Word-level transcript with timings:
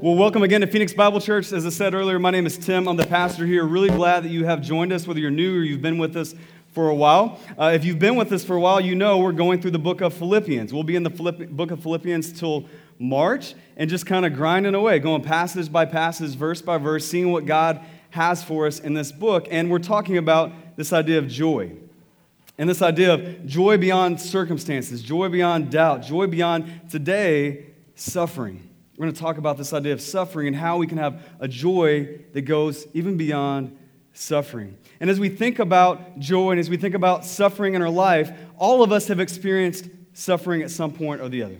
Well, 0.00 0.14
welcome 0.14 0.44
again 0.44 0.60
to 0.60 0.68
Phoenix 0.68 0.92
Bible 0.92 1.20
Church. 1.20 1.50
As 1.50 1.66
I 1.66 1.70
said 1.70 1.92
earlier, 1.92 2.20
my 2.20 2.30
name 2.30 2.46
is 2.46 2.56
Tim. 2.56 2.86
I'm 2.86 2.96
the 2.96 3.04
pastor 3.04 3.44
here. 3.44 3.64
Really 3.64 3.88
glad 3.88 4.22
that 4.22 4.28
you 4.28 4.44
have 4.44 4.62
joined 4.62 4.92
us, 4.92 5.08
whether 5.08 5.18
you're 5.18 5.32
new 5.32 5.58
or 5.58 5.64
you've 5.64 5.82
been 5.82 5.98
with 5.98 6.16
us 6.16 6.36
for 6.68 6.88
a 6.88 6.94
while. 6.94 7.40
Uh, 7.58 7.72
if 7.74 7.84
you've 7.84 7.98
been 7.98 8.14
with 8.14 8.30
us 8.30 8.44
for 8.44 8.54
a 8.54 8.60
while, 8.60 8.80
you 8.80 8.94
know 8.94 9.18
we're 9.18 9.32
going 9.32 9.60
through 9.60 9.72
the 9.72 9.78
book 9.80 10.00
of 10.00 10.14
Philippians. 10.14 10.72
We'll 10.72 10.84
be 10.84 10.94
in 10.94 11.02
the 11.02 11.10
book 11.10 11.72
of 11.72 11.82
Philippians 11.82 12.38
till 12.38 12.68
March 13.00 13.56
and 13.76 13.90
just 13.90 14.06
kind 14.06 14.24
of 14.24 14.34
grinding 14.34 14.76
away, 14.76 15.00
going 15.00 15.22
passage 15.22 15.72
by 15.72 15.84
passage, 15.84 16.36
verse 16.36 16.62
by 16.62 16.78
verse, 16.78 17.04
seeing 17.04 17.32
what 17.32 17.44
God 17.44 17.84
has 18.10 18.44
for 18.44 18.68
us 18.68 18.78
in 18.78 18.94
this 18.94 19.10
book. 19.10 19.48
And 19.50 19.68
we're 19.68 19.80
talking 19.80 20.16
about 20.16 20.52
this 20.76 20.92
idea 20.92 21.18
of 21.18 21.26
joy. 21.26 21.72
And 22.56 22.70
this 22.70 22.82
idea 22.82 23.14
of 23.14 23.46
joy 23.46 23.76
beyond 23.78 24.20
circumstances, 24.20 25.02
joy 25.02 25.28
beyond 25.28 25.72
doubt, 25.72 26.02
joy 26.02 26.28
beyond 26.28 26.88
today, 26.88 27.66
suffering. 27.96 28.67
We're 28.98 29.04
going 29.04 29.14
to 29.14 29.20
talk 29.20 29.38
about 29.38 29.56
this 29.56 29.72
idea 29.72 29.92
of 29.92 30.00
suffering 30.00 30.48
and 30.48 30.56
how 30.56 30.78
we 30.78 30.88
can 30.88 30.98
have 30.98 31.22
a 31.38 31.46
joy 31.46 32.18
that 32.32 32.42
goes 32.42 32.84
even 32.94 33.16
beyond 33.16 33.78
suffering. 34.12 34.76
And 34.98 35.08
as 35.08 35.20
we 35.20 35.28
think 35.28 35.60
about 35.60 36.18
joy 36.18 36.50
and 36.50 36.58
as 36.58 36.68
we 36.68 36.76
think 36.76 36.96
about 36.96 37.24
suffering 37.24 37.74
in 37.74 37.82
our 37.82 37.90
life, 37.90 38.32
all 38.56 38.82
of 38.82 38.90
us 38.90 39.06
have 39.06 39.20
experienced 39.20 39.88
suffering 40.14 40.62
at 40.62 40.72
some 40.72 40.92
point 40.92 41.20
or 41.20 41.28
the 41.28 41.44
other. 41.44 41.58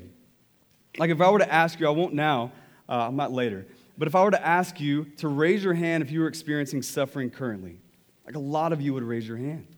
Like 0.98 1.10
if 1.10 1.20
I 1.20 1.30
were 1.30 1.38
to 1.38 1.52
ask 1.52 1.79
you, 1.79 1.87
I 1.87 1.91
won't 1.91 2.12
now, 2.12 2.51
uh, 2.88 3.06
I'm 3.06 3.15
not 3.15 3.30
later, 3.30 3.66
but 3.96 4.09
if 4.09 4.16
I 4.16 4.24
were 4.24 4.32
to 4.32 4.45
ask 4.45 4.80
you 4.80 5.05
to 5.18 5.29
raise 5.29 5.62
your 5.62 5.74
hand 5.74 6.02
if 6.02 6.10
you 6.10 6.18
were 6.18 6.27
experiencing 6.27 6.82
suffering 6.82 7.30
currently, 7.30 7.79
like 8.27 8.34
a 8.34 8.41
lot 8.41 8.73
of 8.73 8.80
you 8.80 8.95
would 8.95 9.05
raise 9.05 9.29
your 9.29 9.37
hand. 9.37 9.68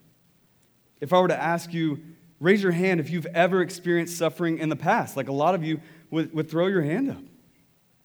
If 0.99 1.13
I 1.13 1.21
were 1.21 1.29
to 1.29 1.39
ask 1.39 1.75
you, 1.75 2.01
raise 2.41 2.63
your 2.63 2.73
hand 2.73 3.01
if 3.01 3.11
you've 3.11 3.27
ever 3.27 3.61
experienced 3.61 4.17
suffering 4.17 4.57
in 4.57 4.71
the 4.71 4.77
past, 4.77 5.15
like 5.15 5.29
a 5.29 5.33
lot 5.33 5.55
of 5.55 5.63
you 5.63 5.83
would, 6.11 6.33
would 6.33 6.51
throw 6.51 6.67
your 6.67 6.83
hand 6.83 7.11
up. 7.11 7.23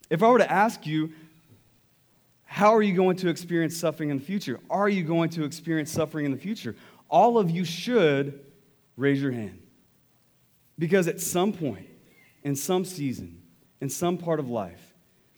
If 0.09 0.23
I 0.23 0.29
were 0.29 0.37
to 0.37 0.51
ask 0.51 0.85
you, 0.85 1.11
how 2.43 2.73
are 2.73 2.81
you 2.81 2.93
going 2.93 3.17
to 3.17 3.29
experience 3.29 3.75
suffering 3.75 4.09
in 4.09 4.17
the 4.17 4.23
future? 4.23 4.59
Are 4.69 4.87
you 4.87 5.03
going 5.03 5.29
to 5.31 5.43
experience 5.43 5.91
suffering 5.91 6.25
in 6.25 6.31
the 6.31 6.37
future? 6.37 6.75
All 7.09 7.37
of 7.37 7.49
you 7.49 7.65
should 7.65 8.39
raise 8.95 9.21
your 9.21 9.31
hand. 9.31 9.61
Because 10.77 11.07
at 11.07 11.19
some 11.19 11.53
point, 11.53 11.87
in 12.43 12.55
some 12.55 12.85
season, 12.85 13.41
in 13.81 13.89
some 13.89 14.17
part 14.17 14.39
of 14.39 14.49
life, 14.49 14.93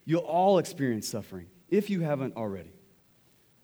you'll 0.06 0.22
all 0.22 0.58
experience 0.58 1.08
suffering 1.08 1.48
if 1.70 1.90
you 1.90 2.02
haven't 2.02 2.36
already. 2.36 2.72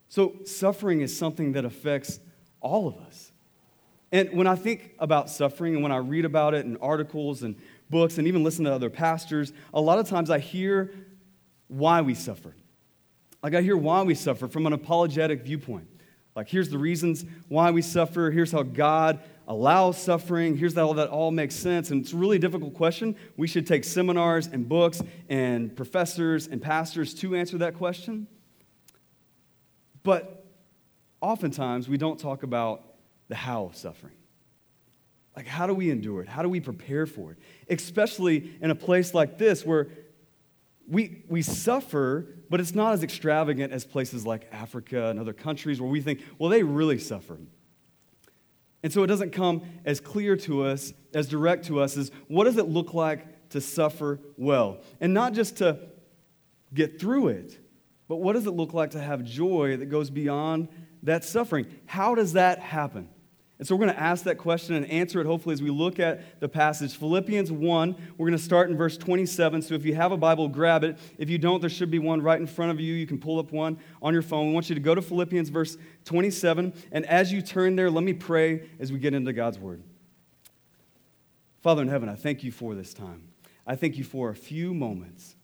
So, 0.10 0.36
suffering 0.46 1.02
is 1.02 1.16
something 1.16 1.54
that 1.54 1.66
affects 1.66 2.20
all 2.62 2.88
of 2.88 2.98
us. 2.98 3.32
And 4.12 4.32
when 4.34 4.46
I 4.46 4.56
think 4.56 4.94
about 5.00 5.30
suffering 5.30 5.74
and 5.74 5.82
when 5.82 5.92
I 5.92 5.98
read 5.98 6.24
about 6.24 6.54
it 6.54 6.66
in 6.66 6.78
articles 6.78 7.42
and 7.42 7.56
books 7.90 8.18
and 8.18 8.28
even 8.28 8.44
listen 8.44 8.66
to 8.66 8.74
other 8.74 8.90
pastors, 8.90 9.54
a 9.74 9.82
lot 9.82 10.00
of 10.00 10.08
times 10.08 10.30
I 10.30 10.40
hear 10.40 10.92
why 11.68 12.02
we 12.02 12.16
suffer. 12.16 12.56
Like 13.42 13.56
I 13.56 13.62
hear 13.62 13.76
why 13.76 14.04
we 14.04 14.16
suffer 14.16 14.48
from 14.48 14.66
an 14.66 14.74
apologetic 14.74 15.44
viewpoint. 15.44 15.88
Like 16.36 16.50
here's 16.50 16.70
the 16.70 16.78
reasons 16.78 17.26
why 17.48 17.72
we 17.72 17.82
suffer, 17.82 18.32
here's 18.32 18.52
how 18.52 18.64
God 18.64 19.20
allows 19.48 20.02
suffering, 20.02 20.58
here's 20.58 20.74
how 20.74 20.94
that 20.94 21.10
all 21.10 21.32
makes 21.32 21.56
sense. 21.56 21.92
And 21.92 22.02
it's 22.02 22.14
a 22.14 22.18
really 22.18 22.40
difficult 22.40 22.74
question. 22.74 23.16
We 23.38 23.48
should 23.48 23.68
take 23.68 23.84
seminars 23.84 24.48
and 24.48 24.68
books 24.68 25.02
and 25.30 25.76
professors 25.76 26.48
and 26.48 26.62
pastors 26.62 27.14
to 27.16 27.36
answer 27.36 27.58
that 27.60 27.76
question. 27.76 28.28
But 30.02 30.46
oftentimes 31.22 31.88
we 31.88 31.98
don't 31.98 32.20
talk 32.20 32.44
about 32.44 32.84
the 33.28 33.36
how 33.36 33.66
of 33.66 33.76
suffering. 33.76 34.14
Like, 35.36 35.48
how 35.48 35.66
do 35.66 35.74
we 35.74 35.90
endure 35.90 36.22
it? 36.22 36.28
How 36.28 36.44
do 36.44 36.50
we 36.50 36.60
prepare 36.60 37.06
for 37.06 37.32
it? 37.32 37.38
Especially 37.70 38.54
in 38.62 38.70
a 38.70 38.76
place 38.76 39.14
like 39.14 39.38
this 39.38 39.66
where 39.66 39.88
we, 40.88 41.24
we 41.28 41.42
suffer, 41.42 42.28
but 42.50 42.60
it's 42.60 42.76
not 42.76 42.94
as 42.94 43.04
extravagant 43.04 43.74
as 43.74 43.86
places 43.86 44.26
like 44.26 44.48
Africa 44.52 45.08
and 45.08 45.20
other 45.20 45.34
countries 45.34 45.82
where 45.82 45.90
we 45.90 46.02
think, 46.02 46.22
well, 46.38 46.50
they 46.50 46.62
really 46.62 47.00
suffer. 47.00 47.38
And 48.84 48.92
so 48.92 49.02
it 49.02 49.08
doesn't 49.08 49.32
come 49.32 49.62
as 49.86 50.00
clear 50.02 50.36
to 50.38 50.64
us, 50.64 50.94
as 51.14 51.28
direct 51.28 51.66
to 51.68 51.80
us, 51.80 51.96
as 51.96 52.12
what 52.28 52.44
does 52.44 52.58
it 52.58 52.68
look 52.68 52.94
like 52.94 53.50
to 53.50 53.62
suffer 53.62 54.20
well? 54.38 54.82
And 55.00 55.14
not 55.14 55.34
just 55.34 55.58
to 55.58 55.80
get 56.74 57.00
through 57.00 57.30
it, 57.30 57.58
but 58.10 58.18
what 58.18 58.34
does 58.34 58.46
it 58.46 58.52
look 58.52 58.74
like 58.74 58.92
to 58.92 59.00
have 59.00 59.24
joy 59.24 59.78
that 59.78 59.86
goes 59.86 60.10
beyond 60.10 60.68
that 61.04 61.24
suffering? 61.24 61.66
How 61.86 62.14
does 62.14 62.34
that 62.34 62.60
happen? 62.60 63.08
And 63.64 63.68
so 63.70 63.78
we're 63.78 63.86
going 63.86 63.96
to 63.96 64.04
ask 64.04 64.26
that 64.26 64.38
question 64.38 64.76
and 64.76 64.86
answer 64.88 65.22
it 65.22 65.26
hopefully 65.26 65.54
as 65.54 65.62
we 65.62 65.70
look 65.70 65.98
at 65.98 66.42
the 66.42 66.50
passage. 66.50 66.98
Philippians 66.98 67.50
1, 67.50 67.96
we're 68.18 68.28
going 68.28 68.38
to 68.38 68.44
start 68.44 68.70
in 68.70 68.76
verse 68.76 68.98
27. 68.98 69.62
So 69.62 69.74
if 69.74 69.86
you 69.86 69.96
have 69.96 70.12
a 70.12 70.18
Bible, 70.18 70.50
grab 70.50 70.84
it. 70.84 71.00
If 71.18 71.30
you 71.30 71.38
don't, 71.38 71.62
there 71.62 71.70
should 71.70 71.90
be 71.90 71.98
one 71.98 72.22
right 72.22 72.38
in 72.38 72.46
front 72.46 72.72
of 72.72 72.82
you. 72.82 72.94
You 72.94 73.08
can 73.08 73.20
pull 73.20 73.40
up 73.40 73.54
one 73.54 73.80
on 74.02 74.12
your 74.12 74.22
phone. 74.22 74.48
We 74.48 74.54
want 74.54 74.68
you 74.68 74.76
to 74.76 74.82
go 74.82 74.94
to 74.94 75.02
Philippians 75.02 75.48
verse 75.48 75.78
27. 76.04 76.74
And 76.92 77.06
as 77.06 77.32
you 77.32 77.42
turn 77.42 77.78
there, 77.78 77.90
let 77.90 78.04
me 78.04 78.12
pray 78.12 78.68
as 78.82 78.92
we 78.92 79.00
get 79.00 79.14
into 79.14 79.32
God's 79.32 79.60
word. 79.60 79.82
Father 81.62 81.84
in 81.84 81.88
heaven, 81.88 82.10
I 82.10 82.16
thank 82.16 82.44
you 82.44 82.52
for 82.52 82.76
this 82.76 82.94
time. 82.94 83.30
I 83.66 83.78
thank 83.78 83.98
you 83.98 84.04
for 84.04 84.30
a 84.30 84.36
few 84.36 84.74
moments. 84.74 85.38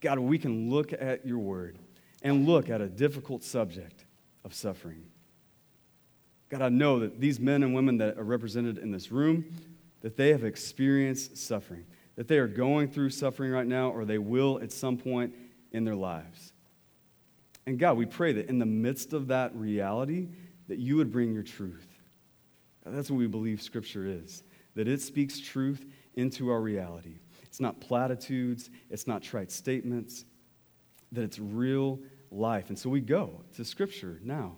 God, 0.00 0.20
we 0.20 0.38
can 0.38 0.70
look 0.70 0.92
at 0.92 1.26
your 1.26 1.38
word 1.38 1.76
and 2.22 2.46
look 2.46 2.70
at 2.70 2.80
a 2.80 2.86
difficult 2.86 3.42
subject 3.42 4.04
of 4.44 4.54
suffering. 4.54 5.06
God, 6.54 6.62
I 6.62 6.68
know 6.68 7.00
that 7.00 7.20
these 7.20 7.40
men 7.40 7.64
and 7.64 7.74
women 7.74 7.96
that 7.96 8.16
are 8.16 8.22
represented 8.22 8.78
in 8.78 8.92
this 8.92 9.10
room, 9.10 9.44
that 10.02 10.16
they 10.16 10.28
have 10.28 10.44
experienced 10.44 11.36
suffering, 11.36 11.84
that 12.14 12.28
they 12.28 12.38
are 12.38 12.46
going 12.46 12.86
through 12.86 13.10
suffering 13.10 13.50
right 13.50 13.66
now, 13.66 13.90
or 13.90 14.04
they 14.04 14.18
will 14.18 14.60
at 14.62 14.70
some 14.70 14.96
point 14.96 15.34
in 15.72 15.84
their 15.84 15.96
lives. 15.96 16.52
And 17.66 17.76
God, 17.76 17.96
we 17.96 18.06
pray 18.06 18.34
that 18.34 18.48
in 18.48 18.60
the 18.60 18.66
midst 18.66 19.12
of 19.12 19.26
that 19.28 19.52
reality, 19.56 20.28
that 20.68 20.78
you 20.78 20.94
would 20.94 21.10
bring 21.10 21.32
your 21.32 21.42
truth. 21.42 21.88
That's 22.86 23.10
what 23.10 23.16
we 23.16 23.26
believe 23.26 23.60
Scripture 23.60 24.06
is, 24.06 24.44
that 24.76 24.86
it 24.86 25.02
speaks 25.02 25.40
truth 25.40 25.84
into 26.14 26.50
our 26.50 26.60
reality. 26.60 27.16
It's 27.42 27.58
not 27.58 27.80
platitudes, 27.80 28.70
it's 28.90 29.08
not 29.08 29.24
trite 29.24 29.50
statements, 29.50 30.24
that 31.10 31.24
it's 31.24 31.40
real 31.40 31.98
life. 32.30 32.68
And 32.68 32.78
so 32.78 32.90
we 32.90 33.00
go 33.00 33.40
to 33.56 33.64
Scripture 33.64 34.20
now 34.22 34.54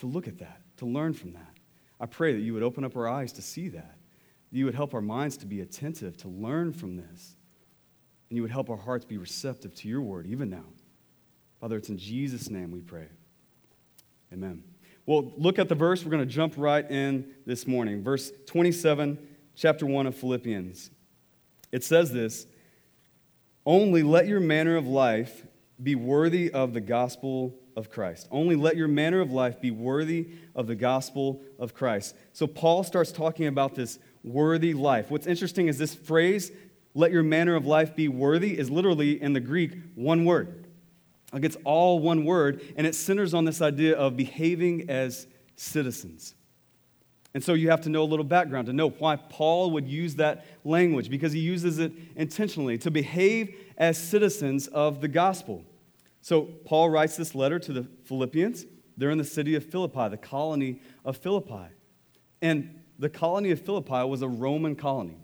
to 0.00 0.06
look 0.06 0.26
at 0.26 0.38
that, 0.38 0.60
to 0.78 0.86
learn 0.86 1.12
from 1.12 1.32
that. 1.32 1.54
I 2.00 2.06
pray 2.06 2.32
that 2.32 2.40
you 2.40 2.54
would 2.54 2.62
open 2.62 2.84
up 2.84 2.96
our 2.96 3.06
eyes 3.06 3.32
to 3.34 3.42
see 3.42 3.68
that. 3.68 3.96
You 4.50 4.64
would 4.64 4.74
help 4.74 4.94
our 4.94 5.00
minds 5.00 5.36
to 5.38 5.46
be 5.46 5.60
attentive, 5.60 6.16
to 6.18 6.28
learn 6.28 6.72
from 6.72 6.96
this. 6.96 7.36
And 8.28 8.36
you 8.36 8.42
would 8.42 8.50
help 8.50 8.70
our 8.70 8.76
hearts 8.76 9.04
be 9.04 9.18
receptive 9.18 9.74
to 9.76 9.88
your 9.88 10.00
word, 10.00 10.26
even 10.26 10.50
now. 10.50 10.64
Father, 11.60 11.76
it's 11.76 11.90
in 11.90 11.98
Jesus' 11.98 12.48
name 12.48 12.70
we 12.70 12.80
pray. 12.80 13.08
Amen. 14.32 14.62
Well, 15.04 15.32
look 15.36 15.58
at 15.58 15.68
the 15.68 15.74
verse. 15.74 16.04
We're 16.04 16.10
going 16.10 16.26
to 16.26 16.34
jump 16.34 16.54
right 16.56 16.88
in 16.90 17.32
this 17.44 17.66
morning. 17.66 18.02
Verse 18.02 18.32
27, 18.46 19.18
chapter 19.54 19.84
1 19.84 20.06
of 20.06 20.14
Philippians. 20.14 20.90
It 21.72 21.84
says 21.84 22.12
this 22.12 22.46
Only 23.66 24.02
let 24.02 24.26
your 24.26 24.40
manner 24.40 24.76
of 24.76 24.86
life 24.86 25.44
be 25.82 25.94
worthy 25.94 26.50
of 26.50 26.72
the 26.72 26.80
gospel 26.80 27.54
of 27.80 27.90
Christ. 27.90 28.28
Only 28.30 28.54
let 28.54 28.76
your 28.76 28.86
manner 28.86 29.20
of 29.20 29.32
life 29.32 29.60
be 29.60 29.72
worthy 29.72 30.28
of 30.54 30.68
the 30.68 30.76
gospel 30.76 31.40
of 31.58 31.74
Christ. 31.74 32.14
So 32.32 32.46
Paul 32.46 32.84
starts 32.84 33.10
talking 33.10 33.46
about 33.46 33.74
this 33.74 33.98
worthy 34.22 34.74
life. 34.74 35.10
What's 35.10 35.26
interesting 35.26 35.66
is 35.66 35.78
this 35.78 35.94
phrase, 35.94 36.52
let 36.94 37.10
your 37.10 37.22
manner 37.22 37.56
of 37.56 37.66
life 37.66 37.96
be 37.96 38.06
worthy, 38.06 38.56
is 38.56 38.70
literally 38.70 39.20
in 39.20 39.32
the 39.32 39.40
Greek 39.40 39.72
one 39.96 40.24
word. 40.24 40.66
Like 41.32 41.44
it's 41.44 41.56
all 41.64 41.98
one 42.00 42.24
word, 42.24 42.60
and 42.76 42.86
it 42.86 42.94
centers 42.94 43.34
on 43.34 43.44
this 43.44 43.62
idea 43.62 43.96
of 43.96 44.16
behaving 44.16 44.90
as 44.90 45.26
citizens. 45.56 46.34
And 47.32 47.42
so 47.42 47.54
you 47.54 47.70
have 47.70 47.80
to 47.82 47.88
know 47.88 48.02
a 48.02 48.04
little 48.04 48.24
background 48.24 48.66
to 48.66 48.72
know 48.72 48.90
why 48.90 49.16
Paul 49.16 49.70
would 49.70 49.88
use 49.88 50.16
that 50.16 50.44
language, 50.64 51.08
because 51.08 51.32
he 51.32 51.40
uses 51.40 51.78
it 51.78 51.92
intentionally 52.14 52.76
to 52.78 52.90
behave 52.90 53.56
as 53.78 53.96
citizens 53.96 54.66
of 54.66 55.00
the 55.00 55.08
gospel. 55.08 55.64
So 56.20 56.42
Paul 56.42 56.90
writes 56.90 57.16
this 57.16 57.34
letter 57.34 57.58
to 57.58 57.72
the 57.72 57.86
Philippians. 58.04 58.66
They're 58.96 59.10
in 59.10 59.18
the 59.18 59.24
city 59.24 59.54
of 59.54 59.64
Philippi, 59.64 60.08
the 60.08 60.16
colony 60.16 60.80
of 61.04 61.16
Philippi. 61.16 61.68
And 62.42 62.80
the 62.98 63.08
colony 63.08 63.50
of 63.50 63.60
Philippi 63.60 64.04
was 64.04 64.22
a 64.22 64.28
Roman 64.28 64.76
colony. 64.76 65.16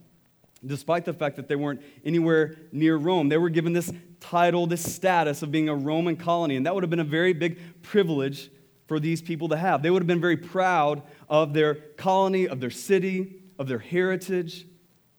Despite 0.64 1.04
the 1.04 1.12
fact 1.12 1.36
that 1.36 1.48
they 1.48 1.56
weren't 1.56 1.82
anywhere 2.04 2.56
near 2.72 2.96
Rome, 2.96 3.28
they 3.28 3.36
were 3.36 3.50
given 3.50 3.72
this 3.74 3.92
title, 4.20 4.66
this 4.66 4.94
status 4.94 5.42
of 5.42 5.52
being 5.52 5.68
a 5.68 5.74
Roman 5.74 6.16
colony. 6.16 6.56
And 6.56 6.64
that 6.64 6.74
would 6.74 6.82
have 6.82 6.90
been 6.90 7.00
a 7.00 7.04
very 7.04 7.34
big 7.34 7.60
privilege 7.82 8.50
for 8.86 8.98
these 8.98 9.20
people 9.20 9.48
to 9.48 9.56
have. 9.56 9.82
They 9.82 9.90
would 9.90 10.02
have 10.02 10.06
been 10.06 10.20
very 10.20 10.36
proud 10.36 11.02
of 11.28 11.52
their 11.52 11.74
colony, 11.74 12.48
of 12.48 12.60
their 12.60 12.70
city, 12.70 13.42
of 13.58 13.68
their 13.68 13.78
heritage. 13.78 14.66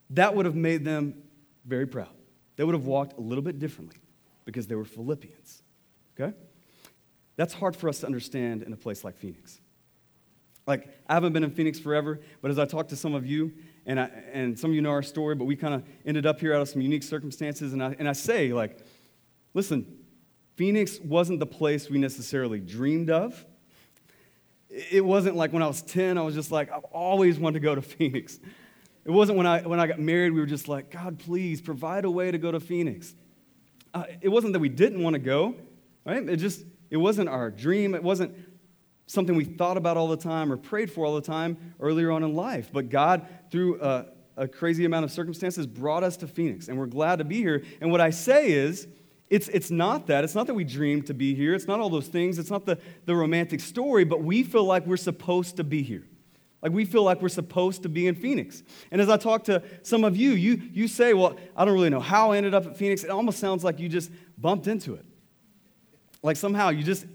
That 0.10 0.36
would 0.36 0.46
have 0.46 0.56
made 0.56 0.84
them 0.84 1.22
very 1.66 1.86
proud. 1.86 2.10
They 2.56 2.64
would 2.64 2.76
have 2.76 2.86
walked 2.86 3.18
a 3.18 3.22
little 3.22 3.44
bit 3.44 3.60
differently 3.60 4.00
because 4.46 4.68
they 4.68 4.76
were 4.76 4.86
Philippians. 4.86 5.62
Okay? 6.20 6.36
That's 7.36 7.54
hard 7.54 7.76
for 7.76 7.88
us 7.90 8.00
to 8.00 8.06
understand 8.06 8.64
in 8.64 8.74
a 8.74 8.78
place 8.78 9.04
like 9.04 9.18
Phoenix. 9.18 9.60
Like, 10.66 10.90
I 11.08 11.14
haven't 11.14 11.34
been 11.34 11.44
in 11.44 11.52
Phoenix 11.52 11.80
forever, 11.80 12.20
but 12.42 12.52
as 12.52 12.60
I 12.60 12.66
talk 12.66 12.90
to 12.90 12.96
some 12.96 13.14
of 13.14 13.26
you, 13.26 13.54
And, 13.86 14.02
I, 14.02 14.10
and 14.34 14.60
some 14.60 14.72
of 14.72 14.76
you 14.76 14.82
know 14.82 14.90
our 14.90 15.04
story, 15.04 15.34
but 15.34 15.46
we 15.46 15.56
kind 15.56 15.74
of 15.74 15.84
ended 16.06 16.26
up 16.26 16.42
here 16.42 16.54
out 16.54 16.62
of 16.62 16.68
some 16.68 16.82
unique 16.82 17.04
circumstances. 17.04 17.72
And 17.72 17.82
I, 17.82 17.96
and 17.98 18.10
I 18.10 18.12
say, 18.12 18.52
like, 18.52 18.80
listen, 19.54 19.86
Phoenix 20.56 21.00
wasn't 21.00 21.40
the 21.40 21.46
place 21.46 21.90
we 21.90 21.98
necessarily 21.98 22.60
dreamed 22.60 23.10
of. 23.10 23.46
It 24.70 25.06
wasn't 25.06 25.38
like 25.38 25.54
when 25.54 25.64
I 25.64 25.68
was 25.68 25.82
10, 25.84 26.18
I 26.18 26.22
was 26.22 26.36
just 26.36 26.52
like, 26.52 26.70
I've 26.70 26.84
always 26.86 27.40
wanted 27.40 27.60
to 27.62 27.64
go 27.64 27.76
to 27.76 27.82
Phoenix. 27.96 28.40
It 29.06 29.12
wasn't 29.12 29.38
when 29.38 29.48
I, 29.48 29.62
when 29.62 29.80
I 29.80 29.88
got 29.88 30.00
married, 30.00 30.34
we 30.34 30.42
were 30.42 30.46
just 30.46 30.68
like, 30.68 30.92
God, 30.92 31.18
please 31.18 31.62
provide 31.62 32.04
a 32.04 32.12
way 32.12 32.30
to 32.30 32.38
go 32.38 32.52
to 32.52 32.60
Phoenix. 32.60 33.16
Uh, 33.94 34.04
it 34.20 34.28
wasn't 34.28 34.52
that 34.52 34.60
we 34.60 34.68
didn't 34.68 35.02
want 35.02 35.14
to 35.14 35.20
go, 35.20 35.56
right? 36.08 36.30
It 36.30 36.38
just, 36.38 36.64
it 36.90 36.98
wasn't 36.98 37.30
our 37.30 37.52
dream. 37.52 37.94
It 37.94 38.04
wasn't 38.04 38.36
something 39.08 39.36
we 39.36 39.46
thought 39.46 39.78
about 39.78 39.98
all 39.98 40.08
the 40.08 40.18
time 40.18 40.52
or 40.52 40.58
prayed 40.58 40.92
for 40.92 41.06
all 41.06 41.16
the 41.16 41.22
time 41.22 41.58
earlier 41.80 42.12
on 42.12 42.24
in 42.24 42.34
life. 42.34 42.70
But 42.72 42.90
God, 42.90 43.26
through 43.52 43.82
a, 43.82 44.06
a 44.36 44.48
crazy 44.48 44.86
amount 44.86 45.06
of 45.06 45.12
circumstances, 45.12 45.66
brought 45.66 46.04
us 46.04 46.18
to 46.18 46.28
Phoenix, 46.28 46.68
and 46.68 46.78
we're 46.78 46.86
glad 46.86 47.18
to 47.18 47.26
be 47.26 47.38
here. 47.38 47.64
And 47.82 47.92
what 47.92 48.02
I 48.02 48.10
say 48.10 48.52
is, 48.52 48.88
it's, 49.30 49.50
it's 49.50 49.70
not 49.70 50.08
that. 50.08 50.24
It's 50.24 50.36
not 50.36 50.48
that 50.48 50.54
we 50.54 50.64
dreamed 50.64 51.08
to 51.08 51.14
be 51.14 51.36
here. 51.36 51.54
It's 51.54 51.68
not 51.68 51.82
all 51.82 51.90
those 51.90 52.08
things. 52.08 52.40
It's 52.40 52.50
not 52.50 52.66
the, 52.66 52.78
the 53.06 53.14
romantic 53.14 53.60
story, 53.60 54.06
but 54.06 54.24
we 54.24 54.44
feel 54.44 54.64
like 54.64 54.86
we're 54.86 54.96
supposed 54.96 55.58
to 55.58 55.66
be 55.66 55.84
here. 55.84 56.06
Like 56.62 56.72
we 56.72 56.86
feel 56.86 57.04
like 57.04 57.22
we're 57.22 57.30
supposed 57.30 57.84
to 57.84 57.90
be 57.90 58.08
in 58.08 58.16
Phoenix. 58.16 58.64
And 58.90 59.02
as 59.02 59.10
I 59.10 59.18
talk 59.18 59.44
to 59.46 59.62
some 59.84 60.04
of 60.04 60.16
you, 60.16 60.32
you, 60.32 60.62
you 60.72 60.88
say, 60.88 61.14
Well, 61.14 61.38
I 61.56 61.66
don't 61.66 61.74
really 61.74 61.90
know 61.90 62.00
how 62.00 62.32
I 62.32 62.38
ended 62.38 62.54
up 62.54 62.66
at 62.66 62.78
Phoenix. 62.78 63.04
It 63.04 63.10
almost 63.10 63.40
sounds 63.40 63.64
like 63.64 63.80
you 63.80 63.90
just 63.90 64.10
bumped 64.38 64.68
into 64.68 64.94
it. 64.96 65.06
Like 66.24 66.38
somehow 66.38 66.70
you 66.70 66.84
just 66.84 67.06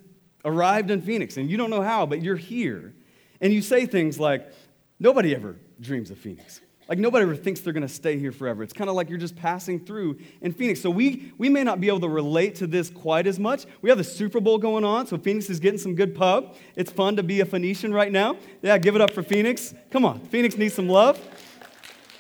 arrived 0.45 0.91
in 0.91 1.03
Phoenix 1.03 1.37
and 1.37 1.51
you 1.51 1.57
don't 1.57 1.71
know 1.71 1.83
how, 1.83 2.07
but 2.07 2.23
you're 2.23 2.37
here. 2.37 2.95
And 3.41 3.53
you 3.53 3.63
say 3.63 3.87
things 3.87 4.19
like, 4.21 4.53
nobody 4.99 5.35
ever 5.35 5.57
dreams 5.81 6.11
of 6.11 6.19
Phoenix. 6.19 6.61
Like 6.89 6.99
nobody 6.99 7.23
ever 7.23 7.37
thinks 7.37 7.61
they're 7.61 7.73
going 7.73 7.87
to 7.87 7.93
stay 7.93 8.19
here 8.19 8.33
forever. 8.33 8.63
It's 8.63 8.73
kind 8.73 8.91
of 8.91 8.97
like 8.97 9.09
you're 9.09 9.19
just 9.19 9.37
passing 9.37 9.81
through 9.81 10.19
in 10.41 10.53
Phoenix. 10.53 10.81
So 10.81 10.91
we, 10.91 11.33
we 11.39 11.49
may 11.49 11.65
not 11.65 11.81
be 11.81 11.89
able 11.89 12.01
to 12.01 12.09
relate 12.09 12.57
to 12.57 12.67
this 12.67 12.91
quite 12.91 13.27
as 13.27 13.39
much. 13.39 13.67
We 13.81 13.89
have 13.89 13.99
the 13.99 14.05
Super 14.05 14.41
Bowl 14.41 14.59
going 14.59 14.85
on, 14.85 15.07
so 15.07 15.17
Phoenix 15.17 15.49
is 15.49 15.61
getting 15.61 15.79
some 15.79 15.95
good 15.95 16.15
pub. 16.15 16.57
It's 16.77 16.91
fun 16.91 17.17
to 17.17 17.23
be 17.23 17.41
a 17.41 17.47
Phoenician 17.47 17.95
right 17.95 18.11
now. 18.11 18.37
Yeah, 18.63 18.77
give 18.79 18.95
it 18.95 19.01
up 19.01 19.11
for 19.11 19.23
Phoenix. 19.23 19.75
Come 19.91 20.05
on, 20.05 20.21
Phoenix 20.27 20.57
needs 20.57 20.75
some 20.75 20.89
love. 20.89 21.21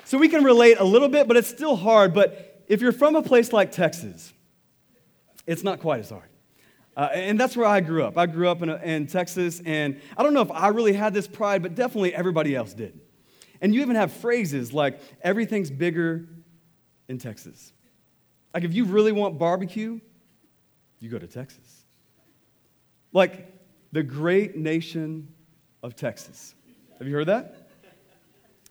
So 0.04 0.16
we 0.16 0.28
can 0.28 0.44
relate 0.44 0.78
a 0.78 0.84
little 0.84 1.08
bit, 1.08 1.26
but 1.28 1.36
it's 1.36 1.48
still 1.48 1.76
hard. 1.76 2.14
But 2.14 2.62
if 2.68 2.80
you're 2.80 2.92
from 2.92 3.16
a 3.16 3.22
place 3.22 3.52
like 3.52 3.72
Texas, 3.72 4.32
it's 5.46 5.62
not 5.62 5.80
quite 5.80 6.00
as 6.00 6.10
hard. 6.10 6.28
Uh, 6.96 7.08
and 7.12 7.40
that's 7.40 7.56
where 7.56 7.66
I 7.66 7.80
grew 7.80 8.04
up. 8.04 8.18
I 8.18 8.26
grew 8.26 8.48
up 8.48 8.62
in, 8.62 8.68
a, 8.68 8.76
in 8.76 9.06
Texas, 9.06 9.62
and 9.64 10.00
I 10.16 10.22
don't 10.22 10.34
know 10.34 10.42
if 10.42 10.50
I 10.50 10.68
really 10.68 10.92
had 10.92 11.14
this 11.14 11.26
pride, 11.26 11.62
but 11.62 11.74
definitely 11.74 12.14
everybody 12.14 12.54
else 12.54 12.74
did. 12.74 13.00
And 13.60 13.74
you 13.74 13.80
even 13.80 13.96
have 13.96 14.12
phrases 14.12 14.72
like, 14.72 15.00
everything's 15.22 15.70
bigger 15.70 16.28
in 17.08 17.18
Texas. 17.18 17.72
Like, 18.52 18.64
if 18.64 18.74
you 18.74 18.84
really 18.84 19.12
want 19.12 19.38
barbecue, 19.38 20.00
you 21.00 21.08
go 21.08 21.18
to 21.18 21.26
Texas. 21.26 21.84
Like, 23.12 23.48
the 23.92 24.02
great 24.02 24.56
nation 24.56 25.28
of 25.82 25.96
Texas. 25.96 26.54
Have 26.98 27.08
you 27.08 27.14
heard 27.14 27.28
that? 27.28 27.68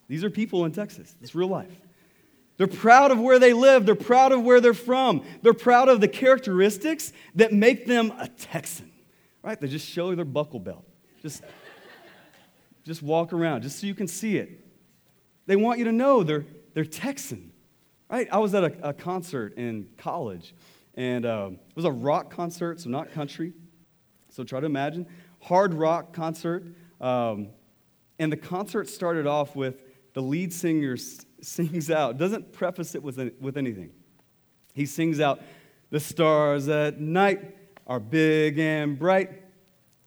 These 0.07 0.23
are 0.23 0.29
people 0.29 0.65
in 0.65 0.71
Texas. 0.71 1.15
It's 1.21 1.33
real 1.33 1.47
life. 1.47 1.71
They're 2.61 2.67
proud 2.67 3.09
of 3.09 3.19
where 3.19 3.39
they 3.39 3.53
live. 3.53 3.87
They're 3.87 3.95
proud 3.95 4.31
of 4.31 4.43
where 4.43 4.61
they're 4.61 4.75
from. 4.75 5.25
They're 5.41 5.51
proud 5.51 5.89
of 5.89 5.99
the 5.99 6.07
characteristics 6.07 7.11
that 7.33 7.51
make 7.51 7.87
them 7.87 8.13
a 8.19 8.27
Texan, 8.27 8.91
right? 9.41 9.59
They 9.59 9.67
just 9.67 9.89
show 9.89 10.13
their 10.13 10.25
buckle 10.25 10.59
belt. 10.59 10.85
Just, 11.23 11.41
just 12.83 13.01
walk 13.01 13.33
around, 13.33 13.63
just 13.63 13.79
so 13.79 13.87
you 13.87 13.95
can 13.95 14.07
see 14.07 14.37
it. 14.37 14.63
They 15.47 15.55
want 15.55 15.79
you 15.79 15.85
to 15.85 15.91
know 15.91 16.21
they're, 16.21 16.45
they're 16.75 16.85
Texan, 16.85 17.51
right? 18.11 18.27
I 18.31 18.37
was 18.37 18.53
at 18.53 18.63
a, 18.63 18.89
a 18.89 18.93
concert 18.93 19.57
in 19.57 19.87
college, 19.97 20.53
and 20.93 21.25
uh, 21.25 21.49
it 21.53 21.75
was 21.75 21.85
a 21.85 21.91
rock 21.91 22.29
concert, 22.29 22.79
so 22.79 22.91
not 22.91 23.11
country. 23.11 23.53
So 24.29 24.43
try 24.43 24.59
to 24.59 24.67
imagine. 24.67 25.07
Hard 25.39 25.73
rock 25.73 26.13
concert. 26.13 26.63
Um, 26.99 27.47
and 28.19 28.31
the 28.31 28.37
concert 28.37 28.87
started 28.87 29.25
off 29.25 29.55
with 29.55 29.81
the 30.13 30.21
lead 30.21 30.53
singer 30.53 30.95
sings 31.41 31.89
out, 31.89 32.17
doesn't 32.17 32.53
preface 32.53 32.95
it 32.95 33.03
with, 33.03 33.17
with 33.39 33.57
anything. 33.57 33.91
He 34.73 34.85
sings 34.85 35.19
out, 35.19 35.41
The 35.89 35.99
stars 35.99 36.67
at 36.67 36.99
night 36.99 37.55
are 37.87 37.99
big 37.99 38.59
and 38.59 38.97
bright. 38.97 39.29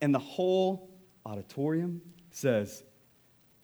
And 0.00 0.14
the 0.14 0.18
whole 0.18 0.90
auditorium 1.24 2.00
says, 2.30 2.82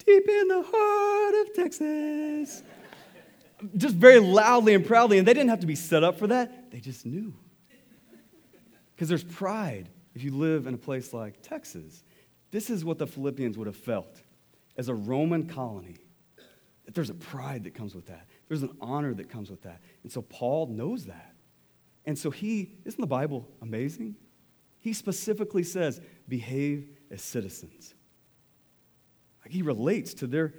Deep 0.04 0.28
in 0.28 0.48
the 0.48 0.62
heart 0.66 1.46
of 1.46 1.54
Texas. 1.54 2.62
Just 3.76 3.96
very 3.96 4.18
loudly 4.18 4.74
and 4.74 4.84
proudly. 4.84 5.18
And 5.18 5.28
they 5.28 5.34
didn't 5.34 5.50
have 5.50 5.60
to 5.60 5.66
be 5.66 5.74
set 5.74 6.02
up 6.02 6.18
for 6.18 6.26
that, 6.28 6.70
they 6.70 6.80
just 6.80 7.04
knew. 7.04 7.34
Because 8.94 9.08
there's 9.08 9.24
pride 9.24 9.88
if 10.14 10.22
you 10.22 10.34
live 10.34 10.66
in 10.66 10.74
a 10.74 10.78
place 10.78 11.12
like 11.12 11.40
Texas. 11.42 12.04
This 12.50 12.68
is 12.68 12.84
what 12.84 12.98
the 12.98 13.06
Philippians 13.06 13.56
would 13.56 13.66
have 13.66 13.76
felt 13.76 14.22
as 14.76 14.88
a 14.88 14.94
Roman 14.94 15.46
colony 15.46 15.96
that 16.90 16.94
there's 16.96 17.10
a 17.10 17.14
pride 17.14 17.62
that 17.64 17.74
comes 17.74 17.94
with 17.94 18.06
that. 18.06 18.26
There's 18.48 18.64
an 18.64 18.76
honor 18.80 19.14
that 19.14 19.28
comes 19.28 19.48
with 19.48 19.62
that. 19.62 19.80
And 20.02 20.10
so 20.10 20.22
Paul 20.22 20.66
knows 20.66 21.06
that. 21.06 21.36
And 22.04 22.18
so 22.18 22.32
he, 22.32 22.72
isn't 22.84 23.00
the 23.00 23.06
Bible 23.06 23.46
amazing? 23.62 24.16
He 24.80 24.92
specifically 24.92 25.62
says, 25.62 26.00
behave 26.28 26.88
as 27.08 27.22
citizens. 27.22 27.94
Like 29.44 29.52
he 29.52 29.62
relates 29.62 30.14
to 30.14 30.26
their 30.26 30.52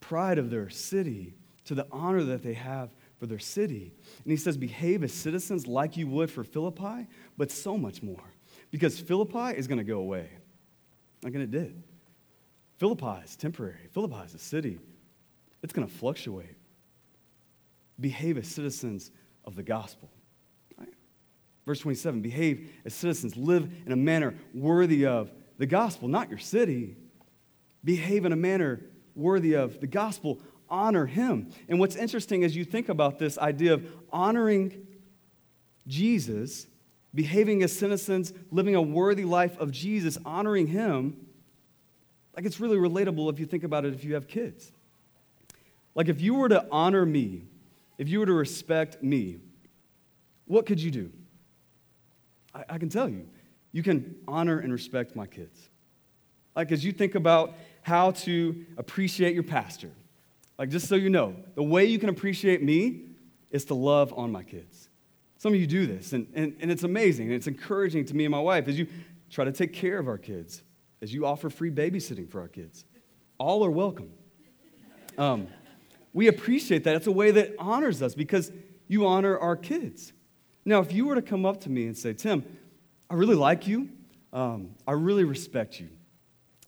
pride 0.00 0.38
of 0.38 0.50
their 0.50 0.68
city, 0.68 1.34
to 1.66 1.76
the 1.76 1.86
honor 1.92 2.24
that 2.24 2.42
they 2.42 2.54
have 2.54 2.90
for 3.20 3.26
their 3.26 3.38
city. 3.38 3.92
And 4.24 4.32
he 4.32 4.36
says, 4.36 4.56
behave 4.56 5.04
as 5.04 5.12
citizens 5.12 5.68
like 5.68 5.96
you 5.96 6.08
would 6.08 6.28
for 6.28 6.42
Philippi, 6.42 7.06
but 7.36 7.52
so 7.52 7.78
much 7.78 8.02
more. 8.02 8.32
Because 8.72 8.98
Philippi 8.98 9.56
is 9.56 9.68
going 9.68 9.78
to 9.78 9.84
go 9.84 10.00
away. 10.00 10.28
Like 11.22 11.34
and 11.34 11.42
it 11.44 11.52
did. 11.52 11.84
Philippi 12.78 13.22
is 13.24 13.36
temporary. 13.36 13.86
Philippi 13.92 14.24
is 14.26 14.34
a 14.34 14.40
city 14.40 14.80
it's 15.62 15.72
going 15.72 15.86
to 15.86 15.92
fluctuate. 15.92 16.56
Behave 18.00 18.38
as 18.38 18.46
citizens 18.46 19.10
of 19.44 19.56
the 19.56 19.62
gospel. 19.62 20.10
Verse 21.68 21.80
27 21.80 22.22
behave 22.22 22.72
as 22.86 22.94
citizens, 22.94 23.36
live 23.36 23.70
in 23.84 23.92
a 23.92 23.96
manner 23.96 24.34
worthy 24.54 25.04
of 25.04 25.30
the 25.58 25.66
gospel, 25.66 26.08
not 26.08 26.30
your 26.30 26.38
city. 26.38 26.96
Behave 27.84 28.24
in 28.24 28.32
a 28.32 28.36
manner 28.36 28.80
worthy 29.14 29.52
of 29.52 29.78
the 29.78 29.86
gospel. 29.86 30.40
Honor 30.70 31.04
him. 31.04 31.50
And 31.68 31.78
what's 31.78 31.94
interesting 31.94 32.42
as 32.42 32.56
you 32.56 32.64
think 32.64 32.88
about 32.88 33.18
this 33.18 33.36
idea 33.36 33.74
of 33.74 33.86
honoring 34.10 34.86
Jesus, 35.86 36.66
behaving 37.14 37.62
as 37.62 37.70
citizens, 37.76 38.32
living 38.50 38.74
a 38.74 38.80
worthy 38.80 39.26
life 39.26 39.58
of 39.58 39.70
Jesus, 39.70 40.16
honoring 40.24 40.68
him, 40.68 41.18
like 42.34 42.46
it's 42.46 42.60
really 42.60 42.78
relatable 42.78 43.30
if 43.30 43.38
you 43.38 43.44
think 43.44 43.64
about 43.64 43.84
it 43.84 43.92
if 43.92 44.04
you 44.04 44.14
have 44.14 44.26
kids. 44.26 44.72
Like, 45.98 46.08
if 46.08 46.20
you 46.20 46.34
were 46.34 46.48
to 46.48 46.64
honor 46.70 47.04
me, 47.04 47.42
if 47.98 48.08
you 48.08 48.20
were 48.20 48.26
to 48.26 48.32
respect 48.32 49.02
me, 49.02 49.38
what 50.46 50.64
could 50.64 50.80
you 50.80 50.92
do? 50.92 51.10
I, 52.54 52.64
I 52.68 52.78
can 52.78 52.88
tell 52.88 53.08
you, 53.08 53.26
you 53.72 53.82
can 53.82 54.14
honor 54.28 54.60
and 54.60 54.72
respect 54.72 55.16
my 55.16 55.26
kids. 55.26 55.70
Like, 56.54 56.70
as 56.70 56.84
you 56.84 56.92
think 56.92 57.16
about 57.16 57.54
how 57.82 58.12
to 58.12 58.64
appreciate 58.76 59.34
your 59.34 59.42
pastor, 59.42 59.90
like, 60.56 60.68
just 60.68 60.86
so 60.86 60.94
you 60.94 61.10
know, 61.10 61.34
the 61.56 61.64
way 61.64 61.86
you 61.86 61.98
can 61.98 62.10
appreciate 62.10 62.62
me 62.62 63.00
is 63.50 63.64
to 63.64 63.74
love 63.74 64.14
on 64.16 64.30
my 64.30 64.44
kids. 64.44 64.88
Some 65.38 65.52
of 65.52 65.58
you 65.58 65.66
do 65.66 65.84
this, 65.84 66.12
and, 66.12 66.28
and, 66.32 66.54
and 66.60 66.70
it's 66.70 66.84
amazing, 66.84 67.26
and 67.26 67.34
it's 67.34 67.48
encouraging 67.48 68.04
to 68.04 68.14
me 68.14 68.24
and 68.24 68.30
my 68.30 68.40
wife 68.40 68.68
as 68.68 68.78
you 68.78 68.86
try 69.30 69.44
to 69.44 69.52
take 69.52 69.72
care 69.72 69.98
of 69.98 70.06
our 70.06 70.18
kids, 70.18 70.62
as 71.02 71.12
you 71.12 71.26
offer 71.26 71.50
free 71.50 71.72
babysitting 71.72 72.30
for 72.30 72.40
our 72.40 72.46
kids. 72.46 72.84
All 73.36 73.64
are 73.64 73.70
welcome. 73.72 74.12
Um, 75.18 75.48
we 76.12 76.28
appreciate 76.28 76.84
that. 76.84 76.96
It's 76.96 77.06
a 77.06 77.12
way 77.12 77.30
that 77.30 77.54
honors 77.58 78.02
us 78.02 78.14
because 78.14 78.50
you 78.86 79.06
honor 79.06 79.38
our 79.38 79.56
kids. 79.56 80.12
Now, 80.64 80.80
if 80.80 80.92
you 80.92 81.06
were 81.06 81.14
to 81.14 81.22
come 81.22 81.46
up 81.46 81.60
to 81.62 81.70
me 81.70 81.86
and 81.86 81.96
say, 81.96 82.12
Tim, 82.12 82.44
I 83.08 83.14
really 83.14 83.36
like 83.36 83.66
you, 83.66 83.88
um, 84.32 84.74
I 84.86 84.92
really 84.92 85.24
respect 85.24 85.80
you, 85.80 85.88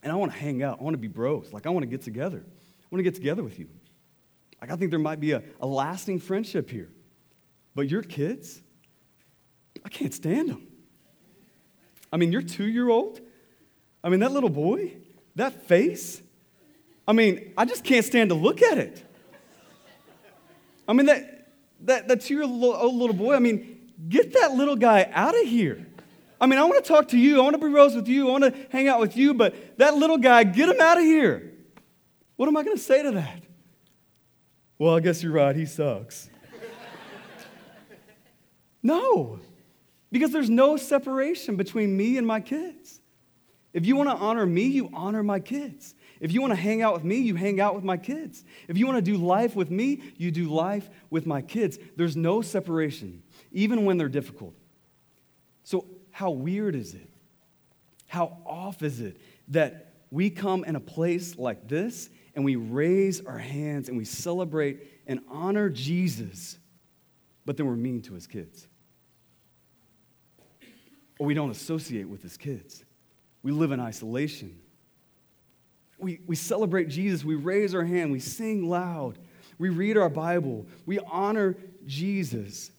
and 0.02 0.12
I 0.12 0.16
want 0.16 0.32
to 0.32 0.38
hang 0.38 0.62
out, 0.62 0.80
I 0.80 0.82
want 0.82 0.94
to 0.94 0.98
be 0.98 1.08
bros, 1.08 1.52
like 1.52 1.66
I 1.66 1.70
want 1.70 1.82
to 1.82 1.88
get 1.88 2.02
together, 2.02 2.42
I 2.46 2.86
want 2.90 3.00
to 3.00 3.02
get 3.02 3.14
together 3.14 3.42
with 3.42 3.58
you. 3.58 3.68
Like 4.60 4.70
I 4.70 4.76
think 4.76 4.90
there 4.90 5.00
might 5.00 5.20
be 5.20 5.32
a, 5.32 5.42
a 5.60 5.66
lasting 5.66 6.18
friendship 6.18 6.70
here. 6.70 6.90
But 7.74 7.88
your 7.88 8.02
kids, 8.02 8.60
I 9.84 9.88
can't 9.88 10.12
stand 10.12 10.50
them. 10.50 10.66
I 12.12 12.16
mean, 12.16 12.32
your 12.32 12.42
two 12.42 12.66
year 12.66 12.88
old, 12.88 13.20
I 14.02 14.08
mean, 14.08 14.20
that 14.20 14.32
little 14.32 14.50
boy, 14.50 14.94
that 15.36 15.66
face, 15.66 16.20
I 17.06 17.12
mean, 17.12 17.52
I 17.56 17.64
just 17.64 17.84
can't 17.84 18.04
stand 18.04 18.30
to 18.30 18.34
look 18.34 18.62
at 18.62 18.78
it. 18.78 19.04
I 20.90 20.92
mean, 20.92 21.06
that, 21.06 21.46
that, 21.82 22.08
that 22.08 22.20
two 22.22 22.34
year 22.34 22.42
old 22.42 22.94
little 22.96 23.14
boy, 23.14 23.36
I 23.36 23.38
mean, 23.38 23.92
get 24.08 24.32
that 24.32 24.54
little 24.54 24.74
guy 24.74 25.08
out 25.12 25.40
of 25.40 25.46
here. 25.46 25.86
I 26.40 26.46
mean, 26.46 26.58
I 26.58 26.64
want 26.64 26.84
to 26.84 26.88
talk 26.92 27.08
to 27.08 27.16
you. 27.16 27.38
I 27.38 27.44
want 27.44 27.54
to 27.54 27.64
be 27.64 27.72
rose 27.72 27.94
with 27.94 28.08
you. 28.08 28.28
I 28.28 28.32
want 28.32 28.44
to 28.44 28.54
hang 28.70 28.88
out 28.88 28.98
with 28.98 29.16
you, 29.16 29.32
but 29.32 29.78
that 29.78 29.94
little 29.94 30.18
guy, 30.18 30.42
get 30.42 30.68
him 30.68 30.80
out 30.80 30.96
of 30.96 31.04
here. 31.04 31.52
What 32.34 32.48
am 32.48 32.56
I 32.56 32.64
going 32.64 32.76
to 32.76 32.82
say 32.82 33.04
to 33.04 33.12
that? 33.12 33.42
well, 34.78 34.96
I 34.96 35.00
guess 35.00 35.22
you're 35.22 35.32
right, 35.32 35.54
he 35.54 35.64
sucks. 35.64 36.28
no, 38.82 39.38
because 40.10 40.32
there's 40.32 40.50
no 40.50 40.76
separation 40.76 41.54
between 41.54 41.96
me 41.96 42.18
and 42.18 42.26
my 42.26 42.40
kids. 42.40 43.00
If 43.72 43.86
you 43.86 43.94
want 43.94 44.08
to 44.08 44.16
honor 44.16 44.44
me, 44.44 44.64
you 44.64 44.90
honor 44.92 45.22
my 45.22 45.38
kids. 45.38 45.94
If 46.20 46.32
you 46.32 46.42
want 46.42 46.52
to 46.52 46.60
hang 46.60 46.82
out 46.82 46.92
with 46.92 47.04
me, 47.04 47.16
you 47.16 47.34
hang 47.34 47.60
out 47.60 47.74
with 47.74 47.82
my 47.82 47.96
kids. 47.96 48.44
If 48.68 48.76
you 48.76 48.86
want 48.86 48.98
to 48.98 49.10
do 49.10 49.16
life 49.16 49.56
with 49.56 49.70
me, 49.70 50.02
you 50.18 50.30
do 50.30 50.50
life 50.50 50.88
with 51.08 51.26
my 51.26 51.40
kids. 51.40 51.78
There's 51.96 52.16
no 52.16 52.42
separation, 52.42 53.22
even 53.52 53.86
when 53.86 53.96
they're 53.96 54.10
difficult. 54.10 54.54
So, 55.64 55.86
how 56.10 56.30
weird 56.30 56.74
is 56.74 56.94
it? 56.94 57.08
How 58.06 58.36
off 58.44 58.82
is 58.82 59.00
it 59.00 59.16
that 59.48 59.94
we 60.10 60.28
come 60.28 60.64
in 60.64 60.76
a 60.76 60.80
place 60.80 61.38
like 61.38 61.68
this 61.68 62.10
and 62.34 62.44
we 62.44 62.56
raise 62.56 63.24
our 63.24 63.38
hands 63.38 63.88
and 63.88 63.96
we 63.96 64.04
celebrate 64.04 64.80
and 65.06 65.20
honor 65.30 65.70
Jesus, 65.70 66.58
but 67.46 67.56
then 67.56 67.66
we're 67.66 67.76
mean 67.76 68.02
to 68.02 68.14
his 68.14 68.26
kids? 68.26 68.66
Or 71.18 71.26
we 71.26 71.34
don't 71.34 71.50
associate 71.50 72.08
with 72.08 72.22
his 72.22 72.36
kids. 72.36 72.84
We 73.42 73.52
live 73.52 73.72
in 73.72 73.80
isolation. 73.80 74.58
We, 76.00 76.20
we 76.26 76.36
celebrate 76.36 76.88
Jesus. 76.88 77.24
We 77.24 77.34
raise 77.34 77.74
our 77.74 77.84
hand. 77.84 78.12
We 78.12 78.20
sing 78.20 78.68
loud. 78.68 79.18
We 79.58 79.68
read 79.68 79.96
our 79.96 80.08
Bible. 80.08 80.66
We 80.86 80.98
honor 81.00 81.56
Jesus. 81.86 82.70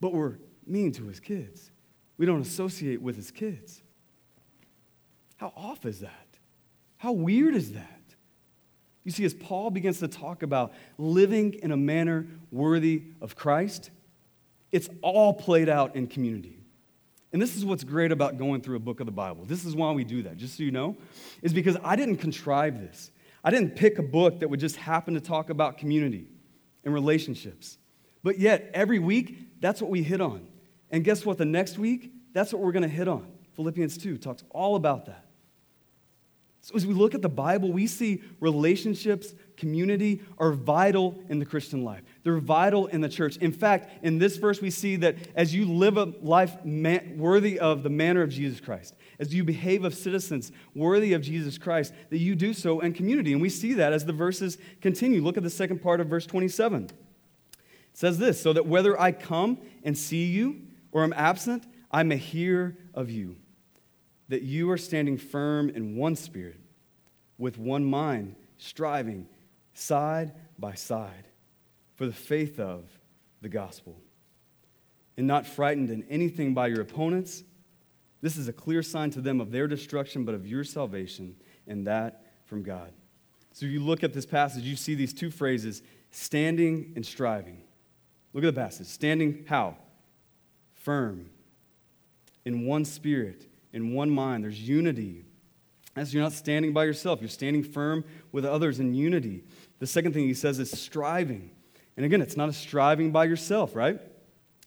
But 0.00 0.12
we're 0.12 0.36
mean 0.66 0.92
to 0.92 1.06
his 1.06 1.20
kids. 1.20 1.70
We 2.16 2.26
don't 2.26 2.40
associate 2.40 3.02
with 3.02 3.16
his 3.16 3.30
kids. 3.30 3.82
How 5.36 5.52
off 5.56 5.84
is 5.86 6.00
that? 6.00 6.38
How 6.98 7.12
weird 7.12 7.54
is 7.54 7.72
that? 7.72 8.00
You 9.04 9.10
see, 9.10 9.24
as 9.24 9.34
Paul 9.34 9.70
begins 9.70 9.98
to 9.98 10.08
talk 10.08 10.42
about 10.42 10.72
living 10.98 11.54
in 11.54 11.72
a 11.72 11.76
manner 11.76 12.28
worthy 12.52 13.02
of 13.20 13.34
Christ, 13.34 13.90
it's 14.70 14.88
all 15.02 15.34
played 15.34 15.68
out 15.68 15.96
in 15.96 16.06
community. 16.06 16.61
And 17.32 17.40
this 17.40 17.56
is 17.56 17.64
what's 17.64 17.84
great 17.84 18.12
about 18.12 18.36
going 18.36 18.60
through 18.60 18.76
a 18.76 18.80
book 18.80 19.00
of 19.00 19.06
the 19.06 19.12
Bible. 19.12 19.44
This 19.44 19.64
is 19.64 19.74
why 19.74 19.90
we 19.92 20.04
do 20.04 20.22
that, 20.24 20.36
just 20.36 20.56
so 20.56 20.62
you 20.62 20.70
know, 20.70 20.96
is 21.40 21.54
because 21.54 21.76
I 21.82 21.96
didn't 21.96 22.16
contrive 22.18 22.80
this. 22.80 23.10
I 23.42 23.50
didn't 23.50 23.74
pick 23.74 23.98
a 23.98 24.02
book 24.02 24.40
that 24.40 24.48
would 24.48 24.60
just 24.60 24.76
happen 24.76 25.14
to 25.14 25.20
talk 25.20 25.50
about 25.50 25.78
community 25.78 26.26
and 26.84 26.92
relationships. 26.92 27.78
But 28.22 28.38
yet, 28.38 28.70
every 28.74 28.98
week, 28.98 29.60
that's 29.60 29.80
what 29.80 29.90
we 29.90 30.02
hit 30.02 30.20
on. 30.20 30.46
And 30.90 31.02
guess 31.02 31.24
what? 31.24 31.38
The 31.38 31.44
next 31.44 31.78
week, 31.78 32.12
that's 32.34 32.52
what 32.52 32.62
we're 32.62 32.72
going 32.72 32.82
to 32.82 32.88
hit 32.88 33.08
on. 33.08 33.26
Philippians 33.54 33.98
2 33.98 34.18
talks 34.18 34.44
all 34.50 34.76
about 34.76 35.06
that. 35.06 35.26
So, 36.60 36.76
as 36.76 36.86
we 36.86 36.94
look 36.94 37.14
at 37.14 37.22
the 37.22 37.28
Bible, 37.28 37.72
we 37.72 37.86
see 37.88 38.22
relationships, 38.38 39.34
community 39.62 40.20
are 40.38 40.50
vital 40.50 41.22
in 41.28 41.38
the 41.38 41.46
Christian 41.46 41.84
life. 41.84 42.02
They're 42.24 42.38
vital 42.38 42.88
in 42.88 43.00
the 43.00 43.08
church. 43.08 43.36
In 43.36 43.52
fact, 43.52 44.04
in 44.04 44.18
this 44.18 44.38
verse, 44.38 44.60
we 44.60 44.70
see 44.70 44.96
that 44.96 45.16
as 45.36 45.54
you 45.54 45.64
live 45.64 45.96
a 45.96 46.12
life 46.20 46.56
worthy 46.64 47.60
of 47.60 47.84
the 47.84 47.88
manner 47.88 48.22
of 48.22 48.30
Jesus 48.30 48.58
Christ, 48.58 48.96
as 49.20 49.32
you 49.32 49.44
behave 49.44 49.84
of 49.84 49.94
citizens 49.94 50.50
worthy 50.74 51.12
of 51.12 51.22
Jesus 51.22 51.58
Christ, 51.58 51.94
that 52.10 52.18
you 52.18 52.34
do 52.34 52.52
so 52.52 52.80
in 52.80 52.92
community. 52.92 53.32
And 53.32 53.40
we 53.40 53.48
see 53.48 53.74
that 53.74 53.92
as 53.92 54.04
the 54.04 54.12
verses 54.12 54.58
continue. 54.80 55.22
Look 55.22 55.36
at 55.36 55.44
the 55.44 55.50
second 55.50 55.80
part 55.80 56.00
of 56.00 56.08
verse 56.08 56.26
27. 56.26 56.86
It 56.86 56.90
says 57.92 58.18
this 58.18 58.42
So 58.42 58.52
that 58.52 58.66
whether 58.66 59.00
I 59.00 59.12
come 59.12 59.58
and 59.84 59.96
see 59.96 60.24
you 60.24 60.62
or 60.90 61.04
am 61.04 61.12
absent, 61.12 61.64
I 61.88 62.02
may 62.02 62.16
hear 62.16 62.76
of 62.94 63.10
you 63.10 63.36
that 64.28 64.42
you 64.42 64.70
are 64.70 64.78
standing 64.78 65.18
firm 65.18 65.70
in 65.70 65.94
one 65.94 66.16
spirit, 66.16 66.58
with 67.38 67.58
one 67.58 67.84
mind, 67.84 68.34
striving 68.56 69.26
side 69.74 70.32
by 70.58 70.74
side 70.74 71.28
for 71.94 72.06
the 72.06 72.12
faith 72.12 72.58
of 72.58 72.84
the 73.40 73.48
gospel, 73.48 73.96
and 75.16 75.26
not 75.26 75.46
frightened 75.46 75.90
in 75.90 76.04
anything 76.08 76.54
by 76.54 76.68
your 76.68 76.80
opponents. 76.80 77.44
This 78.20 78.36
is 78.36 78.48
a 78.48 78.52
clear 78.52 78.82
sign 78.82 79.10
to 79.10 79.20
them 79.20 79.40
of 79.40 79.50
their 79.50 79.66
destruction, 79.66 80.24
but 80.24 80.34
of 80.34 80.46
your 80.46 80.64
salvation, 80.64 81.36
and 81.66 81.86
that 81.86 82.24
from 82.44 82.62
God. 82.62 82.92
So, 83.52 83.66
if 83.66 83.72
you 83.72 83.80
look 83.80 84.02
at 84.02 84.12
this 84.12 84.24
passage, 84.24 84.64
you 84.64 84.76
see 84.76 84.94
these 84.94 85.12
two 85.12 85.30
phrases 85.30 85.82
standing 86.10 86.92
and 86.96 87.04
striving. 87.04 87.62
Look 88.32 88.44
at 88.44 88.54
the 88.54 88.60
passage. 88.60 88.86
Standing 88.86 89.44
how? 89.46 89.76
Firm, 90.74 91.30
in 92.44 92.66
one 92.66 92.84
spirit, 92.84 93.46
in 93.72 93.92
one 93.94 94.10
mind. 94.10 94.44
There's 94.44 94.60
unity. 94.60 95.26
As 95.94 96.12
you're 96.12 96.22
not 96.22 96.32
standing 96.32 96.72
by 96.72 96.84
yourself, 96.84 97.20
you're 97.20 97.28
standing 97.28 97.62
firm 97.62 98.04
with 98.30 98.44
others 98.44 98.80
in 98.80 98.94
unity. 98.94 99.44
The 99.78 99.86
second 99.86 100.14
thing 100.14 100.24
he 100.24 100.34
says 100.34 100.58
is 100.58 100.70
striving. 100.70 101.50
And 101.96 102.06
again, 102.06 102.22
it's 102.22 102.36
not 102.36 102.48
a 102.48 102.52
striving 102.52 103.10
by 103.12 103.24
yourself, 103.24 103.76
right? 103.76 104.00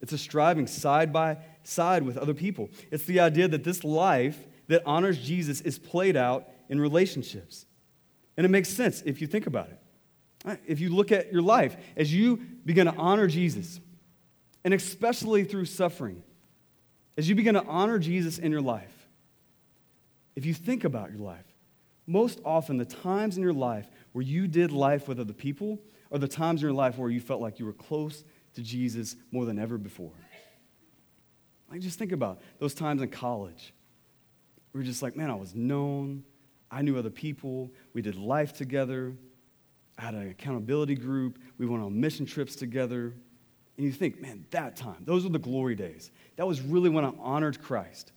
It's 0.01 0.13
a 0.13 0.17
striving 0.17 0.67
side 0.67 1.12
by 1.12 1.38
side 1.63 2.03
with 2.03 2.17
other 2.17 2.34
people. 2.34 2.70
It's 2.91 3.05
the 3.05 3.20
idea 3.22 3.48
that 3.48 3.63
this 3.63 3.84
life 3.84 4.38
that 4.67 4.84
honors 4.86 5.17
Jesus 5.17 5.62
is 5.62 5.79
played 5.79 6.15
out 6.15 6.48
in 6.70 6.79
relationships. 6.79 7.65
And 8.38 8.46
it 8.46 8.50
makes 8.50 8.70
sense 8.70 9.01
if 9.05 9.22
you 9.22 9.27
think 9.27 9.48
about 9.48 9.70
it. 9.70 10.60
If 10.67 10.79
you 10.79 10.94
look 10.94 11.12
at 11.12 11.32
your 11.32 11.41
life, 11.41 11.75
as 11.98 12.13
you 12.13 12.38
begin 12.65 12.86
to 12.86 12.94
honor 12.96 13.25
Jesus, 13.27 13.79
and 14.63 14.74
especially 14.74 15.44
through 15.44 15.65
suffering, 15.65 16.22
as 17.17 17.27
you 17.27 17.34
begin 17.34 17.55
to 17.55 17.63
honor 17.65 17.98
Jesus 17.98 18.38
in 18.38 18.51
your 18.51 18.62
life, 18.62 18.94
if 20.35 20.45
you 20.45 20.53
think 20.53 20.83
about 20.83 21.11
your 21.11 21.19
life, 21.19 21.45
most 22.07 22.39
often 22.45 22.77
the 22.77 22.85
times 22.85 23.37
in 23.37 23.43
your 23.43 23.53
life 23.53 23.89
where 24.11 24.23
you 24.23 24.47
did 24.47 24.71
life 24.71 25.07
with 25.07 25.19
other 25.19 25.33
people 25.33 25.79
are 26.11 26.19
the 26.19 26.27
times 26.27 26.61
in 26.61 26.67
your 26.67 26.75
life 26.75 26.97
where 26.97 27.09
you 27.09 27.19
felt 27.19 27.41
like 27.41 27.59
you 27.59 27.65
were 27.65 27.73
close 27.73 28.23
to 28.53 28.61
Jesus 28.61 29.15
more 29.31 29.45
than 29.45 29.57
ever 29.57 29.77
before. 29.77 30.13
Like, 31.69 31.81
just 31.81 31.97
think 31.97 32.11
about 32.11 32.41
those 32.59 32.73
times 32.73 33.01
in 33.01 33.09
college. 33.09 33.73
We 34.73 34.79
were 34.79 34.85
just 34.85 35.01
like, 35.01 35.15
man, 35.15 35.31
I 35.31 35.35
was 35.35 35.55
known. 35.55 36.23
I 36.69 36.81
knew 36.81 36.97
other 36.97 37.09
people. 37.09 37.71
We 37.93 38.01
did 38.01 38.15
life 38.15 38.53
together. 38.53 39.15
I 39.97 40.03
had 40.03 40.13
an 40.13 40.29
accountability 40.29 40.95
group. 40.95 41.39
We 41.57 41.65
went 41.65 41.83
on 41.83 41.99
mission 41.99 42.25
trips 42.25 42.55
together. 42.55 43.13
And 43.77 43.85
you 43.85 43.91
think, 43.91 44.21
man, 44.21 44.45
that 44.51 44.75
time, 44.75 45.03
those 45.05 45.23
were 45.23 45.29
the 45.29 45.39
glory 45.39 45.75
days. 45.75 46.11
That 46.35 46.45
was 46.45 46.61
really 46.61 46.89
when 46.89 47.03
I 47.03 47.11
honored 47.19 47.61
Christ. 47.61 48.11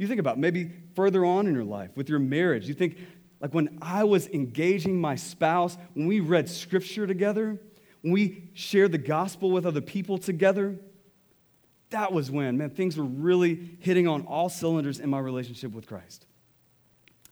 You 0.00 0.06
think 0.06 0.18
about 0.18 0.38
maybe 0.38 0.70
further 0.94 1.26
on 1.26 1.46
in 1.46 1.52
your 1.52 1.62
life 1.62 1.90
with 1.94 2.08
your 2.08 2.20
marriage. 2.20 2.66
You 2.66 2.72
think, 2.72 2.96
like 3.38 3.52
when 3.52 3.78
I 3.82 4.04
was 4.04 4.28
engaging 4.28 4.98
my 4.98 5.14
spouse, 5.14 5.76
when 5.92 6.06
we 6.06 6.20
read 6.20 6.48
scripture 6.48 7.06
together, 7.06 7.60
when 8.00 8.14
we 8.14 8.48
shared 8.54 8.92
the 8.92 8.98
gospel 8.98 9.50
with 9.50 9.66
other 9.66 9.82
people 9.82 10.16
together, 10.16 10.78
that 11.90 12.14
was 12.14 12.30
when, 12.30 12.56
man, 12.56 12.70
things 12.70 12.96
were 12.96 13.04
really 13.04 13.76
hitting 13.80 14.08
on 14.08 14.22
all 14.22 14.48
cylinders 14.48 15.00
in 15.00 15.10
my 15.10 15.18
relationship 15.18 15.72
with 15.72 15.86
Christ. 15.86 16.24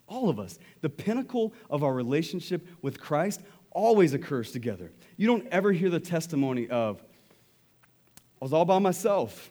All 0.06 0.28
of 0.28 0.38
us, 0.38 0.58
the 0.82 0.90
pinnacle 0.90 1.54
of 1.70 1.82
our 1.82 1.94
relationship 1.94 2.66
with 2.82 3.00
Christ 3.00 3.40
always 3.70 4.12
occurs 4.12 4.52
together. 4.52 4.92
You 5.16 5.26
don't 5.26 5.46
ever 5.46 5.72
hear 5.72 5.88
the 5.88 6.00
testimony 6.00 6.68
of, 6.68 7.02
I 8.42 8.44
was 8.44 8.52
all 8.52 8.66
by 8.66 8.78
myself 8.78 9.48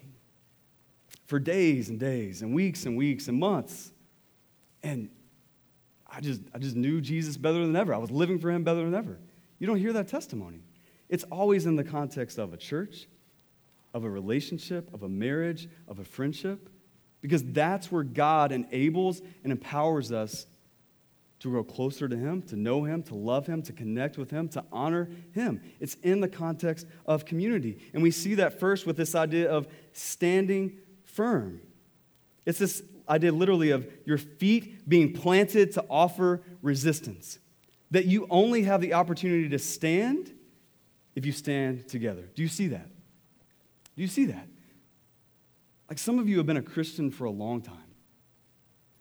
for 1.27 1.39
days 1.39 1.89
and 1.89 2.00
days 2.00 2.41
and 2.41 2.53
weeks 2.53 2.86
and 2.86 2.98
weeks 2.98 3.27
and 3.27 3.39
months. 3.39 3.91
And 4.81 5.10
I 6.10 6.22
just, 6.22 6.41
I 6.53 6.57
just 6.57 6.75
knew 6.75 7.01
Jesus 7.01 7.38
better 7.38 7.60
than 7.60 7.75
ever. 7.75 7.93
I 7.93 7.98
was 7.98 8.12
living 8.12 8.39
for 8.39 8.50
him 8.50 8.63
better 8.63 8.84
than 8.84 8.96
ever. 8.96 9.19
You 9.60 9.67
don't 9.67 9.77
hear 9.77 9.93
that 9.93 10.07
testimony. 10.07 10.62
It's 11.10 11.25
always 11.25 11.65
in 11.65 11.75
the 11.75 11.84
context 11.84 12.38
of 12.38 12.53
a 12.53 12.57
church, 12.57 13.07
of 13.93 14.03
a 14.03 14.10
relationship, 14.10 14.93
of 14.93 15.03
a 15.03 15.10
marriage, 15.10 15.69
of 15.88 16.00
a 16.00 16.03
friendship, 16.03 16.69
because 17.22 17.43
that's 17.43 17.91
where 17.91 18.03
God 18.03 18.51
enables 18.51 19.22
and 19.43 19.51
empowers 19.51 20.12
us 20.12 20.48
to 21.39 21.50
grow 21.50 21.63
closer 21.63 22.07
to 22.07 22.15
Him, 22.15 22.41
to 22.43 22.55
know 22.55 22.84
Him, 22.84 23.03
to 23.03 23.15
love 23.15 23.46
Him, 23.46 23.62
to 23.63 23.74
connect 23.74 24.17
with 24.17 24.31
Him, 24.31 24.48
to 24.50 24.63
honor 24.72 25.10
Him. 25.34 25.62
It's 25.79 25.96
in 26.03 26.19
the 26.19 26.27
context 26.27 26.88
of 27.05 27.25
community. 27.25 27.77
And 27.93 28.01
we 28.01 28.12
see 28.12 28.36
that 28.36 28.60
first 28.60 28.86
with 28.86 28.98
this 28.98 29.13
idea 29.13 29.50
of 29.50 29.67
standing 29.93 30.77
firm. 31.18 31.60
It's 32.46 32.60
this 32.60 32.84
idea 33.10 33.32
literally 33.32 33.72
of 33.72 33.92
your 34.06 34.20
feet 34.20 34.88
being 34.88 35.14
planted 35.14 35.72
to 35.74 35.84
offer 35.90 36.44
resistance. 36.62 37.40
That 37.90 38.06
you 38.06 38.28
only 38.30 38.64
have 38.64 38.82
the 38.82 38.94
opportunity 38.94 39.50
to 39.50 39.60
stand 39.60 40.32
if 41.16 41.26
you 41.26 41.32
stand 41.32 41.88
together. 41.88 42.30
Do 42.36 42.44
you 42.44 42.48
see 42.48 42.68
that? 42.68 42.88
Do 43.96 44.02
you 44.04 44.08
see 44.08 44.28
that? 44.28 44.48
Like 45.90 45.98
some 45.98 46.20
of 46.20 46.30
you 46.30 46.38
have 46.38 46.46
been 46.46 46.58
a 46.58 46.62
Christian 46.62 47.10
for 47.10 47.26
a 47.26 47.32
long 47.32 47.62
time. 47.62 47.78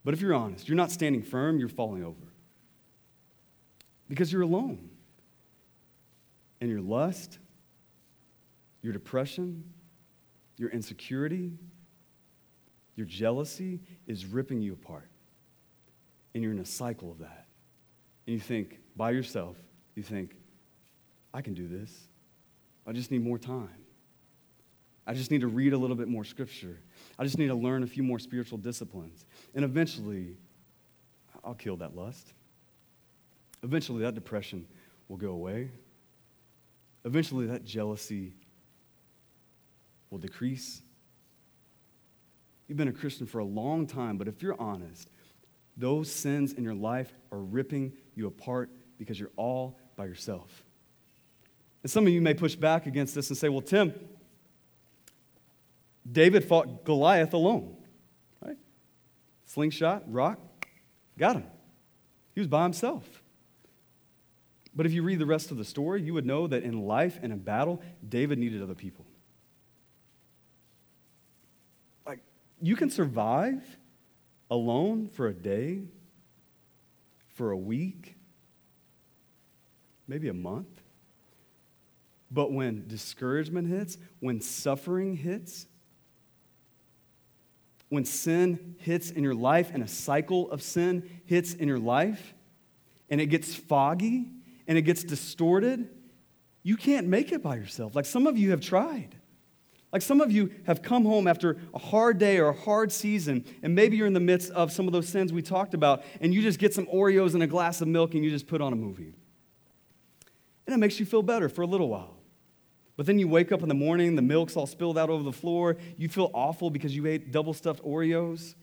But 0.02 0.14
if 0.14 0.20
you're 0.22 0.34
honest, 0.34 0.68
you're 0.68 0.76
not 0.76 0.90
standing 0.90 1.22
firm, 1.22 1.58
you're 1.58 1.68
falling 1.68 2.02
over. 2.02 2.32
Because 4.08 4.32
you're 4.32 4.42
alone. 4.42 4.88
And 6.62 6.70
your 6.70 6.80
lust, 6.80 7.38
your 8.80 8.94
depression, 8.94 9.64
your 10.56 10.70
insecurity, 10.70 11.52
your 12.96 13.06
jealousy 13.06 13.80
is 14.06 14.26
ripping 14.26 14.60
you 14.60 14.72
apart. 14.72 15.08
And 16.34 16.42
you're 16.42 16.52
in 16.52 16.58
a 16.58 16.66
cycle 16.66 17.10
of 17.10 17.18
that. 17.20 17.46
And 18.26 18.34
you 18.34 18.40
think, 18.40 18.78
by 18.96 19.10
yourself, 19.10 19.56
you 19.94 20.02
think, 20.02 20.34
I 21.32 21.42
can 21.42 21.54
do 21.54 21.68
this. 21.68 21.92
I 22.86 22.92
just 22.92 23.10
need 23.10 23.22
more 23.22 23.38
time. 23.38 23.68
I 25.06 25.14
just 25.14 25.30
need 25.30 25.42
to 25.42 25.46
read 25.46 25.72
a 25.72 25.78
little 25.78 25.96
bit 25.96 26.08
more 26.08 26.24
scripture. 26.24 26.80
I 27.18 27.24
just 27.24 27.38
need 27.38 27.48
to 27.48 27.54
learn 27.54 27.82
a 27.82 27.86
few 27.86 28.02
more 28.02 28.18
spiritual 28.18 28.58
disciplines. 28.58 29.24
And 29.54 29.64
eventually, 29.64 30.36
I'll 31.44 31.54
kill 31.54 31.76
that 31.76 31.94
lust. 31.94 32.32
Eventually, 33.62 34.02
that 34.02 34.14
depression 34.14 34.66
will 35.08 35.16
go 35.16 35.30
away. 35.30 35.70
Eventually, 37.04 37.46
that 37.46 37.64
jealousy 37.64 38.34
will 40.10 40.18
decrease. 40.18 40.82
You've 42.68 42.78
been 42.78 42.88
a 42.88 42.92
Christian 42.92 43.26
for 43.26 43.38
a 43.38 43.44
long 43.44 43.86
time, 43.86 44.18
but 44.18 44.28
if 44.28 44.42
you're 44.42 44.60
honest, 44.60 45.08
those 45.76 46.10
sins 46.10 46.52
in 46.52 46.64
your 46.64 46.74
life 46.74 47.12
are 47.30 47.38
ripping 47.38 47.92
you 48.14 48.26
apart 48.26 48.70
because 48.98 49.20
you're 49.20 49.30
all 49.36 49.78
by 49.94 50.06
yourself. 50.06 50.64
And 51.82 51.90
some 51.90 52.06
of 52.06 52.12
you 52.12 52.20
may 52.20 52.34
push 52.34 52.56
back 52.56 52.86
against 52.86 53.14
this 53.14 53.28
and 53.28 53.38
say, 53.38 53.48
well, 53.48 53.60
Tim, 53.60 53.94
David 56.10 56.44
fought 56.44 56.84
Goliath 56.84 57.34
alone, 57.34 57.76
right? 58.44 58.56
Slingshot, 59.44 60.02
rock, 60.12 60.38
got 61.18 61.36
him. 61.36 61.44
He 62.34 62.40
was 62.40 62.48
by 62.48 62.64
himself. 62.64 63.22
But 64.74 64.84
if 64.84 64.92
you 64.92 65.02
read 65.02 65.18
the 65.18 65.26
rest 65.26 65.50
of 65.50 65.56
the 65.56 65.64
story, 65.64 66.02
you 66.02 66.12
would 66.14 66.26
know 66.26 66.46
that 66.46 66.62
in 66.62 66.82
life 66.82 67.18
and 67.22 67.32
in 67.32 67.38
battle, 67.38 67.80
David 68.06 68.38
needed 68.38 68.62
other 68.62 68.74
people. 68.74 69.06
Like, 72.06 72.18
you 72.60 72.76
can 72.76 72.90
survive 72.90 73.62
alone 74.50 75.08
for 75.08 75.28
a 75.28 75.34
day, 75.34 75.82
for 77.34 77.50
a 77.50 77.56
week, 77.56 78.16
maybe 80.08 80.28
a 80.28 80.34
month. 80.34 80.68
But 82.30 82.52
when 82.52 82.86
discouragement 82.88 83.68
hits, 83.68 83.98
when 84.20 84.40
suffering 84.40 85.16
hits, 85.16 85.66
when 87.88 88.04
sin 88.04 88.76
hits 88.78 89.10
in 89.10 89.22
your 89.22 89.34
life 89.34 89.70
and 89.72 89.82
a 89.82 89.88
cycle 89.88 90.50
of 90.50 90.62
sin 90.62 91.08
hits 91.24 91.54
in 91.54 91.68
your 91.68 91.78
life, 91.78 92.34
and 93.10 93.20
it 93.20 93.26
gets 93.26 93.54
foggy 93.54 94.32
and 94.66 94.76
it 94.76 94.82
gets 94.82 95.04
distorted, 95.04 95.88
you 96.64 96.76
can't 96.76 97.06
make 97.06 97.30
it 97.30 97.42
by 97.42 97.54
yourself. 97.54 97.94
Like 97.94 98.06
some 98.06 98.26
of 98.26 98.36
you 98.36 98.50
have 98.50 98.60
tried. 98.60 99.14
Like 99.96 100.02
some 100.02 100.20
of 100.20 100.30
you 100.30 100.50
have 100.66 100.82
come 100.82 101.06
home 101.06 101.26
after 101.26 101.56
a 101.72 101.78
hard 101.78 102.18
day 102.18 102.36
or 102.36 102.48
a 102.48 102.52
hard 102.52 102.92
season, 102.92 103.46
and 103.62 103.74
maybe 103.74 103.96
you're 103.96 104.06
in 104.06 104.12
the 104.12 104.20
midst 104.20 104.50
of 104.50 104.70
some 104.70 104.86
of 104.86 104.92
those 104.92 105.08
sins 105.08 105.32
we 105.32 105.40
talked 105.40 105.72
about, 105.72 106.04
and 106.20 106.34
you 106.34 106.42
just 106.42 106.58
get 106.58 106.74
some 106.74 106.84
Oreos 106.88 107.32
and 107.32 107.42
a 107.42 107.46
glass 107.46 107.80
of 107.80 107.88
milk 107.88 108.12
and 108.12 108.22
you 108.22 108.28
just 108.28 108.46
put 108.46 108.60
on 108.60 108.74
a 108.74 108.76
movie. 108.76 109.14
And 110.66 110.74
it 110.74 110.76
makes 110.76 111.00
you 111.00 111.06
feel 111.06 111.22
better 111.22 111.48
for 111.48 111.62
a 111.62 111.66
little 111.66 111.88
while. 111.88 112.18
But 112.98 113.06
then 113.06 113.18
you 113.18 113.26
wake 113.26 113.52
up 113.52 113.62
in 113.62 113.70
the 113.70 113.74
morning, 113.74 114.16
the 114.16 114.20
milk's 114.20 114.54
all 114.54 114.66
spilled 114.66 114.98
out 114.98 115.08
over 115.08 115.22
the 115.22 115.32
floor, 115.32 115.78
you 115.96 116.10
feel 116.10 116.30
awful 116.34 116.68
because 116.68 116.94
you 116.94 117.06
ate 117.06 117.32
double 117.32 117.54
stuffed 117.54 117.82
Oreos. 117.82 118.54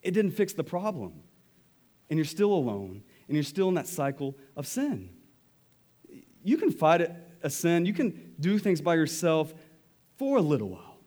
It 0.00 0.12
didn't 0.12 0.30
fix 0.30 0.52
the 0.52 0.62
problem. 0.62 1.24
And 2.08 2.18
you're 2.18 2.24
still 2.24 2.52
alone, 2.52 3.02
and 3.26 3.36
you're 3.36 3.42
still 3.42 3.66
in 3.66 3.74
that 3.74 3.88
cycle 3.88 4.36
of 4.54 4.64
sin. 4.64 5.10
You 6.44 6.56
can 6.56 6.70
fight 6.70 7.10
a 7.42 7.50
sin, 7.50 7.84
you 7.84 7.92
can 7.92 8.34
do 8.38 8.58
things 8.58 8.80
by 8.80 8.94
yourself 8.94 9.54
for 10.18 10.36
a 10.36 10.42
little 10.42 10.68
while. 10.68 10.98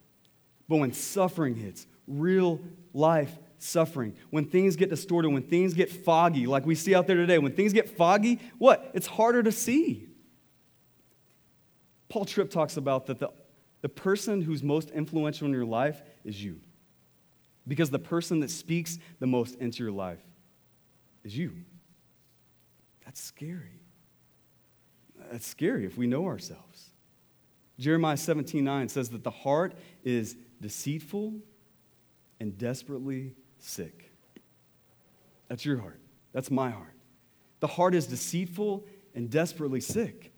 But 0.68 0.76
when 0.76 0.92
suffering 0.92 1.54
hits, 1.54 1.86
real 2.06 2.60
life 2.92 3.38
suffering, 3.58 4.16
when 4.30 4.46
things 4.46 4.74
get 4.74 4.90
distorted, 4.90 5.28
when 5.28 5.42
things 5.42 5.74
get 5.74 5.90
foggy, 5.90 6.46
like 6.46 6.66
we 6.66 6.74
see 6.74 6.94
out 6.94 7.06
there 7.06 7.16
today, 7.16 7.38
when 7.38 7.52
things 7.52 7.72
get 7.72 7.90
foggy, 7.96 8.40
what? 8.58 8.90
It's 8.94 9.06
harder 9.06 9.42
to 9.42 9.52
see. 9.52 10.08
Paul 12.08 12.24
Tripp 12.24 12.50
talks 12.50 12.76
about 12.76 13.06
that 13.06 13.18
the, 13.18 13.30
the 13.82 13.88
person 13.88 14.42
who's 14.42 14.62
most 14.62 14.90
influential 14.90 15.46
in 15.46 15.52
your 15.52 15.64
life 15.64 16.02
is 16.24 16.42
you. 16.42 16.60
Because 17.68 17.90
the 17.90 17.98
person 17.98 18.40
that 18.40 18.50
speaks 18.50 18.98
the 19.20 19.26
most 19.26 19.54
into 19.56 19.82
your 19.82 19.92
life 19.92 20.20
is 21.22 21.36
you. 21.36 21.52
That's 23.04 23.20
scary. 23.20 23.80
That's 25.30 25.46
scary 25.46 25.86
if 25.86 25.96
we 25.96 26.06
know 26.06 26.26
ourselves. 26.26 26.91
Jeremiah 27.78 28.16
17 28.16 28.62
9 28.62 28.88
says 28.88 29.10
that 29.10 29.24
the 29.24 29.30
heart 29.30 29.74
is 30.04 30.36
deceitful 30.60 31.34
and 32.40 32.56
desperately 32.56 33.34
sick. 33.58 34.12
That's 35.48 35.64
your 35.64 35.78
heart. 35.78 36.00
That's 36.32 36.50
my 36.50 36.70
heart. 36.70 36.94
The 37.60 37.66
heart 37.66 37.94
is 37.94 38.06
deceitful 38.06 38.84
and 39.14 39.30
desperately 39.30 39.80
sick. 39.80 40.32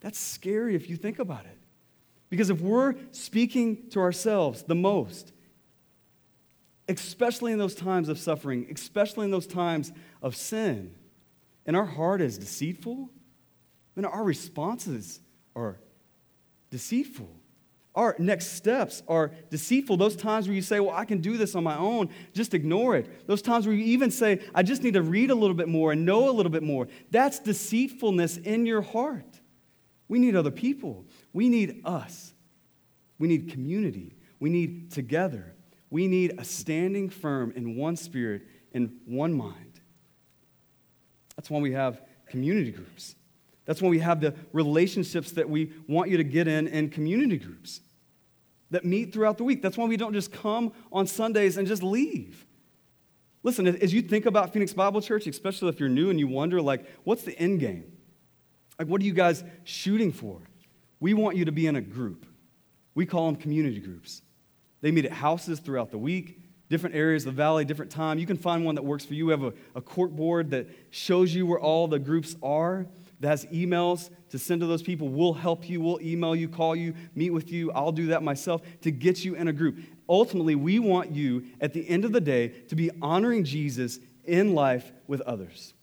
That's 0.00 0.18
scary 0.18 0.74
if 0.74 0.88
you 0.88 0.96
think 0.96 1.18
about 1.18 1.44
it. 1.46 1.58
Because 2.30 2.50
if 2.50 2.60
we're 2.60 2.94
speaking 3.10 3.88
to 3.90 4.00
ourselves 4.00 4.62
the 4.62 4.74
most, 4.74 5.32
especially 6.88 7.52
in 7.52 7.58
those 7.58 7.74
times 7.74 8.08
of 8.08 8.18
suffering, 8.18 8.66
especially 8.74 9.24
in 9.24 9.30
those 9.30 9.46
times 9.46 9.92
of 10.22 10.36
sin, 10.36 10.94
and 11.66 11.76
our 11.76 11.86
heart 11.86 12.20
is 12.20 12.38
deceitful, 12.38 13.10
then 13.94 14.04
our 14.04 14.24
responses 14.24 15.20
are 15.54 15.78
deceitful. 16.70 17.28
Our 17.94 18.14
next 18.18 18.52
steps 18.52 19.02
are 19.08 19.32
deceitful. 19.50 19.96
Those 19.96 20.14
times 20.14 20.46
where 20.46 20.54
you 20.54 20.62
say, 20.62 20.78
Well, 20.78 20.94
I 20.94 21.04
can 21.04 21.20
do 21.20 21.36
this 21.36 21.54
on 21.54 21.64
my 21.64 21.76
own, 21.76 22.10
just 22.32 22.54
ignore 22.54 22.94
it. 22.96 23.26
Those 23.26 23.42
times 23.42 23.66
where 23.66 23.74
you 23.74 23.84
even 23.86 24.10
say, 24.10 24.40
I 24.54 24.62
just 24.62 24.82
need 24.82 24.94
to 24.94 25.02
read 25.02 25.30
a 25.30 25.34
little 25.34 25.56
bit 25.56 25.68
more 25.68 25.92
and 25.92 26.06
know 26.06 26.28
a 26.28 26.32
little 26.32 26.52
bit 26.52 26.62
more. 26.62 26.86
That's 27.10 27.40
deceitfulness 27.40 28.36
in 28.36 28.66
your 28.66 28.82
heart. 28.82 29.40
We 30.06 30.18
need 30.18 30.36
other 30.36 30.50
people. 30.50 31.06
We 31.32 31.48
need 31.48 31.82
us. 31.84 32.32
We 33.18 33.26
need 33.26 33.50
community. 33.50 34.14
We 34.38 34.48
need 34.48 34.92
together. 34.92 35.54
We 35.90 36.06
need 36.06 36.38
a 36.38 36.44
standing 36.44 37.10
firm 37.10 37.52
in 37.56 37.76
one 37.76 37.96
spirit, 37.96 38.42
in 38.72 38.98
one 39.06 39.32
mind. 39.32 39.80
That's 41.36 41.50
why 41.50 41.60
we 41.60 41.72
have 41.72 42.02
community 42.26 42.70
groups. 42.70 43.16
That's 43.68 43.82
why 43.82 43.90
we 43.90 43.98
have 43.98 44.22
the 44.22 44.34
relationships 44.54 45.32
that 45.32 45.50
we 45.50 45.74
want 45.86 46.08
you 46.08 46.16
to 46.16 46.24
get 46.24 46.48
in 46.48 46.68
in 46.68 46.88
community 46.88 47.36
groups 47.36 47.82
that 48.70 48.86
meet 48.86 49.12
throughout 49.12 49.36
the 49.36 49.44
week. 49.44 49.60
That's 49.60 49.76
why 49.76 49.84
we 49.84 49.98
don't 49.98 50.14
just 50.14 50.32
come 50.32 50.72
on 50.90 51.06
Sundays 51.06 51.58
and 51.58 51.68
just 51.68 51.82
leave. 51.82 52.46
Listen, 53.42 53.66
as 53.66 53.92
you 53.92 54.00
think 54.00 54.24
about 54.24 54.54
Phoenix 54.54 54.72
Bible 54.72 55.02
Church, 55.02 55.26
especially 55.26 55.68
if 55.68 55.78
you're 55.78 55.90
new 55.90 56.08
and 56.08 56.18
you 56.18 56.26
wonder, 56.26 56.62
like, 56.62 56.86
what's 57.04 57.24
the 57.24 57.38
end 57.38 57.60
game? 57.60 57.84
Like, 58.78 58.88
what 58.88 59.02
are 59.02 59.04
you 59.04 59.12
guys 59.12 59.44
shooting 59.64 60.12
for? 60.12 60.40
We 60.98 61.12
want 61.12 61.36
you 61.36 61.44
to 61.44 61.52
be 61.52 61.66
in 61.66 61.76
a 61.76 61.82
group. 61.82 62.24
We 62.94 63.04
call 63.04 63.26
them 63.26 63.36
community 63.36 63.80
groups. 63.80 64.22
They 64.80 64.92
meet 64.92 65.04
at 65.04 65.12
houses 65.12 65.60
throughout 65.60 65.90
the 65.90 65.98
week, 65.98 66.40
different 66.70 66.96
areas 66.96 67.26
of 67.26 67.34
the 67.34 67.36
valley, 67.36 67.66
different 67.66 67.90
time. 67.90 68.18
You 68.18 68.26
can 68.26 68.38
find 68.38 68.64
one 68.64 68.76
that 68.76 68.84
works 68.84 69.04
for 69.04 69.12
you. 69.12 69.26
We 69.26 69.32
have 69.32 69.44
a, 69.44 69.52
a 69.74 69.82
cork 69.82 70.12
board 70.12 70.52
that 70.52 70.68
shows 70.88 71.34
you 71.34 71.44
where 71.44 71.60
all 71.60 71.86
the 71.86 71.98
groups 71.98 72.34
are, 72.42 72.86
that 73.20 73.28
has 73.28 73.44
emails 73.46 74.10
to 74.30 74.38
send 74.38 74.60
to 74.60 74.66
those 74.66 74.82
people. 74.82 75.08
We'll 75.08 75.32
help 75.32 75.68
you, 75.68 75.80
we'll 75.80 76.00
email 76.00 76.36
you, 76.36 76.48
call 76.48 76.76
you, 76.76 76.94
meet 77.14 77.30
with 77.30 77.50
you. 77.50 77.72
I'll 77.72 77.92
do 77.92 78.08
that 78.08 78.22
myself 78.22 78.62
to 78.82 78.90
get 78.90 79.24
you 79.24 79.34
in 79.34 79.48
a 79.48 79.52
group. 79.52 79.78
Ultimately, 80.08 80.54
we 80.54 80.78
want 80.78 81.10
you 81.10 81.44
at 81.60 81.72
the 81.72 81.88
end 81.88 82.04
of 82.04 82.12
the 82.12 82.20
day 82.20 82.48
to 82.68 82.76
be 82.76 82.90
honoring 83.02 83.44
Jesus 83.44 83.98
in 84.24 84.54
life 84.54 84.92
with 85.06 85.20
others, 85.22 85.74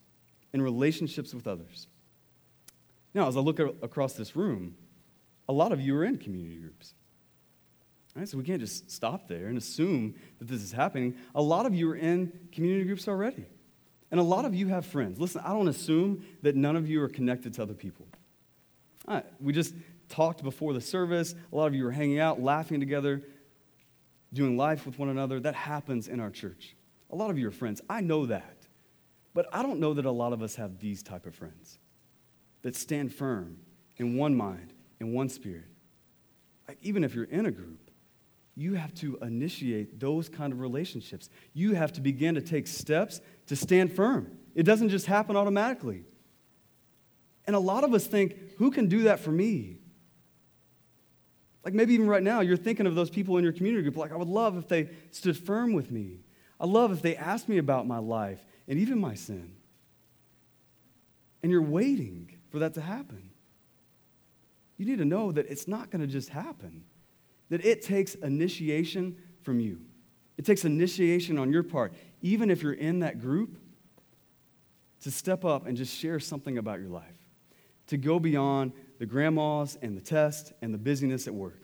in 0.53 0.61
relationships 0.61 1.33
with 1.33 1.47
others. 1.47 1.87
Now, 3.13 3.27
as 3.27 3.37
I 3.37 3.39
look 3.39 3.59
across 3.59 4.13
this 4.13 4.35
room, 4.35 4.75
a 5.47 5.53
lot 5.53 5.71
of 5.71 5.79
you 5.81 5.95
are 5.97 6.03
in 6.03 6.17
community 6.17 6.57
groups. 6.57 6.93
Right? 8.15 8.27
So 8.27 8.37
we 8.37 8.45
can't 8.45 8.61
just 8.61 8.89
stop 8.89 9.27
there 9.27 9.47
and 9.47 9.57
assume 9.57 10.15
that 10.39 10.47
this 10.47 10.61
is 10.61 10.71
happening. 10.71 11.15
A 11.33 11.41
lot 11.41 11.65
of 11.65 11.73
you 11.73 11.91
are 11.91 11.95
in 11.95 12.31
community 12.51 12.85
groups 12.85 13.07
already. 13.07 13.45
And 14.15 14.21
a 14.21 14.23
lot 14.23 14.45
of 14.45 14.55
you 14.55 14.69
have 14.69 14.85
friends. 14.85 15.19
Listen, 15.19 15.41
I 15.43 15.49
don't 15.49 15.67
assume 15.67 16.23
that 16.41 16.55
none 16.55 16.77
of 16.77 16.89
you 16.89 17.03
are 17.03 17.09
connected 17.09 17.53
to 17.55 17.61
other 17.61 17.73
people. 17.73 18.07
We 19.41 19.51
just 19.51 19.75
talked 20.07 20.41
before 20.41 20.71
the 20.71 20.79
service. 20.79 21.35
A 21.51 21.53
lot 21.53 21.65
of 21.65 21.75
you 21.75 21.85
are 21.85 21.91
hanging 21.91 22.17
out, 22.17 22.41
laughing 22.41 22.79
together, 22.79 23.23
doing 24.31 24.55
life 24.55 24.85
with 24.85 24.97
one 24.97 25.09
another. 25.09 25.41
That 25.41 25.53
happens 25.53 26.07
in 26.07 26.21
our 26.21 26.29
church. 26.29 26.77
A 27.09 27.15
lot 27.17 27.29
of 27.29 27.37
you 27.37 27.49
are 27.49 27.51
friends. 27.51 27.81
I 27.89 27.99
know 27.99 28.25
that. 28.27 28.55
But 29.33 29.49
I 29.51 29.61
don't 29.61 29.81
know 29.81 29.93
that 29.95 30.05
a 30.05 30.11
lot 30.11 30.31
of 30.31 30.41
us 30.41 30.55
have 30.55 30.79
these 30.79 31.03
type 31.03 31.25
of 31.25 31.35
friends 31.35 31.77
that 32.61 32.73
stand 32.73 33.13
firm 33.13 33.57
in 33.97 34.15
one 34.15 34.33
mind, 34.33 34.71
in 35.01 35.11
one 35.11 35.27
spirit. 35.27 35.67
Like, 36.69 36.77
even 36.81 37.03
if 37.03 37.13
you're 37.13 37.25
in 37.25 37.47
a 37.47 37.51
group, 37.51 37.84
you 38.55 38.75
have 38.75 38.93
to 38.95 39.17
initiate 39.21 39.99
those 39.99 40.29
kind 40.29 40.53
of 40.53 40.61
relationships. 40.61 41.29
You 41.53 41.73
have 41.75 41.91
to 41.93 42.01
begin 42.01 42.35
to 42.35 42.41
take 42.41 42.67
steps 42.67 43.19
to 43.47 43.55
stand 43.55 43.93
firm. 43.93 44.31
It 44.55 44.63
doesn't 44.63 44.89
just 44.89 45.05
happen 45.07 45.35
automatically. 45.35 46.05
And 47.45 47.55
a 47.55 47.59
lot 47.59 47.83
of 47.83 47.93
us 47.93 48.07
think, 48.07 48.57
who 48.57 48.71
can 48.71 48.87
do 48.87 49.03
that 49.03 49.19
for 49.19 49.31
me? 49.31 49.79
Like 51.65 51.73
maybe 51.73 51.93
even 51.93 52.07
right 52.07 52.23
now, 52.23 52.39
you're 52.39 52.57
thinking 52.57 52.87
of 52.87 52.95
those 52.95 53.09
people 53.09 53.37
in 53.37 53.43
your 53.43 53.51
community 53.53 53.83
group, 53.83 53.97
like, 53.97 54.11
I 54.11 54.15
would 54.15 54.27
love 54.27 54.57
if 54.57 54.67
they 54.67 54.89
stood 55.11 55.37
firm 55.37 55.73
with 55.73 55.91
me. 55.91 56.21
I 56.59 56.65
love 56.65 56.91
if 56.91 57.01
they 57.01 57.17
asked 57.17 57.49
me 57.49 57.57
about 57.57 57.85
my 57.85 57.97
life 57.97 58.39
and 58.67 58.79
even 58.79 58.99
my 58.99 59.15
sin. 59.15 59.51
And 61.43 61.51
you're 61.51 61.61
waiting 61.61 62.31
for 62.49 62.59
that 62.59 62.75
to 62.75 62.81
happen. 62.81 63.31
you 64.77 64.85
need 64.85 64.97
to 64.97 65.05
know 65.05 65.31
that 65.31 65.49
it's 65.49 65.67
not 65.67 65.89
going 65.89 66.01
to 66.01 66.07
just 66.07 66.29
happen, 66.29 66.83
that 67.49 67.63
it 67.65 67.81
takes 67.81 68.15
initiation 68.15 69.17
from 69.41 69.59
you. 69.59 69.79
It 70.37 70.45
takes 70.45 70.65
initiation 70.65 71.37
on 71.37 71.51
your 71.51 71.63
part, 71.63 71.93
even 72.21 72.49
if 72.49 72.61
you're 72.61 72.73
in 72.73 72.99
that 72.99 73.19
group, 73.19 73.57
to 75.01 75.11
step 75.11 75.45
up 75.45 75.67
and 75.67 75.77
just 75.77 75.95
share 75.95 76.19
something 76.19 76.57
about 76.57 76.79
your 76.79 76.89
life, 76.89 77.29
to 77.87 77.97
go 77.97 78.19
beyond 78.19 78.73
the 78.99 79.05
grandmas 79.05 79.77
and 79.81 79.95
the 79.95 80.01
test 80.01 80.53
and 80.61 80.73
the 80.73 80.77
busyness 80.77 81.27
at 81.27 81.33
work. 81.33 81.61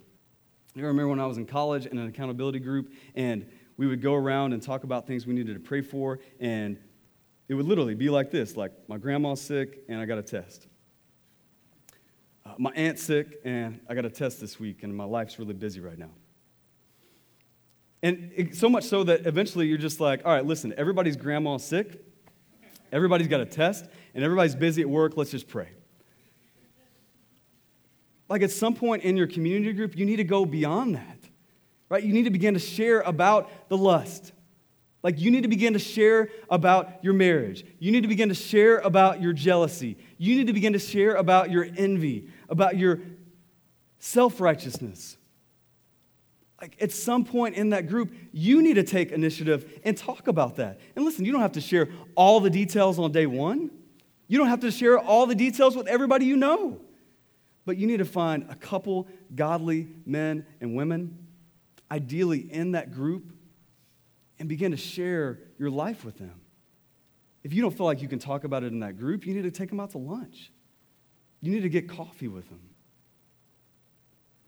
I 0.78 0.82
remember 0.82 1.10
when 1.10 1.20
I 1.20 1.26
was 1.26 1.38
in 1.38 1.46
college 1.46 1.86
in 1.86 1.98
an 1.98 2.08
accountability 2.08 2.60
group, 2.60 2.94
and 3.16 3.46
we 3.76 3.88
would 3.88 4.02
go 4.02 4.14
around 4.14 4.54
and 4.54 4.62
talk 4.62 4.84
about 4.84 5.08
things 5.08 5.26
we 5.28 5.34
needed 5.34 5.56
to 5.56 5.60
pray 5.60 5.82
for, 5.82 6.20
and 6.40 6.78
it 7.50 7.56
would 7.56 7.66
literally 7.66 7.96
be 7.96 8.10
like 8.10 8.32
this 8.32 8.56
like, 8.56 8.72
my 8.88 8.98
grandma's 8.98 9.42
sick, 9.42 9.80
and 9.90 10.00
I 10.00 10.06
got 10.06 10.18
a 10.18 10.24
test. 10.24 10.68
My 12.62 12.70
aunt's 12.76 13.02
sick, 13.02 13.40
and 13.44 13.80
I 13.90 13.96
got 13.96 14.06
a 14.06 14.10
test 14.12 14.40
this 14.40 14.60
week, 14.60 14.84
and 14.84 14.96
my 14.96 15.04
life's 15.04 15.40
really 15.40 15.56
busy 15.56 15.80
right 15.80 15.98
now. 15.98 16.12
And 18.04 18.32
it, 18.36 18.56
so 18.56 18.70
much 18.70 18.84
so 18.84 19.04
that 19.04 19.26
eventually 19.26 19.66
you're 19.66 19.80
just 19.80 20.00
like, 20.00 20.22
all 20.26 20.32
right, 20.32 20.46
listen, 20.46 20.72
everybody's 20.78 21.16
grandma's 21.16 21.64
sick, 21.64 22.06
everybody's 22.92 23.28
got 23.30 23.42
a 23.42 23.48
test, 23.48 23.88
and 24.14 24.24
everybody's 24.24 24.54
busy 24.54 24.84
at 24.84 24.90
work, 24.92 25.18
let's 25.18 25.32
just 25.32 25.48
pray. 25.48 25.70
Like 28.30 28.44
at 28.44 28.52
some 28.52 28.76
point 28.76 29.02
in 29.02 29.18
your 29.18 29.26
community 29.26 29.74
group, 29.74 29.98
you 29.98 30.06
need 30.06 30.18
to 30.18 30.24
go 30.24 30.46
beyond 30.46 30.94
that, 30.94 31.18
right? 31.90 32.04
You 32.04 32.14
need 32.14 32.26
to 32.26 32.30
begin 32.30 32.54
to 32.54 32.60
share 32.60 33.02
about 33.02 33.50
the 33.70 33.78
lust. 33.78 34.34
Like 35.04 35.20
you 35.20 35.32
need 35.32 35.42
to 35.42 35.50
begin 35.50 35.74
to 35.74 35.80
share 35.80 36.30
about 36.50 37.04
your 37.04 37.14
marriage. 37.14 37.66
You 37.80 37.92
need 37.92 38.02
to 38.02 38.08
begin 38.08 38.30
to 38.30 38.36
share 38.36 38.78
about 38.78 39.20
your 39.20 39.34
jealousy. 39.34 39.98
You 40.18 40.36
need 40.36 40.48
to 40.48 40.54
begin 40.54 40.74
to 40.74 40.80
share 40.80 41.16
about 41.16 41.50
your 41.50 41.68
envy, 41.76 42.30
about 42.52 42.78
your 42.78 43.00
self 43.98 44.40
righteousness. 44.40 45.18
Like 46.62 46.78
at 46.80 46.92
some 46.92 47.26
point 47.26 47.56
in 47.56 47.70
that 47.70 47.88
group, 47.88 48.14
you 48.32 48.62
need 48.62 48.76
to 48.76 48.84
take 48.84 49.12
initiative 49.12 49.80
and 49.84 49.98
talk 49.98 50.28
about 50.28 50.58
that. 50.58 50.80
And 50.96 51.04
listen, 51.04 51.26
you 51.26 51.32
don't 51.32 51.42
have 51.42 51.54
to 51.54 51.62
share 51.62 51.90
all 52.14 52.40
the 52.40 52.52
details 52.52 53.00
on 53.00 53.12
day 53.12 53.26
one. 53.26 53.72
You 54.28 54.38
don't 54.38 54.48
have 54.48 54.60
to 54.60 54.70
share 54.70 55.00
all 55.00 55.26
the 55.26 55.34
details 55.34 55.76
with 55.76 55.88
everybody 55.88 56.26
you 56.26 56.36
know. 56.36 56.80
But 57.66 57.78
you 57.78 57.88
need 57.88 57.98
to 57.98 58.06
find 58.06 58.46
a 58.50 58.56
couple 58.56 59.08
godly 59.34 59.88
men 60.06 60.46
and 60.60 60.76
women, 60.76 61.28
ideally 61.90 62.40
in 62.52 62.74
that 62.74 62.92
group, 62.92 63.34
and 64.40 64.48
begin 64.48 64.72
to 64.72 64.78
share 64.78 65.40
your 65.58 65.70
life 65.70 66.06
with 66.06 66.18
them. 66.18 66.42
If 67.44 67.54
you 67.54 67.62
don't 67.62 67.76
feel 67.76 67.88
like 67.88 68.02
you 68.02 68.08
can 68.08 68.20
talk 68.20 68.44
about 68.44 68.64
it 68.64 68.72
in 68.72 68.80
that 68.82 68.98
group, 68.98 69.26
you 69.26 69.34
need 69.34 69.44
to 69.44 69.52
take 69.52 69.70
them 69.70 69.80
out 69.80 69.92
to 69.92 69.98
lunch. 69.98 70.52
You 71.42 71.52
need 71.52 71.62
to 71.62 71.70
get 71.70 71.90
coffee 71.90 72.28
with 72.28 72.48
them. 72.50 72.60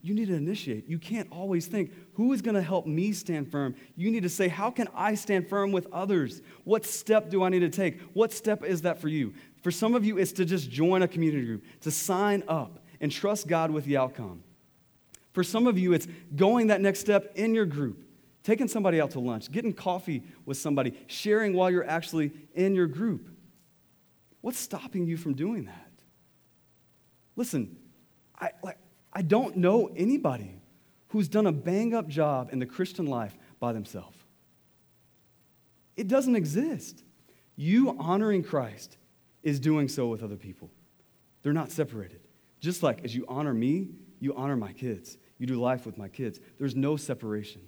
You 0.02 0.14
need 0.14 0.28
to 0.28 0.36
initiate. 0.36 0.90
You 0.90 1.00
can't 1.00 1.30
always 1.32 1.66
think, 1.66 1.94
who 2.16 2.34
is 2.34 2.42
going 2.42 2.56
to 2.56 2.62
help 2.62 2.86
me 2.86 3.14
stand 3.14 3.50
firm? 3.50 3.74
You 3.96 4.12
need 4.12 4.24
to 4.24 4.30
say, 4.30 4.50
how 4.50 4.70
can 4.70 4.90
I 4.94 5.16
stand 5.16 5.48
firm 5.48 5.72
with 5.72 5.88
others? 5.94 6.42
What 6.66 6.86
step 6.86 7.30
do 7.30 7.42
I 7.42 7.48
need 7.48 7.62
to 7.62 7.70
take? 7.70 8.02
What 8.12 8.34
step 8.34 8.66
is 8.66 8.82
that 8.82 9.00
for 9.00 9.08
you? 9.08 9.34
For 9.62 9.72
some 9.72 9.96
of 9.96 10.04
you, 10.04 10.18
it's 10.18 10.34
to 10.34 10.46
just 10.46 10.70
join 10.70 11.04
a 11.04 11.08
community 11.08 11.46
group, 11.46 11.64
to 11.82 11.90
sign 11.90 12.44
up 12.50 12.84
and 13.00 13.10
trust 13.10 13.48
God 13.48 13.72
with 13.72 13.86
the 13.86 13.96
outcome. 13.96 14.44
For 15.32 15.42
some 15.42 15.68
of 15.68 15.80
you, 15.80 15.94
it's 15.94 16.08
going 16.36 16.68
that 16.68 16.82
next 16.82 17.00
step 17.00 17.32
in 17.36 17.56
your 17.56 17.66
group, 17.66 18.04
taking 18.44 18.68
somebody 18.68 19.00
out 19.00 19.12
to 19.12 19.22
lunch, 19.22 19.50
getting 19.54 19.72
coffee 19.72 20.22
with 20.46 20.58
somebody, 20.58 20.94
sharing 21.08 21.54
while 21.54 21.72
you're 21.72 21.90
actually 21.90 22.34
in 22.56 22.76
your 22.76 22.88
group. 22.88 23.30
What's 24.42 24.60
stopping 24.60 25.06
you 25.06 25.16
from 25.16 25.34
doing 25.34 25.64
that? 25.64 25.93
Listen, 27.36 27.76
I, 28.40 28.52
like, 28.64 28.78
I 29.12 29.22
don't 29.22 29.58
know 29.58 29.90
anybody 29.96 30.62
who's 31.10 31.28
done 31.28 31.48
a 31.48 31.52
bang 31.52 31.94
up 31.94 32.08
job 32.08 32.50
in 32.52 32.60
the 32.60 32.66
Christian 32.66 33.06
life 33.06 33.38
by 33.60 33.74
themselves. 33.74 34.18
It 35.96 36.08
doesn't 36.08 36.36
exist. 36.36 37.04
You 37.56 37.96
honoring 38.00 38.44
Christ 38.44 38.98
is 39.44 39.60
doing 39.60 39.88
so 39.88 40.08
with 40.08 40.24
other 40.24 40.38
people, 40.38 40.72
they're 41.42 41.54
not 41.54 41.72
separated. 41.72 42.22
Just 42.60 42.82
like 42.82 43.04
as 43.04 43.14
you 43.14 43.26
honor 43.28 43.54
me, 43.54 43.90
you 44.20 44.34
honor 44.36 44.56
my 44.56 44.72
kids. 44.72 45.18
You 45.38 45.46
do 45.46 45.56
life 45.56 45.86
with 45.86 45.98
my 45.98 46.08
kids. 46.08 46.40
There's 46.58 46.76
no 46.76 46.96
separation, 46.96 47.62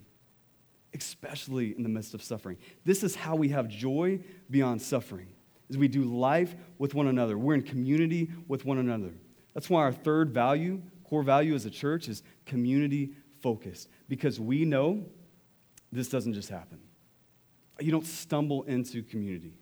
especially 0.94 1.76
in 1.76 1.84
the 1.84 1.90
midst 1.90 2.14
of 2.14 2.24
suffering. 2.24 2.58
This 2.86 3.04
is 3.04 3.16
how 3.16 3.36
we 3.36 3.50
have 3.50 3.68
joy 3.68 4.22
beyond 4.50 4.82
suffering. 4.82 5.28
As 5.70 5.78
we 5.78 5.88
do 5.88 6.04
life 6.04 6.56
with 6.78 6.94
one 6.94 7.08
another. 7.08 7.38
We're 7.38 7.56
in 7.56 7.64
community 7.64 8.32
with 8.48 8.66
one 8.66 8.78
another. 8.78 9.12
That's 9.56 9.70
why 9.70 9.82
our 9.82 9.94
third 9.94 10.32
value, 10.32 10.82
core 11.04 11.24
value 11.24 11.56
as 11.56 11.66
a 11.66 11.72
church, 11.72 12.08
is 12.08 12.22
community 12.46 13.14
focused. 13.42 13.90
Because 14.08 14.40
we 14.40 14.66
know 14.66 15.06
this 15.92 16.10
doesn't 16.10 16.34
just 16.34 16.50
happen. 16.50 16.80
You 17.80 17.92
don't 17.92 18.06
stumble 18.06 18.64
into 18.64 19.02
community. 19.02 19.54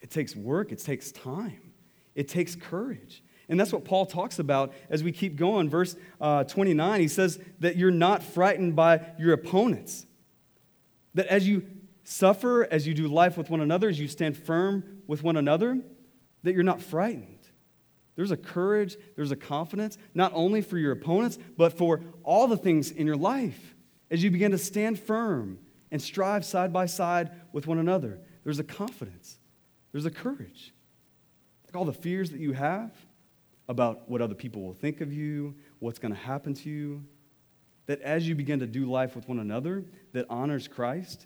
It 0.00 0.10
takes 0.10 0.34
work, 0.34 0.72
it 0.72 0.78
takes 0.78 1.12
time, 1.12 1.72
it 2.14 2.28
takes 2.28 2.56
courage. 2.56 3.22
And 3.48 3.58
that's 3.58 3.72
what 3.72 3.84
Paul 3.84 4.06
talks 4.06 4.38
about 4.38 4.72
as 4.88 5.02
we 5.02 5.10
keep 5.10 5.34
going. 5.34 5.68
Verse 5.68 5.96
uh, 6.20 6.44
29, 6.44 7.00
he 7.00 7.08
says 7.08 7.40
that 7.58 7.76
you're 7.76 7.90
not 7.90 8.22
frightened 8.22 8.76
by 8.76 9.00
your 9.18 9.32
opponents. 9.32 10.06
That 11.14 11.26
as 11.26 11.48
you 11.48 11.66
suffer, 12.04 12.66
as 12.70 12.86
you 12.86 12.94
do 12.94 13.08
life 13.08 13.36
with 13.36 13.50
one 13.50 13.60
another, 13.60 13.88
as 13.88 13.98
you 13.98 14.06
stand 14.06 14.36
firm 14.36 15.02
with 15.08 15.24
one 15.24 15.36
another, 15.36 15.80
that 16.44 16.54
you're 16.54 16.62
not 16.62 16.80
frightened. 16.80 17.39
There's 18.16 18.30
a 18.30 18.36
courage, 18.36 18.96
there's 19.16 19.30
a 19.30 19.36
confidence, 19.36 19.96
not 20.14 20.32
only 20.34 20.60
for 20.60 20.76
your 20.76 20.92
opponents, 20.92 21.38
but 21.56 21.72
for 21.72 22.00
all 22.22 22.46
the 22.46 22.56
things 22.56 22.90
in 22.90 23.06
your 23.06 23.16
life. 23.16 23.74
As 24.10 24.22
you 24.22 24.30
begin 24.30 24.50
to 24.50 24.58
stand 24.58 24.98
firm 24.98 25.58
and 25.90 26.02
strive 26.02 26.44
side 26.44 26.72
by 26.72 26.86
side 26.86 27.30
with 27.52 27.66
one 27.66 27.78
another, 27.78 28.18
there's 28.44 28.58
a 28.58 28.64
confidence, 28.64 29.38
there's 29.92 30.06
a 30.06 30.10
courage. 30.10 30.74
Like 31.66 31.76
all 31.76 31.84
the 31.84 31.92
fears 31.92 32.30
that 32.30 32.40
you 32.40 32.52
have, 32.52 32.92
about 33.70 34.10
what 34.10 34.20
other 34.20 34.34
people 34.34 34.62
will 34.62 34.74
think 34.74 35.00
of 35.00 35.12
you, 35.12 35.54
what's 35.78 36.00
going 36.00 36.12
to 36.12 36.18
happen 36.18 36.52
to 36.52 36.68
you. 36.68 37.04
That 37.86 38.02
as 38.02 38.26
you 38.26 38.34
begin 38.34 38.58
to 38.58 38.66
do 38.66 38.84
life 38.90 39.14
with 39.14 39.28
one 39.28 39.38
another 39.38 39.84
that 40.12 40.26
honors 40.28 40.66
Christ, 40.66 41.24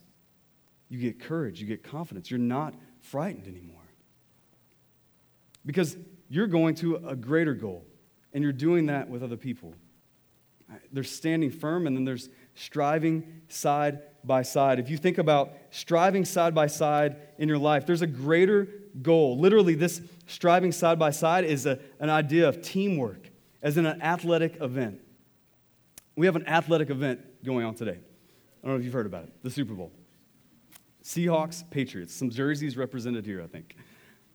you 0.91 0.99
get 0.99 1.19
courage, 1.19 1.59
you 1.59 1.67
get 1.67 1.83
confidence. 1.83 2.31
You're 2.31 2.39
not 2.39 2.75
frightened 3.01 3.47
anymore. 3.47 3.81
Because 5.65 5.97
you're 6.35 6.47
going 6.47 6.75
to 6.77 6.97
a 7.07 7.15
greater 7.15 7.55
goal, 7.55 7.85
and 8.33 8.43
you're 8.43 8.53
doing 8.53 8.87
that 8.87 9.09
with 9.09 9.23
other 9.23 9.37
people. 9.37 9.75
There's 10.91 11.11
standing 11.11 11.51
firm, 11.51 11.87
and 11.87 11.97
then 11.97 12.05
there's 12.05 12.29
striving 12.55 13.43
side 13.49 14.01
by 14.25 14.43
side. 14.43 14.79
If 14.81 14.91
you 14.91 14.97
think 14.97 15.19
about 15.19 15.53
striving 15.71 16.25
side 16.25 16.55
by 16.55 16.67
side 16.67 17.17
in 17.39 17.49
your 17.49 17.59
life, 17.59 17.87
there's 17.87 18.03
a 18.03 18.07
greater 18.07 18.69
goal. 19.03 19.39
Literally, 19.39 19.75
this 19.75 20.01
striving 20.27 20.73
side 20.73 20.99
by 20.99 21.11
side 21.11 21.45
is 21.45 21.67
a, 21.67 21.79
an 22.01 22.11
idea 22.11 22.49
of 22.49 22.63
teamwork, 22.63 23.31
as 23.63 23.77
in 23.77 23.87
an 23.87 24.03
athletic 24.03 24.61
event. 24.61 25.01
We 26.17 26.27
have 26.27 26.37
an 26.37 26.49
athletic 26.49 26.91
event 26.91 27.45
going 27.45 27.65
on 27.65 27.75
today. 27.75 27.99
I 27.99 28.67
don't 28.67 28.73
know 28.73 28.79
if 28.79 28.85
you've 28.85 28.95
heard 28.95 29.07
about 29.07 29.25
it 29.25 29.33
the 29.43 29.51
Super 29.51 29.75
Bowl. 29.75 29.93
Seahawks, 31.05 31.69
Patriots. 31.71 32.15
Some 32.15 32.31
jerseys 32.31 32.77
represented 32.77 33.27
here, 33.27 33.43
I 33.43 33.47
think. 33.47 33.77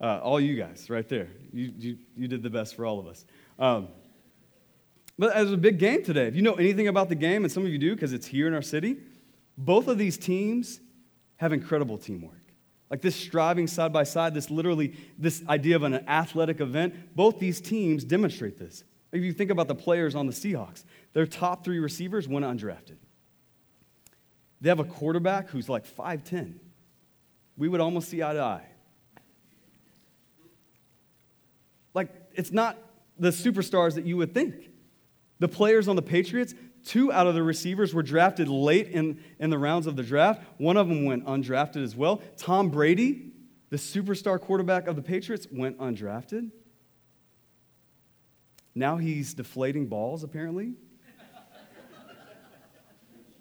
Uh, 0.02 0.20
all 0.24 0.40
you 0.40 0.56
guys 0.56 0.90
right 0.90 1.08
there. 1.10 1.28
You, 1.52 1.74
you, 1.78 1.98
you 2.16 2.28
did 2.28 2.42
the 2.42 2.50
best 2.50 2.76
for 2.76 2.86
all 2.86 3.00
of 3.00 3.08
us. 3.08 3.26
Um, 3.58 3.90
but 5.18 5.36
as 5.36 5.52
a 5.52 5.58
big 5.58 5.78
game 5.78 6.04
today, 6.04 6.28
if 6.28 6.36
you 6.36 6.42
know 6.42 6.54
anything 6.54 6.88
about 6.88 7.10
the 7.10 7.16
game, 7.16 7.44
and 7.44 7.52
some 7.52 7.66
of 7.66 7.72
you 7.72 7.78
do 7.78 7.94
because 7.94 8.14
it's 8.14 8.26
here 8.26 8.48
in 8.48 8.54
our 8.54 8.62
city, 8.62 8.98
both 9.58 9.90
of 9.90 9.98
these 9.98 10.18
teams 10.18 10.80
have 11.36 11.52
incredible 11.52 11.98
teamwork. 11.98 12.36
Like 12.90 13.02
this 13.02 13.16
striving 13.16 13.68
side 13.68 13.92
by 13.92 14.04
side, 14.04 14.34
this 14.34 14.50
literally, 14.50 14.96
this 15.18 15.44
idea 15.48 15.76
of 15.76 15.84
an 15.84 16.08
athletic 16.08 16.62
event, 16.62 17.16
both 17.16 17.38
these 17.40 17.60
teams 17.60 18.04
demonstrate 18.04 18.58
this. 18.58 18.84
If 19.12 19.24
you 19.24 19.34
think 19.34 19.52
about 19.52 19.68
the 19.68 19.76
players 19.76 20.16
on 20.16 20.26
the 20.28 20.34
Seahawks, 20.34 20.86
their 21.14 21.28
top 21.28 21.64
three 21.64 21.80
receivers 21.80 22.28
went 22.28 22.46
undrafted. 22.46 22.98
They 24.62 24.70
have 24.70 24.80
a 24.80 24.86
quarterback 24.86 25.50
who's 25.50 25.70
like 25.70 25.86
5'10. 25.86 26.56
We 27.58 27.68
would 27.68 27.82
almost 27.82 28.10
see 28.10 28.24
eye 28.24 28.34
to 28.34 28.42
eye. 28.42 28.66
Like, 32.00 32.14
it's 32.34 32.52
not 32.52 32.78
the 33.18 33.30
superstars 33.30 33.96
that 33.96 34.06
you 34.06 34.16
would 34.16 34.34
think. 34.34 34.70
The 35.40 35.50
players 35.50 35.90
on 35.90 35.98
the 35.98 36.02
Patriots, 36.02 36.54
Two 36.84 37.12
out 37.12 37.28
of 37.28 37.36
the 37.36 37.44
receivers 37.44 37.94
were 37.94 38.04
drafted 38.04 38.48
late 38.48 38.88
in, 38.88 39.20
in 39.40 39.50
the 39.50 39.58
rounds 39.58 39.86
of 39.88 39.96
the 39.96 40.04
draft. 40.04 40.42
One 40.58 40.78
of 40.78 40.88
them 40.88 41.06
went 41.06 41.26
undrafted 41.26 41.84
as 41.84 41.96
well. 41.96 42.22
Tom 42.38 42.70
Brady, 42.70 43.32
the 43.70 43.78
superstar 43.78 44.40
quarterback 44.40 44.88
of 44.88 44.96
the 44.96 45.02
Patriots, 45.02 45.46
went 45.52 45.78
undrafted. 45.78 46.52
Now 48.74 48.98
he's 48.98 49.34
deflating 49.34 49.88
balls, 49.88 50.24
apparently. 50.24 50.74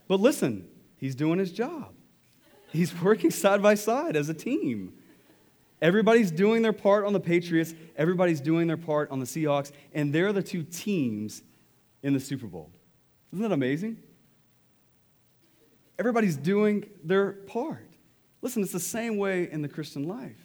but 0.09 0.21
listen, 0.21 0.67
he's 0.97 1.15
doing 1.15 1.39
his 1.39 1.53
job. 1.53 1.95
He's 2.73 2.93
working 3.01 3.31
side 3.31 3.63
by 3.63 3.77
side 3.77 4.17
as 4.17 4.29
a 4.29 4.35
team. 4.35 4.95
Everybody's 5.81 6.31
doing 6.31 6.63
their 6.63 6.73
part 6.73 7.05
on 7.05 7.13
the 7.13 7.21
Patriots, 7.21 7.75
everybody's 7.97 8.41
doing 8.41 8.67
their 8.67 8.77
part 8.77 9.11
on 9.11 9.21
the 9.21 9.27
Seahawks, 9.27 9.71
and 9.93 10.13
they're 10.13 10.33
the 10.33 10.43
two 10.43 10.63
teams 10.63 11.43
in 12.03 12.13
the 12.13 12.21
Super 12.21 12.47
Bowl. 12.47 12.71
Isn't 13.33 13.43
that 13.43 13.53
amazing? 13.53 13.99
Everybody's 15.99 16.37
doing 16.37 16.89
their 17.05 17.33
part. 17.33 17.89
Listen, 18.41 18.63
it's 18.63 18.73
the 18.73 18.81
same 18.81 19.17
way 19.17 19.49
in 19.51 19.63
the 19.63 19.69
Christian 19.69 20.07
life. 20.07 20.41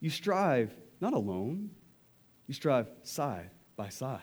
You 0.00 0.10
strive 0.10 0.74
not 1.00 1.14
alone, 1.14 1.70
you 2.46 2.54
strive 2.54 2.88
side 3.02 3.50
by 3.76 3.88
side. 3.88 4.20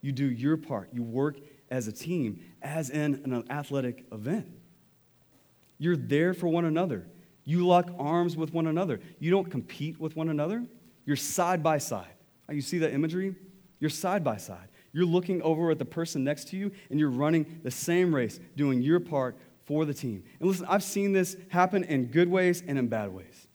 You 0.00 0.12
do 0.12 0.30
your 0.30 0.56
part, 0.56 0.90
you 0.92 1.02
work 1.02 1.38
as 1.70 1.86
a 1.86 1.92
team, 1.92 2.40
as 2.62 2.90
in 2.90 3.20
an 3.24 3.44
athletic 3.50 4.06
event. 4.12 4.48
You're 5.78 5.96
there 5.96 6.34
for 6.34 6.48
one 6.48 6.64
another. 6.64 7.06
You 7.48 7.66
lock 7.66 7.90
arms 7.98 8.36
with 8.36 8.52
one 8.52 8.66
another. 8.66 9.00
You 9.18 9.30
don't 9.30 9.50
compete 9.50 9.98
with 9.98 10.14
one 10.14 10.28
another. 10.28 10.66
You're 11.06 11.16
side 11.16 11.62
by 11.62 11.78
side. 11.78 12.12
Ah, 12.46 12.52
you 12.52 12.60
see 12.60 12.76
that 12.80 12.92
imagery? 12.92 13.34
You're 13.80 13.88
side 13.88 14.22
by 14.22 14.36
side. 14.36 14.68
You're 14.92 15.06
looking 15.06 15.40
over 15.40 15.70
at 15.70 15.78
the 15.78 15.86
person 15.86 16.24
next 16.24 16.48
to 16.48 16.58
you 16.58 16.70
and 16.90 17.00
you're 17.00 17.08
running 17.08 17.60
the 17.62 17.70
same 17.70 18.14
race, 18.14 18.38
doing 18.54 18.82
your 18.82 19.00
part 19.00 19.34
for 19.64 19.86
the 19.86 19.94
team. 19.94 20.24
And 20.40 20.50
listen, 20.50 20.66
I've 20.68 20.82
seen 20.82 21.14
this 21.14 21.38
happen 21.48 21.84
in 21.84 22.08
good 22.08 22.28
ways 22.28 22.62
and 22.66 22.78
in 22.78 22.88
bad 22.88 23.14
ways. 23.14 23.46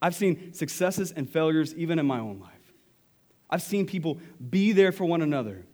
I've 0.00 0.14
seen 0.14 0.54
successes 0.54 1.12
and 1.12 1.28
failures 1.28 1.74
even 1.74 1.98
in 1.98 2.06
my 2.06 2.18
own 2.18 2.40
life. 2.40 2.72
I've 3.50 3.60
seen 3.60 3.84
people 3.84 4.20
be 4.48 4.72
there 4.72 4.90
for 4.90 5.04
one 5.04 5.20
another 5.20 5.66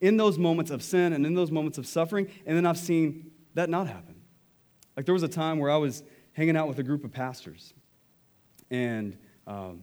in 0.00 0.16
those 0.16 0.38
moments 0.38 0.72
of 0.72 0.82
sin 0.82 1.12
and 1.12 1.24
in 1.24 1.34
those 1.34 1.52
moments 1.52 1.78
of 1.78 1.86
suffering, 1.86 2.26
and 2.46 2.56
then 2.56 2.66
I've 2.66 2.78
seen 2.78 3.30
that 3.54 3.70
not 3.70 3.86
happen. 3.86 4.16
Like 4.96 5.06
there 5.06 5.14
was 5.14 5.22
a 5.22 5.28
time 5.28 5.60
where 5.60 5.70
I 5.70 5.76
was 5.76 6.02
hanging 6.32 6.56
out 6.56 6.68
with 6.68 6.78
a 6.78 6.82
group 6.82 7.04
of 7.04 7.12
pastors, 7.12 7.74
and 8.70 9.16
um, 9.46 9.82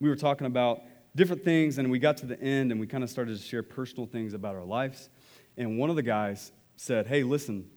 we 0.00 0.08
were 0.08 0.16
talking 0.16 0.46
about 0.46 0.82
different 1.16 1.44
things, 1.44 1.78
and 1.78 1.90
we 1.90 1.98
got 1.98 2.16
to 2.18 2.26
the 2.26 2.40
end, 2.40 2.70
and 2.70 2.80
we 2.80 2.86
kind 2.86 3.04
of 3.04 3.10
started 3.10 3.36
to 3.36 3.42
share 3.42 3.62
personal 3.62 4.06
things 4.06 4.34
about 4.34 4.54
our 4.54 4.64
lives. 4.64 5.10
And 5.56 5.78
one 5.78 5.90
of 5.90 5.96
the 5.96 6.02
guys 6.02 6.52
said, 6.76 7.06
Hey, 7.06 7.22
listen, 7.22 7.68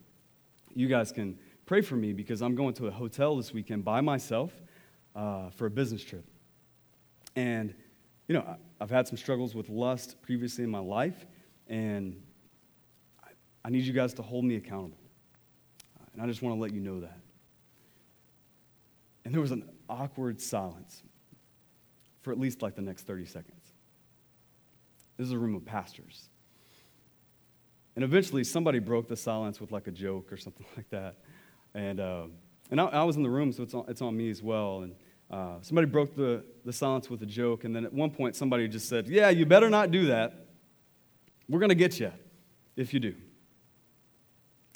you 0.73 0.88
guys 0.88 1.12
can 1.12 1.38
pray 1.65 1.82
for 1.82 1.95
me 1.95 2.13
because 2.13 2.41
I'm 2.41 2.56
going 2.56 2.73
to 2.76 2.88
a 2.88 2.91
hotel 2.91 3.36
this 3.36 3.54
weekend 3.54 3.84
by 3.84 4.02
myself 4.02 4.54
uh, 5.15 5.49
for 5.52 5.65
a 5.65 5.71
business 5.71 6.04
trip. 6.04 6.26
And, 7.36 7.73
you 8.28 8.36
know, 8.36 8.58
I've 8.80 8.89
had 8.89 9.08
some 9.08 9.17
struggles 9.17 9.56
with 9.56 9.69
lust 9.69 10.21
previously 10.21 10.63
in 10.63 10.69
my 10.69 10.80
life, 10.80 11.26
and 11.67 12.21
I, 13.65 13.69
need 13.69 13.84
you 13.84 13.93
guys 13.93 14.13
to 14.15 14.21
hold 14.21 14.45
me 14.45 14.56
accountable. 14.56 14.97
And 16.13 16.21
I 16.21 16.28
just 16.28 16.41
want 16.41 16.56
to 16.56 16.62
let 16.62 16.73
you 16.73 16.82
know 16.82 16.99
that. 16.99 17.17
And 19.25 19.33
there 19.33 19.41
was 19.41 19.51
an 19.51 19.69
awkward 19.89 20.41
silence 20.41 21.03
for 22.21 22.31
at 22.31 22.39
least 22.39 22.62
like 22.62 22.75
the 22.75 22.81
next 22.81 23.03
30 23.03 23.25
seconds. 23.25 23.73
This 25.17 25.27
is 25.27 25.33
a 25.33 25.38
room 25.38 25.55
of 25.55 25.65
pastors. 25.65 26.29
And 27.95 28.03
eventually, 28.03 28.43
somebody 28.43 28.79
broke 28.79 29.07
the 29.07 29.15
silence 29.15 29.62
with 29.62 29.71
like 29.71 29.88
a 29.88 29.91
joke 29.91 30.31
or 30.31 30.38
something 30.38 30.65
like 30.77 30.89
that. 30.89 31.17
And, 31.75 31.99
uh, 31.99 32.23
and 32.71 32.81
I, 32.81 32.86
I, 32.86 33.03
was 33.03 33.17
in 33.17 33.23
the 33.23 33.29
room, 33.29 33.51
so 33.51 33.63
it's 33.63 33.73
on, 33.73 33.86
it's 33.88 34.01
on 34.01 34.17
me 34.17 34.29
as 34.29 34.41
well. 34.41 34.81
And 34.81 34.95
uh, 35.29 35.57
somebody 35.62 35.88
broke 35.88 36.15
the, 36.15 36.43
the 36.65 36.73
silence 36.73 37.09
with 37.09 37.21
a 37.21 37.25
joke. 37.25 37.63
And 37.63 37.75
then 37.75 37.86
at 37.86 37.93
one 37.93 38.09
point, 38.09 38.36
somebody 38.36 38.67
just 38.67 38.89
said, 38.89 39.07
Yeah, 39.07 39.29
you 39.29 39.45
better 39.45 39.69
not 39.69 39.91
do 39.91 40.07
that. 40.07 40.47
We're 41.49 41.59
going 41.59 41.69
to 41.69 41.75
get 41.75 41.99
you 41.99 42.12
if 42.75 42.93
you 42.93 42.99
do. 42.99 43.15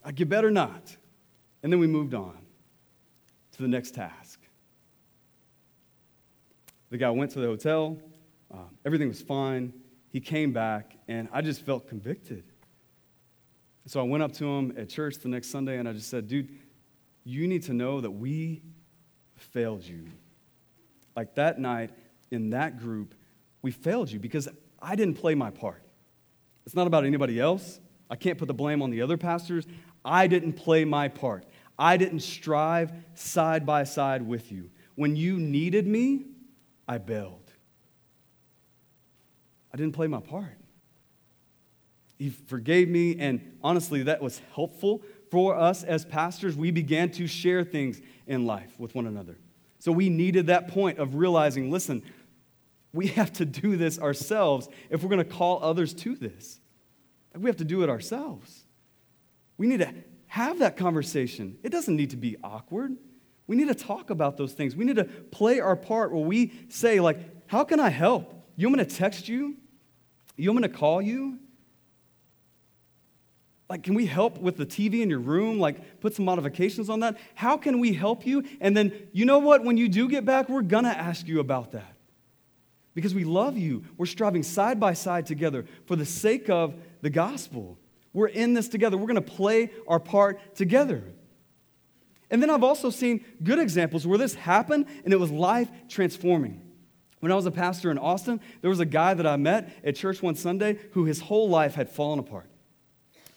Like, 0.05 0.19
you 0.19 0.25
better 0.25 0.51
not. 0.51 0.95
And 1.63 1.71
then 1.71 1.79
we 1.79 1.87
moved 1.87 2.13
on 2.13 2.37
to 3.53 3.61
the 3.61 3.67
next 3.67 3.95
task. 3.95 4.26
The 6.89 6.97
guy 6.97 7.09
went 7.09 7.31
to 7.31 7.39
the 7.39 7.47
hotel, 7.47 7.97
uh, 8.53 8.59
everything 8.85 9.09
was 9.09 9.21
fine. 9.21 9.73
He 10.09 10.21
came 10.21 10.53
back, 10.53 10.95
and 11.07 11.27
I 11.33 11.41
just 11.41 11.65
felt 11.65 11.87
convicted. 11.89 12.43
So 13.87 14.01
I 14.01 14.03
went 14.03 14.21
up 14.21 14.33
to 14.33 14.45
him 14.45 14.73
at 14.77 14.89
church 14.89 15.17
the 15.19 15.29
next 15.29 15.49
Sunday 15.49 15.77
and 15.77 15.87
I 15.87 15.93
just 15.93 16.09
said, 16.09 16.27
dude, 16.27 16.49
you 17.23 17.47
need 17.47 17.63
to 17.63 17.73
know 17.73 18.01
that 18.01 18.11
we 18.11 18.61
failed 19.35 19.83
you. 19.83 20.07
Like 21.15 21.35
that 21.35 21.57
night 21.57 21.91
in 22.29 22.49
that 22.49 22.79
group, 22.79 23.15
we 23.61 23.71
failed 23.71 24.11
you 24.11 24.19
because 24.19 24.49
I 24.81 24.95
didn't 24.97 25.15
play 25.15 25.35
my 25.35 25.51
part. 25.51 25.81
It's 26.65 26.75
not 26.75 26.85
about 26.85 27.05
anybody 27.05 27.39
else. 27.39 27.79
I 28.09 28.17
can't 28.17 28.37
put 28.37 28.49
the 28.49 28.53
blame 28.53 28.81
on 28.81 28.89
the 28.89 29.01
other 29.01 29.15
pastors. 29.15 29.65
I 30.03 30.27
didn't 30.27 30.53
play 30.53 30.83
my 30.83 31.07
part. 31.07 31.45
I 31.79 31.95
didn't 31.95 32.19
strive 32.19 32.91
side 33.13 33.65
by 33.65 33.85
side 33.85 34.21
with 34.21 34.51
you. 34.51 34.69
When 34.95 35.15
you 35.15 35.37
needed 35.37 35.87
me, 35.87 36.25
I 36.87 36.97
bailed. 36.97 37.51
I 39.73 39.77
didn't 39.77 39.93
play 39.93 40.07
my 40.07 40.19
part. 40.19 40.57
He 42.17 42.29
forgave 42.29 42.89
me, 42.89 43.17
and 43.19 43.57
honestly, 43.61 44.03
that 44.03 44.21
was 44.21 44.41
helpful 44.55 45.03
for 45.29 45.55
us 45.55 45.83
as 45.83 46.03
pastors. 46.05 46.55
We 46.55 46.71
began 46.71 47.11
to 47.11 47.27
share 47.27 47.63
things 47.63 48.01
in 48.25 48.45
life 48.45 48.79
with 48.79 48.95
one 48.95 49.05
another. 49.05 49.37
So 49.79 49.91
we 49.91 50.09
needed 50.09 50.47
that 50.47 50.69
point 50.69 50.97
of 50.97 51.15
realizing 51.15 51.69
listen, 51.69 52.01
we 52.93 53.07
have 53.19 53.31
to 53.33 53.45
do 53.45 53.77
this 53.77 53.99
ourselves 53.99 54.67
if 54.89 55.03
we're 55.03 55.09
going 55.09 55.23
to 55.23 55.31
call 55.31 55.63
others 55.63 55.93
to 55.95 56.15
this. 56.15 56.59
We 57.35 57.49
have 57.49 57.57
to 57.57 57.65
do 57.65 57.83
it 57.83 57.89
ourselves. 57.89 58.65
We 59.57 59.67
need 59.67 59.79
to 59.79 59.93
have 60.27 60.59
that 60.59 60.75
conversation. 60.75 61.57
It 61.61 61.69
doesn't 61.69 61.95
need 61.95 62.09
to 62.11 62.17
be 62.17 62.35
awkward. 62.43 62.97
We 63.47 63.55
need 63.55 63.69
to 63.69 63.75
talk 63.75 64.09
about 64.09 64.37
those 64.37 64.53
things. 64.53 64.75
We 64.75 64.85
need 64.85 64.97
to 64.97 65.05
play 65.05 65.59
our 65.59 65.75
part 65.75 66.11
where 66.11 66.23
we 66.23 66.51
say, 66.69 66.99
like, 66.99 67.17
how 67.47 67.63
can 67.63 67.79
I 67.79 67.89
help? 67.89 68.33
You 68.57 68.67
want 68.67 68.79
me 68.79 68.85
to 68.85 68.95
text 68.95 69.27
you? 69.27 69.55
You 70.35 70.51
want 70.51 70.63
me 70.63 70.67
to 70.67 70.73
call 70.73 71.01
you? 71.01 71.39
Like, 73.69 73.83
can 73.83 73.95
we 73.95 74.05
help 74.05 74.37
with 74.39 74.55
the 74.55 74.65
TV 74.65 75.01
in 75.01 75.09
your 75.09 75.19
room? 75.19 75.59
Like, 75.59 75.99
put 75.99 76.15
some 76.15 76.25
modifications 76.25 76.89
on 76.89 77.01
that? 77.01 77.17
How 77.35 77.57
can 77.57 77.79
we 77.79 77.93
help 77.93 78.25
you? 78.25 78.43
And 78.61 78.75
then, 78.75 78.93
you 79.11 79.25
know 79.25 79.39
what? 79.39 79.63
When 79.63 79.77
you 79.77 79.89
do 79.89 80.07
get 80.07 80.25
back, 80.25 80.47
we're 80.47 80.61
going 80.61 80.85
to 80.85 80.97
ask 80.97 81.27
you 81.27 81.39
about 81.39 81.71
that. 81.71 81.93
Because 82.93 83.13
we 83.13 83.25
love 83.25 83.57
you. 83.57 83.83
We're 83.97 84.05
striving 84.05 84.43
side 84.43 84.79
by 84.79 84.93
side 84.93 85.25
together 85.25 85.65
for 85.85 85.95
the 85.95 86.05
sake 86.05 86.49
of 86.49 86.75
the 87.01 87.09
gospel. 87.09 87.77
We're 88.13 88.27
in 88.27 88.53
this 88.53 88.69
together. 88.69 88.97
We're 88.97 89.07
going 89.07 89.15
to 89.15 89.21
play 89.21 89.69
our 89.87 89.99
part 89.99 90.55
together. 90.55 91.03
And 92.29 92.41
then 92.41 92.49
I've 92.49 92.63
also 92.63 92.89
seen 92.89 93.23
good 93.41 93.59
examples 93.59 94.05
where 94.05 94.17
this 94.17 94.35
happened 94.35 94.85
and 95.03 95.13
it 95.13 95.19
was 95.19 95.31
life 95.31 95.69
transforming. 95.87 96.61
When 97.19 97.31
I 97.31 97.35
was 97.35 97.45
a 97.45 97.51
pastor 97.51 97.89
in 97.89 97.97
Austin, 97.97 98.39
there 98.61 98.69
was 98.69 98.79
a 98.79 98.85
guy 98.85 99.13
that 99.13 99.25
I 99.25 99.37
met 99.37 99.73
at 99.83 99.95
church 99.95 100.21
one 100.21 100.35
Sunday 100.35 100.77
who 100.91 101.05
his 101.05 101.21
whole 101.21 101.49
life 101.49 101.75
had 101.75 101.89
fallen 101.89 102.19
apart. 102.19 102.49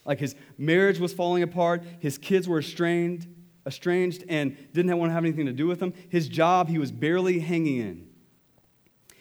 Like 0.04 0.18
his 0.18 0.34
marriage 0.58 0.98
was 0.98 1.12
falling 1.12 1.42
apart, 1.42 1.84
his 2.00 2.18
kids 2.18 2.48
were 2.48 2.58
estranged, 2.58 3.28
estranged 3.66 4.24
and 4.28 4.56
didn't 4.72 4.96
want 4.98 5.10
to 5.10 5.14
have 5.14 5.24
anything 5.24 5.46
to 5.46 5.52
do 5.52 5.66
with 5.66 5.80
him. 5.80 5.94
His 6.08 6.28
job, 6.28 6.68
he 6.68 6.78
was 6.78 6.90
barely 6.90 7.38
hanging 7.38 7.78
in. 7.78 8.08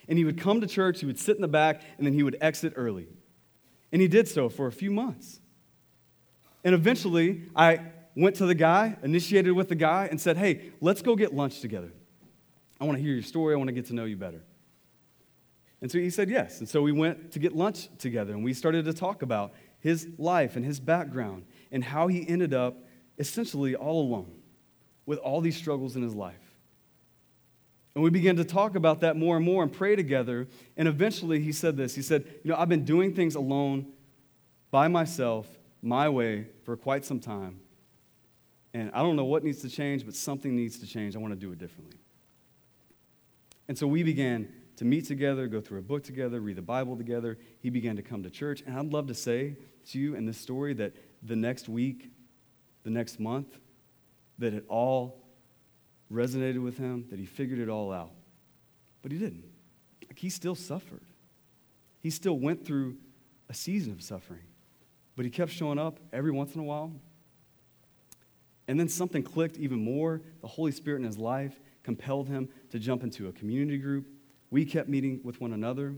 And 0.08 0.18
he 0.18 0.26
would 0.26 0.40
come 0.40 0.60
to 0.62 0.68
church, 0.68 1.00
he 1.00 1.06
would 1.06 1.20
sit 1.20 1.36
in 1.36 1.42
the 1.42 1.48
back, 1.48 1.84
and 1.98 2.06
then 2.06 2.14
he 2.14 2.24
would 2.24 2.38
exit 2.42 2.74
early. 2.76 3.08
And 3.92 4.02
he 4.02 4.08
did 4.08 4.28
so 4.28 4.50
for 4.50 4.68
a 4.68 4.72
few 4.72 4.90
months. 4.92 5.40
And 6.64 6.74
eventually, 6.74 7.44
I 7.56 7.82
went 8.20 8.36
to 8.38 8.46
the 8.46 8.56
guy, 8.56 8.98
initiated 9.04 9.54
with 9.54 9.70
the 9.70 9.76
guy, 9.76 10.08
and 10.10 10.20
said, 10.20 10.38
Hey, 10.38 10.72
let's 10.82 11.02
go 11.02 11.16
get 11.16 11.34
lunch 11.34 11.62
together. 11.62 11.92
I 12.80 12.86
want 12.86 12.98
to 12.98 13.04
hear 13.04 13.14
your 13.14 13.24
story. 13.24 13.54
I 13.54 13.58
want 13.58 13.68
to 13.68 13.74
get 13.74 13.86
to 13.88 13.94
know 13.94 14.06
you 14.06 14.16
better. 14.16 14.42
And 15.82 15.92
so 15.92 15.98
he 15.98 16.10
said 16.10 16.30
yes. 16.30 16.60
And 16.60 16.68
so 16.68 16.82
we 16.82 16.92
went 16.92 17.32
to 17.32 17.40
get 17.40 17.56
lunch 17.56 17.90
together, 17.98 18.34
and 18.34 18.44
we 18.44 18.54
started 18.54 18.86
to 18.86 18.94
talk 18.94 19.22
about 19.22 19.54
his 19.80 20.08
life 20.18 20.56
and 20.56 20.66
his 20.66 20.80
background 20.80 21.46
and 21.72 21.84
how 21.84 22.08
he 22.08 22.28
ended 22.28 22.54
up 22.54 22.78
essentially 23.18 23.76
all 23.76 24.02
alone 24.02 24.32
with 25.06 25.20
all 25.20 25.42
these 25.42 25.56
struggles 25.56 25.96
in 25.96 26.02
his 26.02 26.14
life. 26.14 26.36
And 27.96 28.04
we 28.04 28.10
began 28.10 28.36
to 28.36 28.46
talk 28.46 28.76
about 28.76 29.02
that 29.02 29.16
more 29.18 29.36
and 29.36 29.46
more 29.46 29.64
and 29.64 29.72
pray 29.72 29.96
together. 29.96 30.48
And 30.78 30.88
eventually 30.88 31.40
he 31.40 31.52
said 31.52 31.78
this 31.78 31.96
He 31.96 32.02
said, 32.02 32.26
You 32.44 32.52
know, 32.52 32.58
I've 32.58 32.70
been 32.70 32.86
doing 32.86 33.14
things 33.14 33.36
alone 33.36 33.88
by 34.72 34.88
myself, 34.88 35.48
my 35.82 36.10
way, 36.10 36.48
for 36.64 36.78
quite 36.78 37.06
some 37.06 37.20
time. 37.20 37.60
And 38.74 38.92
I 38.94 39.02
don't 39.02 39.16
know 39.16 39.26
what 39.26 39.44
needs 39.44 39.62
to 39.62 39.70
change, 39.70 40.06
but 40.06 40.16
something 40.16 40.56
needs 40.56 40.80
to 40.80 40.88
change. 40.88 41.16
I 41.16 41.20
want 41.20 41.34
to 41.34 41.40
do 41.40 41.52
it 41.52 41.58
differently. 41.58 41.98
And 43.68 43.78
so 43.78 43.88
we 43.88 44.04
began 44.04 44.48
to 44.78 44.86
meet 44.86 45.06
together, 45.06 45.48
go 45.48 45.60
through 45.62 45.80
a 45.80 45.84
book 45.84 46.04
together, 46.04 46.40
read 46.40 46.56
the 46.56 46.62
Bible 46.62 46.96
together. 46.96 47.38
He 47.60 47.70
began 47.70 47.96
to 47.98 48.02
come 48.02 48.24
to 48.24 48.30
church. 48.30 48.64
And 48.66 48.78
I'd 48.78 48.94
love 48.94 49.08
to 49.08 49.14
say 49.14 49.58
to 49.92 50.00
you 50.00 50.16
in 50.16 50.26
this 50.26 50.38
story 50.38 50.74
that 50.76 50.94
the 51.24 51.36
next 51.36 51.68
week, 51.68 52.12
the 52.84 52.90
next 52.90 53.20
month, 53.20 53.60
that 54.38 54.54
it 54.54 54.66
all 54.70 55.22
resonated 56.12 56.64
with 56.64 56.78
him, 56.78 57.06
that 57.10 57.20
he 57.20 57.26
figured 57.26 57.60
it 57.60 57.70
all 57.70 57.92
out. 57.92 58.12
But 59.02 59.12
he 59.12 59.18
didn't. 59.18 59.44
Like 60.08 60.18
he 60.18 60.30
still 60.30 60.56
suffered. 60.56 61.04
He 62.02 62.10
still 62.10 62.40
went 62.40 62.66
through 62.66 62.98
a 63.50 63.54
season 63.54 63.92
of 63.92 64.02
suffering. 64.02 64.44
But 65.16 65.26
he 65.26 65.32
kept 65.32 65.52
showing 65.52 65.78
up 65.78 66.00
every 66.14 66.32
once 66.32 66.56
in 66.56 66.62
a 66.62 66.64
while. 66.64 66.94
And 68.70 68.80
then 68.80 68.88
something 68.88 69.24
clicked 69.24 69.58
even 69.58 69.84
more. 69.84 70.22
The 70.42 70.48
Holy 70.48 70.72
Spirit 70.72 71.00
in 71.00 71.04
his 71.04 71.18
life 71.18 71.60
compelled 71.82 72.28
him 72.28 72.48
to 72.70 72.78
jump 72.78 73.02
into 73.02 73.28
a 73.28 73.32
community 73.32 73.80
group. 73.80 74.06
We 74.52 74.64
kept 74.64 74.88
meeting 74.88 75.22
with 75.24 75.42
one 75.42 75.54
another. 75.54 75.96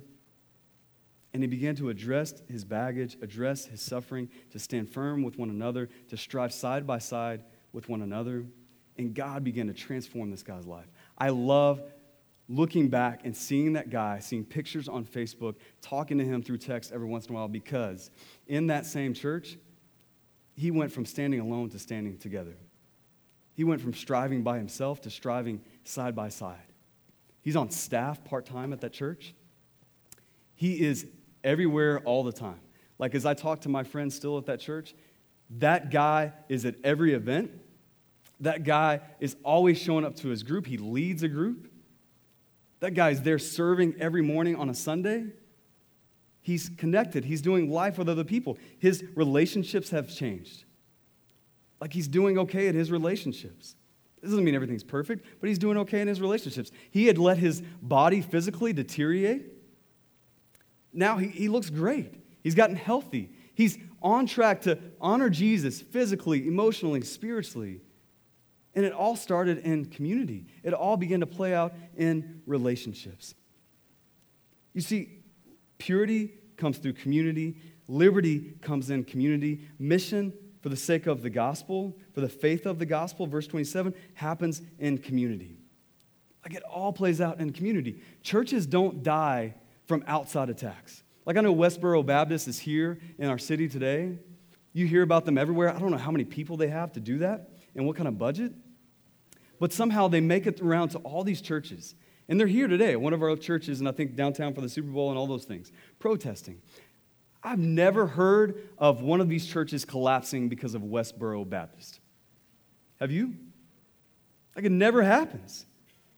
And 1.34 1.44
he 1.44 1.48
began 1.48 1.76
to 1.76 1.90
address 1.90 2.42
his 2.48 2.64
baggage, 2.64 3.18
address 3.22 3.66
his 3.66 3.82
suffering, 3.82 4.30
to 4.52 4.60
stand 4.60 4.90
firm 4.90 5.22
with 5.22 5.38
one 5.38 5.50
another, 5.50 5.90
to 6.08 6.16
strive 6.16 6.54
side 6.54 6.88
by 6.88 7.00
side 7.00 7.44
with 7.74 7.90
one 7.90 8.02
another. 8.02 8.46
And 8.98 9.14
God 9.14 9.44
began 9.44 9.68
to 9.68 9.74
transform 9.74 10.32
this 10.32 10.42
guy's 10.42 10.66
life. 10.66 10.88
I 11.18 11.28
love 11.28 11.82
looking 12.48 12.88
back 12.88 13.26
and 13.26 13.36
seeing 13.36 13.74
that 13.74 13.90
guy, 13.90 14.20
seeing 14.20 14.46
pictures 14.46 14.88
on 14.88 15.04
Facebook, 15.04 15.56
talking 15.82 16.18
to 16.20 16.24
him 16.24 16.42
through 16.42 16.60
text 16.60 16.94
every 16.94 17.08
once 17.08 17.26
in 17.26 17.34
a 17.34 17.38
while, 17.38 17.50
because 17.50 18.12
in 18.48 18.68
that 18.68 18.86
same 18.86 19.14
church, 19.14 19.58
he 20.56 20.72
went 20.72 20.92
from 20.92 21.06
standing 21.06 21.40
alone 21.40 21.70
to 21.70 21.80
standing 21.80 22.18
together. 22.18 22.56
He 23.54 23.64
went 23.64 23.82
from 23.82 23.94
striving 23.94 24.44
by 24.44 24.58
himself 24.58 25.02
to 25.02 25.10
striving 25.10 25.62
side 25.84 26.16
by 26.16 26.30
side. 26.30 26.58
He's 27.42 27.56
on 27.56 27.70
staff 27.72 28.24
part 28.24 28.46
time 28.46 28.74
at 28.74 28.82
that 28.82 28.94
church. 28.94 29.34
He 30.56 30.82
is 30.86 31.08
everywhere 31.44 32.00
all 32.00 32.24
the 32.24 32.32
time. 32.32 32.60
Like 33.00 33.16
as 33.16 33.26
I 33.26 33.34
talk 33.34 33.62
to 33.62 33.70
my 33.70 33.84
friends 33.84 34.16
still 34.16 34.38
at 34.38 34.46
that 34.46 34.60
church, 34.60 34.94
that 35.58 35.90
guy 35.90 36.34
is 36.50 36.66
at 36.66 36.76
every 36.84 37.14
event. 37.14 37.52
That 38.40 38.64
guy 38.64 39.02
is 39.20 39.36
always 39.44 39.78
showing 39.78 40.06
up 40.06 40.16
to 40.18 40.30
his 40.30 40.44
group. 40.44 40.66
He 40.66 40.78
leads 40.78 41.24
a 41.24 41.28
group. 41.28 41.72
That 42.80 42.94
guy's 42.94 43.22
there 43.22 43.40
serving 43.40 43.96
every 44.00 44.22
morning 44.22 44.56
on 44.56 44.70
a 44.70 44.74
Sunday. 44.74 45.28
He's 46.42 46.70
connected. 46.78 47.26
He's 47.26 47.42
doing 47.42 47.70
life 47.70 47.98
with 47.98 48.10
other 48.10 48.24
people. 48.24 48.58
His 48.80 49.04
relationships 49.16 49.92
have 49.92 50.10
changed. 50.10 50.66
Like 51.80 51.94
he's 51.94 52.08
doing 52.08 52.38
okay 52.40 52.68
in 52.68 52.76
his 52.76 52.92
relationships. 52.92 53.76
This 54.22 54.30
doesn't 54.30 54.44
mean 54.44 54.56
everything's 54.56 54.84
perfect, 54.84 55.26
but 55.40 55.50
he's 55.50 55.58
doing 55.58 55.78
okay 55.80 56.02
in 56.02 56.08
his 56.08 56.22
relationships. 56.22 56.72
He 56.92 57.08
had 57.08 57.18
let 57.18 57.38
his 57.38 57.62
body 57.82 58.22
physically 58.22 58.72
deteriorate. 58.72 59.48
Now 60.94 61.18
he, 61.18 61.28
he 61.28 61.50
looks 61.50 61.70
great. 61.70 62.14
He's 62.44 62.56
gotten 62.56 62.76
healthy. 62.76 63.32
He's 63.56 63.78
on 64.02 64.26
track 64.26 64.62
to 64.62 64.78
honor 65.00 65.30
Jesus 65.30 65.82
physically, 65.82 66.48
emotionally, 66.48 67.02
spiritually. 67.02 67.82
And 68.74 68.86
it 68.86 68.94
all 68.94 69.16
started 69.16 69.60
in 69.60 69.86
community. 69.86 70.46
It 70.64 70.74
all 70.74 70.98
began 70.98 71.20
to 71.20 71.28
play 71.28 71.54
out 71.54 71.74
in 71.98 72.42
relationships. 72.46 73.36
You 74.74 74.82
see, 74.82 75.21
purity 75.82 76.32
comes 76.58 76.78
through 76.78 76.94
community, 76.94 77.56
liberty 77.88 78.54
comes 78.62 78.92
in 78.92 79.04
community, 79.04 79.62
mission 79.80 80.32
for 80.62 80.70
the 80.70 80.76
sake 80.76 81.08
of 81.08 81.24
the 81.24 81.30
gospel, 81.30 81.98
for 82.14 82.22
the 82.22 82.30
faith 82.30 82.68
of 82.68 82.78
the 82.78 82.86
gospel, 82.86 83.26
verse 83.26 83.48
27, 83.48 83.92
happens 84.14 84.62
in 84.78 85.00
community. 85.00 85.58
Like 86.44 86.54
it 86.54 86.62
all 86.64 86.94
plays 86.94 87.20
out 87.20 87.40
in 87.40 87.52
community. 87.52 88.00
Churches 88.22 88.68
don't 88.68 89.02
die 89.02 89.56
from 89.88 90.04
outside 90.06 90.52
attacks. 90.52 91.02
Like 91.26 91.36
I 91.36 91.42
know 91.42 91.54
Westboro 91.54 92.06
Baptist 92.06 92.48
is 92.48 92.60
here 92.60 93.00
in 93.18 93.28
our 93.28 93.40
city 93.40 93.68
today. 93.68 94.20
You 94.74 94.86
hear 94.86 95.02
about 95.02 95.26
them 95.26 95.40
everywhere. 95.40 95.74
I 95.76 95.80
don't 95.80 95.90
know 95.90 95.98
how 95.98 96.12
many 96.12 96.26
people 96.26 96.58
they 96.58 96.68
have 96.68 96.92
to 96.94 97.00
do 97.00 97.18
that 97.20 97.50
and 97.76 97.88
what 97.88 97.96
kind 97.96 98.08
of 98.08 98.20
budget. 98.20 98.54
But 99.60 99.74
somehow 99.74 100.10
they 100.10 100.22
make 100.22 100.46
it 100.46 100.62
around 100.62 100.90
to 100.90 101.00
all 101.00 101.24
these 101.24 101.42
churches. 101.42 101.96
And 102.32 102.40
they're 102.40 102.48
here 102.48 102.70
today 102.70 102.96
one 102.96 103.12
of 103.12 103.22
our 103.22 103.36
churches, 103.36 103.82
and 103.82 103.90
I 103.90 103.92
think 103.92 104.16
downtown 104.16 104.54
for 104.54 104.62
the 104.62 104.70
Super 104.70 104.88
Bowl 104.88 105.10
and 105.10 105.18
all 105.18 105.28
those 105.28 105.44
things, 105.44 105.70
protesting. 106.00 106.62
I've 107.44 107.60
never 107.60 108.08
heard 108.08 108.70
of 108.78 109.02
one 109.02 109.20
of 109.20 109.28
these 109.28 109.46
churches 109.46 109.84
collapsing 109.84 110.48
because 110.48 110.74
of 110.74 110.82
Westboro 110.82 111.48
Baptist. 111.48 112.00
Have 113.02 113.12
you? 113.12 113.36
Like 114.56 114.64
it 114.64 114.72
never 114.72 115.04
happens. 115.04 115.66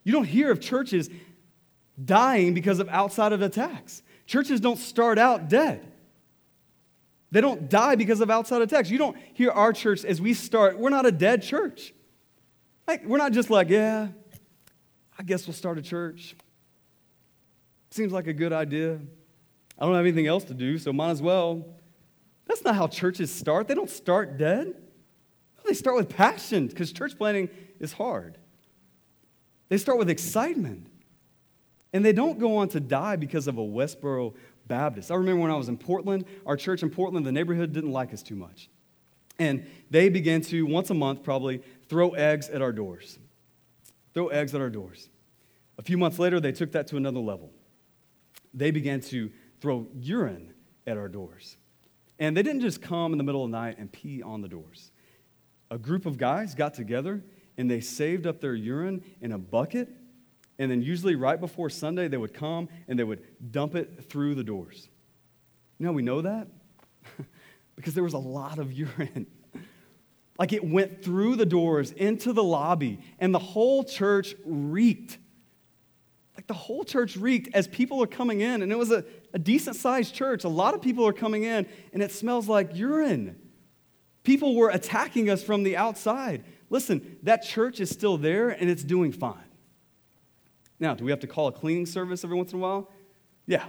You 0.03 0.13
don't 0.13 0.25
hear 0.25 0.51
of 0.51 0.61
churches 0.61 1.09
dying 2.05 2.53
because 2.53 2.77
of 2.77 2.87
outside 2.89 3.33
of 3.33 3.41
attacks. 3.41 4.03
Churches 4.27 4.59
don't 4.59 4.77
start 4.77 5.17
out 5.17 5.49
dead. 5.49 5.91
They 7.31 7.41
don't 7.41 7.71
die 7.71 7.95
because 7.95 8.21
of 8.21 8.29
outside 8.29 8.61
attacks. 8.61 8.91
You 8.91 8.99
don't 8.99 9.17
hear 9.33 9.49
our 9.49 9.73
church 9.73 10.05
as 10.05 10.21
we 10.21 10.35
start, 10.35 10.77
we're 10.77 10.91
not 10.91 11.07
a 11.07 11.11
dead 11.11 11.41
church. 11.41 11.91
Like, 12.87 13.03
we're 13.03 13.17
not 13.17 13.31
just 13.31 13.49
like, 13.49 13.69
yeah, 13.69 14.09
I 15.23 15.25
guess 15.25 15.47
we'll 15.47 15.53
start 15.53 15.77
a 15.77 15.81
church. 15.81 16.35
Seems 17.91 18.11
like 18.11 18.27
a 18.27 18.33
good 18.33 18.51
idea. 18.51 18.99
I 19.79 19.85
don't 19.85 19.95
have 19.95 20.03
anything 20.03 20.27
else 20.27 20.43
to 20.45 20.53
do, 20.53 20.77
so 20.77 20.91
might 20.91 21.11
as 21.11 21.21
well. 21.21 21.65
That's 22.45 22.61
not 22.61 22.75
how 22.75 22.87
churches 22.87 23.31
start. 23.31 23.69
They 23.69 23.73
don't 23.73 23.89
start 23.89 24.37
dead. 24.37 24.75
They 25.65 25.75
start 25.75 25.95
with 25.95 26.09
passion 26.09 26.67
because 26.67 26.91
church 26.91 27.17
planting 27.17 27.49
is 27.79 27.93
hard. 27.93 28.37
They 29.69 29.77
start 29.77 29.97
with 29.97 30.09
excitement. 30.09 30.87
And 31.93 32.03
they 32.03 32.11
don't 32.11 32.37
go 32.37 32.57
on 32.57 32.67
to 32.69 32.81
die 32.81 33.15
because 33.15 33.47
of 33.47 33.57
a 33.57 33.61
Westboro 33.61 34.33
Baptist. 34.67 35.09
I 35.09 35.15
remember 35.15 35.43
when 35.43 35.51
I 35.51 35.55
was 35.55 35.69
in 35.69 35.77
Portland, 35.77 36.25
our 36.45 36.57
church 36.57 36.83
in 36.83 36.89
Portland, 36.89 37.25
the 37.25 37.31
neighborhood 37.31 37.71
didn't 37.71 37.93
like 37.93 38.11
us 38.11 38.23
too 38.23 38.35
much. 38.35 38.69
And 39.39 39.67
they 39.89 40.09
began 40.09 40.41
to, 40.41 40.65
once 40.65 40.89
a 40.89 40.93
month 40.93 41.23
probably, 41.23 41.61
throw 41.87 42.09
eggs 42.09 42.49
at 42.49 42.61
our 42.61 42.73
doors. 42.73 43.19
Throw 44.13 44.27
eggs 44.27 44.53
at 44.53 44.59
our 44.59 44.69
doors. 44.69 45.09
A 45.77 45.81
few 45.81 45.97
months 45.97 46.19
later, 46.19 46.39
they 46.39 46.51
took 46.51 46.71
that 46.73 46.87
to 46.87 46.97
another 46.97 47.19
level. 47.19 47.51
They 48.53 48.71
began 48.71 49.01
to 49.01 49.31
throw 49.59 49.87
urine 49.99 50.53
at 50.85 50.97
our 50.97 51.07
doors. 51.07 51.57
And 52.19 52.37
they 52.37 52.43
didn't 52.43 52.61
just 52.61 52.81
come 52.81 53.11
in 53.11 53.17
the 53.17 53.23
middle 53.23 53.43
of 53.43 53.51
the 53.51 53.57
night 53.57 53.77
and 53.79 53.91
pee 53.91 54.21
on 54.21 54.41
the 54.41 54.47
doors. 54.47 54.91
A 55.71 55.77
group 55.77 56.05
of 56.05 56.17
guys 56.17 56.53
got 56.53 56.73
together 56.73 57.23
and 57.57 57.69
they 57.69 57.79
saved 57.79 58.27
up 58.27 58.39
their 58.39 58.55
urine 58.55 59.03
in 59.21 59.31
a 59.31 59.37
bucket. 59.37 59.89
And 60.59 60.69
then, 60.69 60.81
usually, 60.83 61.15
right 61.15 61.39
before 61.39 61.69
Sunday, 61.69 62.07
they 62.07 62.17
would 62.17 62.33
come 62.33 62.69
and 62.87 62.97
they 62.97 63.03
would 63.03 63.23
dump 63.51 63.75
it 63.75 64.05
through 64.09 64.35
the 64.35 64.43
doors. 64.43 64.87
Know 65.79 65.91
we 65.91 66.03
know 66.03 66.21
that? 66.21 66.47
because 67.75 67.93
there 67.93 68.03
was 68.03 68.13
a 68.13 68.19
lot 68.19 68.59
of 68.59 68.71
urine. 68.73 69.27
like 70.37 70.53
it 70.53 70.63
went 70.63 71.03
through 71.03 71.35
the 71.35 71.45
doors 71.45 71.91
into 71.91 72.33
the 72.33 72.43
lobby, 72.43 72.99
and 73.19 73.33
the 73.33 73.39
whole 73.39 73.83
church 73.83 74.35
reeked. 74.45 75.17
Like 76.43 76.47
the 76.47 76.53
whole 76.55 76.83
church 76.83 77.15
reeked 77.15 77.55
as 77.55 77.69
people 77.69 78.03
are 78.03 78.07
coming 78.07 78.41
in, 78.41 78.61
and 78.61 78.69
it 78.69 78.77
was 78.77 78.91
a, 78.91 79.05
a 79.33 79.39
decent 79.39 79.77
sized 79.77 80.13
church. 80.13 80.43
A 80.43 80.49
lot 80.49 80.73
of 80.73 80.81
people 80.81 81.07
are 81.07 81.13
coming 81.13 81.45
in, 81.45 81.65
and 81.93 82.03
it 82.03 82.11
smells 82.11 82.49
like 82.49 82.75
urine. 82.75 83.39
People 84.23 84.53
were 84.53 84.69
attacking 84.69 85.29
us 85.29 85.41
from 85.41 85.63
the 85.63 85.77
outside. 85.77 86.43
Listen, 86.69 87.17
that 87.23 87.43
church 87.43 87.79
is 87.79 87.89
still 87.89 88.17
there, 88.17 88.49
and 88.49 88.69
it's 88.69 88.83
doing 88.83 89.13
fine. 89.13 89.37
Now, 90.81 90.95
do 90.95 91.05
we 91.05 91.11
have 91.11 91.21
to 91.21 91.27
call 91.27 91.47
a 91.47 91.51
cleaning 91.53 91.85
service 91.85 92.25
every 92.25 92.35
once 92.35 92.51
in 92.51 92.59
a 92.59 92.61
while? 92.61 92.91
Yeah. 93.47 93.65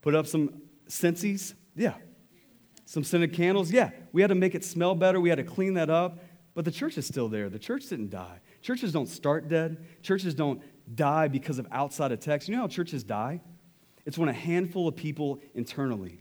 Put 0.00 0.14
up 0.14 0.26
some 0.26 0.62
Scentsies? 0.88 1.52
Yeah. 1.76 1.94
Some 2.86 3.04
scented 3.04 3.34
candles? 3.34 3.70
Yeah. 3.70 3.90
We 4.12 4.22
had 4.22 4.28
to 4.28 4.34
make 4.34 4.54
it 4.54 4.64
smell 4.64 4.94
better. 4.94 5.20
We 5.20 5.28
had 5.28 5.36
to 5.36 5.44
clean 5.44 5.74
that 5.74 5.90
up. 5.90 6.24
But 6.54 6.64
the 6.64 6.70
church 6.70 6.96
is 6.96 7.06
still 7.06 7.28
there. 7.28 7.50
The 7.50 7.58
church 7.58 7.88
didn't 7.88 8.10
die. 8.10 8.40
Churches 8.62 8.92
don't 8.92 9.08
start 9.08 9.48
dead. 9.48 9.84
Churches 10.02 10.34
don't 10.34 10.62
die 10.92 11.28
because 11.28 11.58
of 11.58 11.66
outside 11.70 12.12
attacks. 12.12 12.48
You 12.48 12.54
know 12.54 12.62
how 12.62 12.68
churches 12.68 13.04
die? 13.04 13.40
It's 14.04 14.18
when 14.18 14.28
a 14.28 14.34
handful 14.34 14.86
of 14.86 14.96
people 14.96 15.40
internally, 15.54 16.20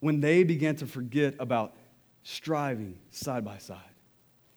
when 0.00 0.20
they 0.20 0.44
begin 0.44 0.76
to 0.76 0.86
forget 0.86 1.34
about 1.38 1.74
striving 2.22 2.98
side 3.10 3.44
by 3.44 3.58
side, 3.58 3.78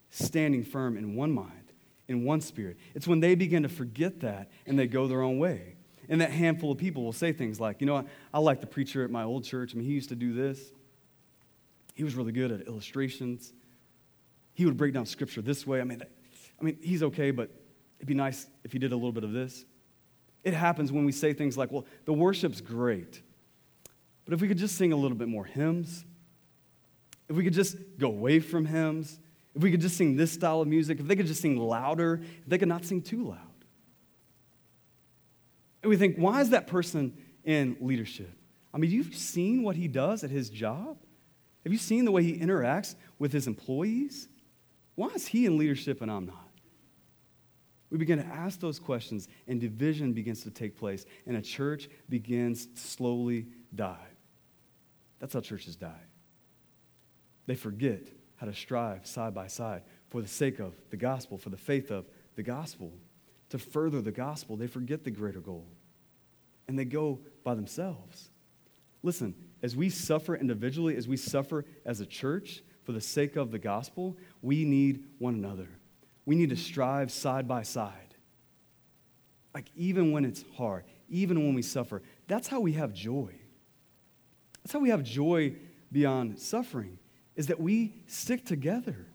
standing 0.09 0.63
firm 0.63 0.97
in 0.97 1.15
one 1.15 1.31
mind, 1.31 1.71
in 2.07 2.25
one 2.25 2.41
spirit. 2.41 2.77
It's 2.93 3.07
when 3.07 3.21
they 3.21 3.35
begin 3.35 3.63
to 3.63 3.69
forget 3.69 4.19
that 4.21 4.51
and 4.65 4.77
they 4.77 4.87
go 4.87 5.07
their 5.07 5.21
own 5.21 5.39
way. 5.39 5.75
And 6.09 6.19
that 6.19 6.31
handful 6.31 6.71
of 6.71 6.77
people 6.77 7.03
will 7.03 7.13
say 7.13 7.31
things 7.31 7.61
like, 7.61 7.79
you 7.79 7.87
know, 7.87 7.95
I, 7.95 8.03
I 8.33 8.39
like 8.39 8.59
the 8.59 8.67
preacher 8.67 9.05
at 9.05 9.09
my 9.09 9.23
old 9.23 9.45
church. 9.45 9.73
I 9.73 9.77
mean, 9.77 9.87
he 9.87 9.93
used 9.93 10.09
to 10.09 10.15
do 10.15 10.33
this. 10.33 10.59
He 11.93 12.03
was 12.03 12.15
really 12.15 12.33
good 12.33 12.51
at 12.51 12.67
illustrations. 12.67 13.53
He 14.53 14.65
would 14.65 14.75
break 14.75 14.93
down 14.93 15.05
scripture 15.05 15.41
this 15.41 15.65
way. 15.65 15.79
I 15.79 15.85
mean, 15.85 16.03
I 16.59 16.63
mean, 16.63 16.77
he's 16.81 17.03
okay, 17.03 17.31
but 17.31 17.49
It'd 18.03 18.09
be 18.09 18.15
nice 18.15 18.47
if 18.65 18.73
you 18.73 18.81
did 18.81 18.91
a 18.91 18.95
little 18.95 19.13
bit 19.13 19.23
of 19.23 19.31
this. 19.31 19.63
It 20.43 20.53
happens 20.53 20.91
when 20.91 21.05
we 21.05 21.13
say 21.13 21.31
things 21.31 21.57
like, 21.57 21.71
well, 21.71 21.85
the 22.03 22.11
worship's 22.11 22.59
great, 22.59 23.21
but 24.25 24.33
if 24.33 24.41
we 24.41 24.49
could 24.49 24.57
just 24.57 24.75
sing 24.75 24.91
a 24.91 24.95
little 24.97 25.15
bit 25.15 25.29
more 25.29 25.45
hymns, 25.45 26.03
if 27.29 27.37
we 27.37 27.45
could 27.45 27.53
just 27.53 27.77
go 27.97 28.09
away 28.09 28.41
from 28.41 28.65
hymns, 28.65 29.21
if 29.55 29.63
we 29.63 29.71
could 29.71 29.79
just 29.79 29.95
sing 29.95 30.17
this 30.17 30.33
style 30.33 30.59
of 30.59 30.67
music, 30.67 30.99
if 30.99 31.07
they 31.07 31.15
could 31.15 31.27
just 31.27 31.39
sing 31.39 31.55
louder, 31.55 32.19
if 32.41 32.45
they 32.45 32.57
could 32.57 32.67
not 32.67 32.83
sing 32.83 33.01
too 33.01 33.23
loud. 33.23 33.39
And 35.81 35.89
we 35.89 35.95
think, 35.95 36.17
why 36.17 36.41
is 36.41 36.49
that 36.49 36.67
person 36.67 37.17
in 37.45 37.77
leadership? 37.79 38.37
I 38.73 38.79
mean, 38.79 38.91
you've 38.91 39.15
seen 39.15 39.63
what 39.63 39.77
he 39.77 39.87
does 39.87 40.25
at 40.25 40.29
his 40.29 40.49
job? 40.49 40.97
Have 41.63 41.71
you 41.71 41.79
seen 41.79 42.03
the 42.03 42.11
way 42.11 42.23
he 42.23 42.37
interacts 42.37 42.95
with 43.17 43.31
his 43.31 43.47
employees? 43.47 44.27
Why 44.95 45.07
is 45.15 45.25
he 45.25 45.45
in 45.45 45.57
leadership 45.57 46.01
and 46.01 46.11
I'm 46.11 46.25
not? 46.25 46.42
We 47.93 47.99
begin 47.99 48.17
to 48.17 48.25
ask 48.25 48.59
those 48.59 48.79
questions, 48.79 49.27
and 49.47 49.61
division 49.61 50.13
begins 50.13 50.41
to 50.45 50.49
take 50.49 50.75
place, 50.75 51.05
and 51.27 51.37
a 51.37 51.41
church 51.43 51.89
begins 52.09 52.65
to 52.65 52.81
slowly 52.81 53.45
die. 53.75 54.07
That's 55.19 55.35
how 55.35 55.41
churches 55.41 55.75
die. 55.75 56.01
They 57.45 57.53
forget 57.53 58.07
how 58.37 58.47
to 58.47 58.53
strive 58.55 59.05
side 59.05 59.35
by 59.35 59.45
side 59.45 59.83
for 60.09 60.23
the 60.23 60.27
sake 60.27 60.57
of 60.57 60.73
the 60.89 60.97
gospel, 60.97 61.37
for 61.37 61.51
the 61.51 61.55
faith 61.55 61.91
of 61.91 62.07
the 62.35 62.41
gospel, 62.41 62.93
to 63.49 63.59
further 63.59 64.01
the 64.01 64.11
gospel. 64.11 64.57
They 64.57 64.65
forget 64.65 65.03
the 65.03 65.11
greater 65.11 65.39
goal 65.39 65.67
and 66.67 66.79
they 66.79 66.85
go 66.85 67.19
by 67.43 67.53
themselves. 67.53 68.31
Listen, 69.03 69.35
as 69.61 69.75
we 69.75 69.89
suffer 69.89 70.35
individually, 70.35 70.95
as 70.95 71.07
we 71.07 71.17
suffer 71.17 71.63
as 71.85 71.99
a 71.99 72.07
church 72.07 72.63
for 72.83 72.91
the 72.91 73.01
sake 73.01 73.35
of 73.35 73.51
the 73.51 73.59
gospel, 73.59 74.17
we 74.41 74.65
need 74.65 75.03
one 75.19 75.35
another. 75.35 75.69
We 76.25 76.35
need 76.35 76.49
to 76.49 76.55
strive 76.55 77.11
side 77.11 77.47
by 77.47 77.63
side. 77.63 78.15
Like, 79.53 79.69
even 79.75 80.11
when 80.11 80.25
it's 80.25 80.43
hard, 80.55 80.83
even 81.09 81.43
when 81.45 81.53
we 81.53 81.61
suffer, 81.61 82.01
that's 82.27 82.47
how 82.47 82.59
we 82.59 82.73
have 82.73 82.93
joy. 82.93 83.33
That's 84.63 84.73
how 84.73 84.79
we 84.79 84.89
have 84.89 85.03
joy 85.03 85.55
beyond 85.91 86.39
suffering, 86.39 86.97
is 87.35 87.47
that 87.47 87.59
we 87.59 87.93
stick 88.07 88.45
together, 88.45 89.05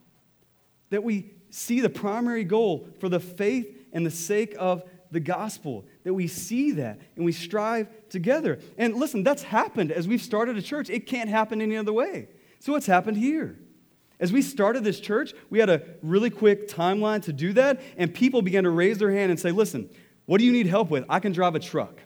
that 0.90 1.02
we 1.02 1.32
see 1.50 1.80
the 1.80 1.90
primary 1.90 2.44
goal 2.44 2.88
for 3.00 3.08
the 3.08 3.20
faith 3.20 3.88
and 3.92 4.04
the 4.04 4.10
sake 4.10 4.54
of 4.58 4.84
the 5.10 5.20
gospel, 5.20 5.86
that 6.04 6.12
we 6.12 6.26
see 6.26 6.72
that 6.72 7.00
and 7.16 7.24
we 7.24 7.32
strive 7.32 7.88
together. 8.10 8.58
And 8.76 8.94
listen, 8.94 9.22
that's 9.22 9.42
happened 9.42 9.90
as 9.90 10.06
we've 10.06 10.22
started 10.22 10.56
a 10.56 10.62
church. 10.62 10.90
It 10.90 11.06
can't 11.06 11.30
happen 11.30 11.62
any 11.62 11.76
other 11.76 11.92
way. 11.92 12.28
So, 12.60 12.72
what's 12.72 12.86
happened 12.86 13.16
here? 13.16 13.58
As 14.20 14.32
we 14.32 14.42
started 14.42 14.82
this 14.82 14.98
church, 14.98 15.32
we 15.48 15.60
had 15.60 15.70
a 15.70 15.82
really 16.02 16.30
quick 16.30 16.68
timeline 16.68 17.22
to 17.22 17.32
do 17.32 17.52
that, 17.52 17.80
and 17.96 18.12
people 18.12 18.42
began 18.42 18.64
to 18.64 18.70
raise 18.70 18.98
their 18.98 19.12
hand 19.12 19.30
and 19.30 19.38
say, 19.38 19.52
Listen, 19.52 19.88
what 20.26 20.38
do 20.38 20.44
you 20.44 20.52
need 20.52 20.66
help 20.66 20.90
with? 20.90 21.04
I 21.08 21.20
can 21.20 21.32
drive 21.32 21.54
a 21.54 21.60
truck. 21.60 22.00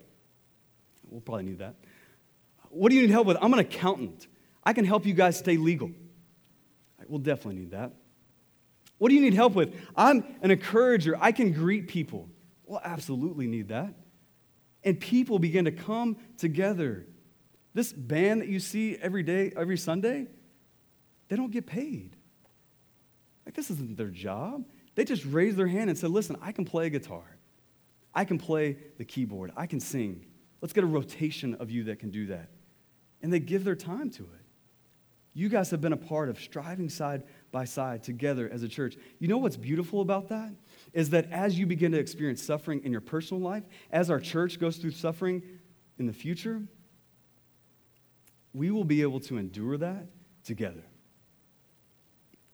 We'll 1.09 1.21
probably 1.21 1.45
need 1.45 1.59
that. 1.59 1.75
What 2.69 2.91
do 2.91 2.97
you 2.97 3.03
need 3.03 3.11
help 3.11 3.27
with? 3.27 3.37
I'm 3.41 3.53
an 3.53 3.59
accountant. 3.59 4.27
I 4.65 4.73
can 4.73 4.85
help 4.85 5.07
you 5.07 5.15
guys 5.15 5.39
stay 5.39 5.57
legal. 5.57 5.91
We'll 7.09 7.19
definitely 7.19 7.61
need 7.61 7.73
that. 7.73 7.93
What 8.99 9.09
do 9.09 9.15
you 9.17 9.21
need 9.21 9.35
help 9.35 9.55
with? 9.55 9.75
I'm 9.97 10.25
an 10.43 10.51
encourager. 10.51 11.17
I 11.21 11.33
can 11.33 11.53
greet 11.53 11.89
people. 11.89 12.29
We'll 12.65 12.81
absolutely 12.83 13.47
need 13.47 13.69
that. 13.69 13.95
And 14.85 14.99
people 14.99 15.39
begin 15.39 15.65
to 15.65 15.73
come 15.73 16.17
together. 16.39 17.07
This 17.75 17.93
band 17.93 18.43
that 18.43 18.49
you 18.49 18.61
see 18.61 18.97
every 18.97 19.23
day, 19.23 19.53
every 19.57 19.77
Sunday, 19.77 20.29
they 21.33 21.37
don't 21.37 21.51
get 21.51 21.65
paid. 21.65 22.15
Like, 23.47 23.55
this 23.55 23.71
isn't 23.71 23.97
their 23.97 24.11
job. 24.11 24.67
They 24.97 25.07
just 25.07 25.25
raised 25.25 25.57
their 25.57 25.67
hand 25.67 25.89
and 25.89 25.99
said, 25.99 26.11
Listen, 26.11 26.37
I 26.43 26.53
can 26.53 26.67
play 26.67 26.91
guitar. 26.91 27.39
I 28.15 28.27
can 28.27 28.37
play 28.37 28.77
the 28.99 29.07
keyboard. 29.07 29.51
I 29.57 29.65
can 29.65 29.81
sing. 29.81 30.27
Let's 30.61 30.75
get 30.75 30.85
a 30.85 30.87
rotation 30.87 31.55
of 31.55 31.71
you 31.71 31.85
that 31.85 32.01
can 32.01 32.11
do 32.11 32.27
that. 32.27 32.51
And 33.23 33.33
they 33.33 33.41
give 33.41 33.65
their 33.65 33.75
time 33.75 34.11
to 34.11 34.25
it. 34.25 34.45
You 35.33 35.49
guys 35.49 35.71
have 35.71 35.81
been 35.81 35.95
a 35.95 35.97
part 35.97 36.29
of 36.29 36.39
striving 36.39 36.91
side 36.91 37.23
by 37.51 37.65
side 37.65 38.03
together 38.03 38.51
as 38.53 38.63
a 38.63 38.69
church. 38.69 38.99
You 39.19 39.29
know 39.29 39.39
what's 39.39 39.57
beautiful 39.57 40.03
about 40.03 40.29
that? 40.29 40.53
Is 40.93 41.09
that 41.11 41.33
as 41.33 41.59
you 41.59 41.65
begin 41.65 41.93
to 41.93 41.99
experience 41.99 42.43
suffering 42.43 42.83
in 42.85 42.93
your 42.93 43.01
personal 43.01 43.43
life, 43.43 43.65
as 43.91 44.11
our 44.11 44.21
church 44.21 44.61
goes 44.61 44.77
through 44.77 44.91
suffering 44.91 45.43
in 45.99 46.07
the 46.07 46.13
future, 46.13 46.61
we 48.53 48.71
will 48.71 48.85
be 48.85 49.01
able 49.01 49.21
to 49.21 49.39
endure 49.39 49.79
that 49.79 50.09
together 50.45 50.85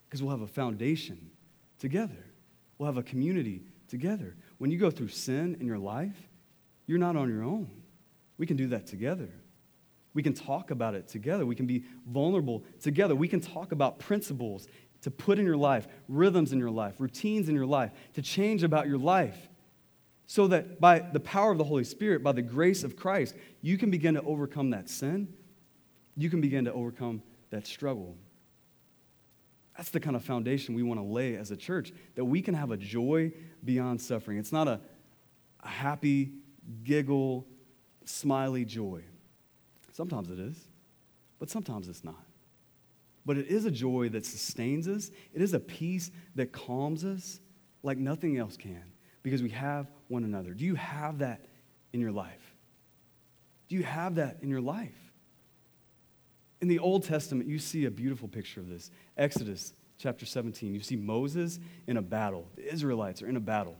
because 0.08 0.22
we'll 0.22 0.30
have 0.30 0.40
a 0.40 0.46
foundation 0.46 1.30
together. 1.78 2.26
We'll 2.78 2.86
have 2.86 2.96
a 2.96 3.02
community 3.02 3.62
together. 3.88 4.36
When 4.58 4.70
you 4.70 4.78
go 4.78 4.90
through 4.90 5.08
sin 5.08 5.56
in 5.60 5.66
your 5.66 5.78
life, 5.78 6.16
you're 6.86 6.98
not 6.98 7.16
on 7.16 7.28
your 7.28 7.42
own. 7.42 7.70
We 8.38 8.46
can 8.46 8.56
do 8.56 8.68
that 8.68 8.86
together. 8.86 9.28
We 10.14 10.22
can 10.22 10.32
talk 10.32 10.70
about 10.70 10.94
it 10.94 11.08
together. 11.08 11.44
We 11.44 11.54
can 11.54 11.66
be 11.66 11.84
vulnerable 12.06 12.64
together. 12.80 13.14
We 13.14 13.28
can 13.28 13.40
talk 13.40 13.72
about 13.72 13.98
principles 13.98 14.66
to 15.02 15.10
put 15.10 15.38
in 15.38 15.44
your 15.44 15.56
life, 15.56 15.86
rhythms 16.08 16.52
in 16.52 16.58
your 16.58 16.70
life, 16.70 16.94
routines 16.98 17.48
in 17.48 17.54
your 17.54 17.66
life, 17.66 17.92
to 18.14 18.22
change 18.22 18.62
about 18.62 18.88
your 18.88 18.98
life. 18.98 19.48
So 20.26 20.46
that 20.48 20.80
by 20.80 20.98
the 20.98 21.20
power 21.20 21.52
of 21.52 21.58
the 21.58 21.64
Holy 21.64 21.84
Spirit, 21.84 22.22
by 22.22 22.32
the 22.32 22.42
grace 22.42 22.84
of 22.84 22.96
Christ, 22.96 23.34
you 23.62 23.78
can 23.78 23.90
begin 23.90 24.14
to 24.14 24.22
overcome 24.22 24.70
that 24.70 24.88
sin. 24.88 25.28
You 26.16 26.28
can 26.30 26.40
begin 26.40 26.64
to 26.64 26.72
overcome 26.72 27.22
that 27.50 27.66
struggle. 27.66 28.16
That's 29.78 29.90
the 29.90 30.00
kind 30.00 30.16
of 30.16 30.24
foundation 30.24 30.74
we 30.74 30.82
want 30.82 30.98
to 30.98 31.04
lay 31.04 31.36
as 31.36 31.52
a 31.52 31.56
church, 31.56 31.92
that 32.16 32.24
we 32.24 32.42
can 32.42 32.52
have 32.52 32.72
a 32.72 32.76
joy 32.76 33.32
beyond 33.64 34.00
suffering. 34.00 34.36
It's 34.36 34.50
not 34.50 34.66
a, 34.66 34.80
a 35.62 35.68
happy, 35.68 36.32
giggle, 36.82 37.46
smiley 38.04 38.64
joy. 38.64 39.02
Sometimes 39.92 40.30
it 40.30 40.40
is, 40.40 40.58
but 41.38 41.48
sometimes 41.48 41.88
it's 41.88 42.02
not. 42.02 42.24
But 43.24 43.38
it 43.38 43.46
is 43.46 43.66
a 43.66 43.70
joy 43.70 44.08
that 44.10 44.26
sustains 44.26 44.88
us, 44.88 45.12
it 45.32 45.40
is 45.40 45.54
a 45.54 45.60
peace 45.60 46.10
that 46.34 46.52
calms 46.52 47.04
us 47.04 47.38
like 47.84 47.98
nothing 47.98 48.36
else 48.36 48.56
can 48.56 48.82
because 49.22 49.42
we 49.42 49.50
have 49.50 49.86
one 50.08 50.24
another. 50.24 50.54
Do 50.54 50.64
you 50.64 50.74
have 50.74 51.18
that 51.20 51.44
in 51.92 52.00
your 52.00 52.12
life? 52.12 52.56
Do 53.68 53.76
you 53.76 53.84
have 53.84 54.16
that 54.16 54.38
in 54.42 54.48
your 54.48 54.60
life? 54.60 55.07
In 56.60 56.68
the 56.68 56.78
Old 56.78 57.04
Testament, 57.04 57.48
you 57.48 57.58
see 57.58 57.84
a 57.84 57.90
beautiful 57.90 58.28
picture 58.28 58.60
of 58.60 58.68
this. 58.68 58.90
Exodus 59.16 59.72
chapter 59.98 60.26
17, 60.26 60.74
you 60.74 60.80
see 60.80 60.96
Moses 60.96 61.58
in 61.86 61.96
a 61.96 62.02
battle. 62.02 62.48
The 62.56 62.72
Israelites 62.72 63.22
are 63.22 63.28
in 63.28 63.36
a 63.36 63.40
battle. 63.40 63.76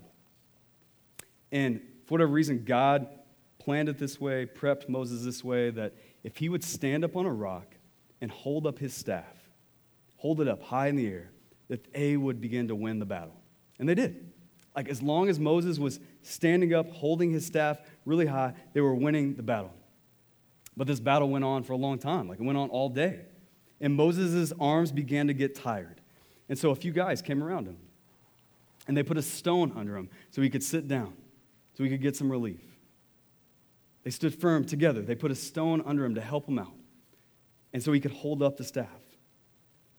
And 1.51 1.81
for 2.05 2.15
whatever 2.15 2.33
reason, 2.33 2.65
God 2.65 3.09
planned 3.59 3.89
it 3.89 3.99
this 3.99 4.21
way, 4.21 4.47
prepped 4.47 4.89
Moses 4.89 5.25
this 5.25 5.43
way, 5.43 5.71
that 5.71 5.95
if 6.23 6.37
he 6.37 6.49
would 6.49 6.65
stand 6.65 7.05
up 7.05 7.17
on 7.17 7.27
a 7.27 7.33
rock 7.33 7.77
and 8.21 8.31
hold 8.31 8.67
up 8.67 8.79
his 8.79 8.95
staff, 8.95 9.37
hold 10.17 10.41
it 10.41 10.49
up 10.49 10.63
high 10.63 10.89
in 10.89 10.97
the 10.97 11.07
air, 11.07 11.31
that 11.69 11.93
they 11.93 12.17
would 12.17 12.41
begin 12.41 12.69
to 12.69 12.75
win 12.75 12.99
the 12.99 13.07
battle. 13.07 13.37
And 13.79 13.89
they 13.89 13.95
did. 13.95 14.33
Like, 14.75 14.89
as 14.89 15.03
long 15.03 15.29
as 15.29 15.41
Moses 15.41 15.79
was 15.79 15.99
standing 16.23 16.73
up, 16.73 16.91
holding 16.91 17.31
his 17.31 17.45
staff 17.45 17.79
really 18.05 18.27
high, 18.27 18.55
they 18.73 18.81
were 18.81 18.95
winning 18.95 19.35
the 19.35 19.43
battle. 19.43 19.73
But 20.79 20.87
this 20.87 21.01
battle 21.01 21.29
went 21.29 21.45
on 21.45 21.65
for 21.65 21.73
a 21.73 21.77
long 21.77 21.99
time, 21.99 22.29
like 22.29 22.39
it 22.39 22.45
went 22.45 22.57
on 22.57 22.71
all 22.71 22.89
day. 22.89 23.23
And 23.81 23.95
Moses' 23.95 24.53
arms 24.61 24.93
began 24.93 25.27
to 25.27 25.35
get 25.35 25.57
tired. 25.57 26.01
And 26.49 26.57
so 26.57 26.71
a 26.71 26.75
few 26.77 26.93
guys 26.93 27.21
came 27.21 27.43
around 27.43 27.67
him. 27.67 27.77
And 28.87 28.97
they 28.97 29.03
put 29.03 29.19
a 29.19 29.23
stone 29.23 29.73
under 29.75 29.97
him 29.97 30.09
so 30.31 30.41
he 30.41 30.49
could 30.49 30.63
sit 30.63 30.87
down, 30.87 31.15
so 31.75 31.83
he 31.83 31.91
could 31.91 32.01
get 32.01 32.15
some 32.15 32.31
relief. 32.31 32.61
They 34.05 34.11
stood 34.11 34.33
firm 34.33 34.65
together. 34.65 35.03
They 35.03 35.17
put 35.17 35.33
a 35.33 35.35
stone 35.35 35.83
under 35.85 36.05
him 36.05 36.15
to 36.15 36.21
help 36.21 36.49
him 36.49 36.61
out. 36.61 36.73
And 37.73 37.83
so 37.83 37.93
he 37.93 37.99
could 37.99 38.13
hold 38.13 38.41
up 38.41 38.57
the 38.57 38.65
staff. 38.65 38.87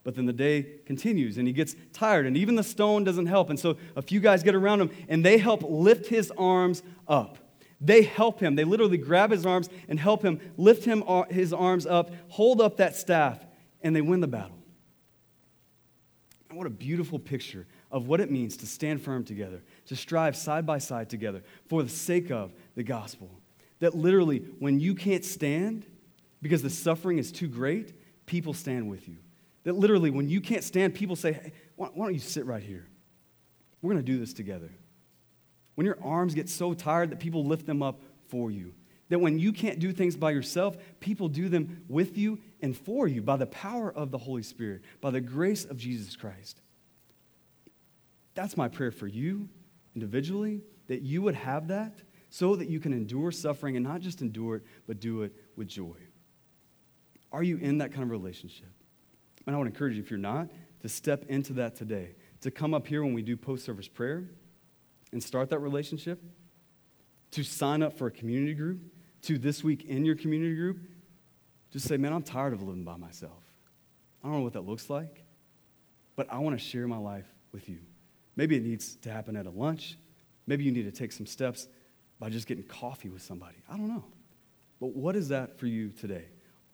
But 0.05 0.15
then 0.15 0.25
the 0.25 0.33
day 0.33 0.63
continues 0.85 1.37
and 1.37 1.45
he 1.45 1.51
gets 1.51 1.75
tired, 1.91 2.25
and 2.25 2.37
even 2.37 2.55
the 2.55 2.63
stone 2.63 3.03
doesn't 3.03 3.25
help. 3.25 3.49
And 3.49 3.59
so 3.59 3.75
a 3.97 4.01
few 4.01 4.21
guys 4.21 4.43
get 4.43 4.55
around 4.55 4.79
him 4.79 4.91
and 5.09 5.25
they 5.25 5.39
help 5.39 5.61
lift 5.61 6.07
his 6.07 6.31
arms 6.37 6.83
up. 7.05 7.37
They 7.81 8.01
help 8.01 8.39
him. 8.39 8.55
They 8.55 8.65
literally 8.65 8.97
grab 8.97 9.31
his 9.31 9.45
arms 9.45 9.69
and 9.87 9.99
help 9.99 10.21
him 10.21 10.39
lift 10.57 10.83
him 10.83 11.03
uh, 11.07 11.23
his 11.29 11.53
arms 11.53 11.85
up, 11.85 12.11
hold 12.27 12.61
up 12.61 12.77
that 12.77 12.95
staff, 12.95 13.39
and 13.81 13.95
they 13.95 14.01
win 14.01 14.19
the 14.19 14.27
battle. 14.27 14.57
And 16.49 16.57
what 16.57 16.67
a 16.67 16.71
beautiful 16.71 17.19
picture 17.19 17.67
of 17.91 18.07
what 18.07 18.19
it 18.19 18.29
means 18.29 18.57
to 18.57 18.67
stand 18.67 19.01
firm 19.01 19.23
together, 19.23 19.61
to 19.85 19.95
strive 19.95 20.35
side 20.35 20.65
by 20.65 20.79
side 20.79 21.09
together 21.09 21.43
for 21.67 21.83
the 21.83 21.89
sake 21.89 22.31
of 22.31 22.53
the 22.75 22.83
gospel. 22.83 23.29
That 23.79 23.95
literally, 23.95 24.39
when 24.59 24.79
you 24.79 24.93
can't 24.93 25.23
stand 25.23 25.85
because 26.41 26.61
the 26.61 26.69
suffering 26.69 27.17
is 27.17 27.31
too 27.31 27.47
great, 27.47 27.93
people 28.25 28.53
stand 28.53 28.89
with 28.89 29.07
you. 29.07 29.17
That 29.63 29.75
literally, 29.75 30.09
when 30.09 30.29
you 30.29 30.41
can't 30.41 30.63
stand, 30.63 30.95
people 30.95 31.15
say, 31.15 31.33
hey, 31.33 31.53
why 31.75 31.89
don't 31.95 32.13
you 32.13 32.19
sit 32.19 32.45
right 32.45 32.63
here? 32.63 32.87
We're 33.81 33.93
going 33.93 34.03
to 34.03 34.11
do 34.11 34.19
this 34.19 34.33
together. 34.33 34.69
When 35.79 35.85
your 35.85 36.03
arms 36.03 36.35
get 36.35 36.49
so 36.49 36.73
tired 36.73 37.09
that 37.11 37.19
people 37.19 37.45
lift 37.45 37.65
them 37.65 37.81
up 37.81 38.01
for 38.27 38.51
you. 38.51 38.73
That 39.07 39.19
when 39.19 39.39
you 39.39 39.53
can't 39.53 39.79
do 39.79 39.93
things 39.93 40.17
by 40.17 40.31
yourself, 40.31 40.75
people 40.99 41.29
do 41.29 41.47
them 41.47 41.85
with 41.87 42.17
you 42.17 42.39
and 42.61 42.75
for 42.75 43.07
you 43.07 43.21
by 43.21 43.37
the 43.37 43.45
power 43.45 43.89
of 43.89 44.11
the 44.11 44.17
Holy 44.17 44.43
Spirit, 44.43 44.81
by 44.99 45.09
the 45.09 45.21
grace 45.21 45.63
of 45.63 45.77
Jesus 45.77 46.17
Christ. 46.17 46.59
That's 48.33 48.57
my 48.57 48.67
prayer 48.67 48.91
for 48.91 49.07
you 49.07 49.47
individually, 49.95 50.63
that 50.87 51.01
you 51.01 51.21
would 51.21 51.35
have 51.35 51.69
that 51.69 51.93
so 52.29 52.57
that 52.57 52.67
you 52.67 52.81
can 52.81 52.91
endure 52.91 53.31
suffering 53.31 53.77
and 53.77 53.85
not 53.85 54.01
just 54.01 54.21
endure 54.21 54.57
it, 54.57 54.63
but 54.85 54.99
do 54.99 55.21
it 55.21 55.33
with 55.55 55.69
joy. 55.69 55.95
Are 57.31 57.41
you 57.41 57.55
in 57.55 57.77
that 57.77 57.93
kind 57.93 58.03
of 58.03 58.09
relationship? 58.09 58.73
And 59.47 59.55
I 59.55 59.57
would 59.57 59.67
encourage 59.67 59.95
you, 59.95 60.01
if 60.01 60.11
you're 60.11 60.19
not, 60.19 60.49
to 60.81 60.89
step 60.89 61.23
into 61.29 61.53
that 61.53 61.77
today, 61.77 62.15
to 62.41 62.51
come 62.51 62.73
up 62.73 62.85
here 62.85 63.01
when 63.01 63.13
we 63.13 63.21
do 63.21 63.37
post 63.37 63.63
service 63.63 63.87
prayer 63.87 64.25
and 65.11 65.23
start 65.23 65.49
that 65.49 65.59
relationship, 65.59 66.21
to 67.31 67.43
sign 67.43 67.83
up 67.83 67.97
for 67.97 68.07
a 68.07 68.11
community 68.11 68.53
group, 68.53 68.79
to 69.23 69.37
this 69.37 69.63
week 69.63 69.85
in 69.85 70.05
your 70.05 70.15
community 70.15 70.55
group, 70.55 70.79
just 71.71 71.87
say, 71.87 71.97
man, 71.97 72.13
I'm 72.13 72.23
tired 72.23 72.53
of 72.53 72.61
living 72.61 72.83
by 72.83 72.97
myself. 72.97 73.43
I 74.23 74.27
don't 74.27 74.37
know 74.37 74.43
what 74.43 74.53
that 74.53 74.65
looks 74.65 74.89
like, 74.89 75.23
but 76.15 76.31
I 76.31 76.39
want 76.39 76.57
to 76.57 76.63
share 76.63 76.87
my 76.87 76.97
life 76.97 77.27
with 77.51 77.69
you. 77.69 77.79
Maybe 78.35 78.55
it 78.55 78.63
needs 78.63 78.95
to 78.97 79.11
happen 79.11 79.35
at 79.35 79.45
a 79.45 79.49
lunch. 79.49 79.97
Maybe 80.47 80.63
you 80.63 80.71
need 80.71 80.83
to 80.83 80.91
take 80.91 81.11
some 81.11 81.25
steps 81.25 81.67
by 82.19 82.29
just 82.29 82.47
getting 82.47 82.63
coffee 82.63 83.09
with 83.09 83.21
somebody. 83.21 83.57
I 83.69 83.77
don't 83.77 83.87
know. 83.87 84.05
But 84.79 84.95
what 84.95 85.15
is 85.15 85.29
that 85.29 85.59
for 85.59 85.67
you 85.67 85.89
today? 85.89 86.25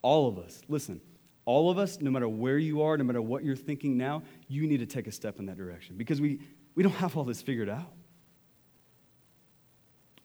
All 0.01 0.27
of 0.27 0.37
us, 0.37 0.61
listen, 0.67 1.01
all 1.45 1.69
of 1.69 1.77
us, 1.77 1.99
no 1.99 2.11
matter 2.11 2.29
where 2.29 2.57
you 2.57 2.81
are, 2.81 2.97
no 2.97 3.03
matter 3.03 3.21
what 3.21 3.43
you're 3.43 3.55
thinking 3.55 3.97
now, 3.97 4.23
you 4.47 4.67
need 4.67 4.79
to 4.79 4.85
take 4.85 5.07
a 5.07 5.11
step 5.11 5.39
in 5.39 5.45
that 5.47 5.57
direction 5.57 5.95
because 5.97 6.21
we 6.21 6.39
We 6.75 6.83
don't 6.83 6.93
have 6.95 7.15
all 7.17 7.23
this 7.23 7.41
figured 7.41 7.69
out. 7.69 7.91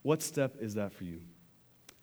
What 0.03 0.23
step 0.23 0.57
is 0.61 0.75
that 0.75 0.93
for 0.93 1.05
you? 1.05 1.21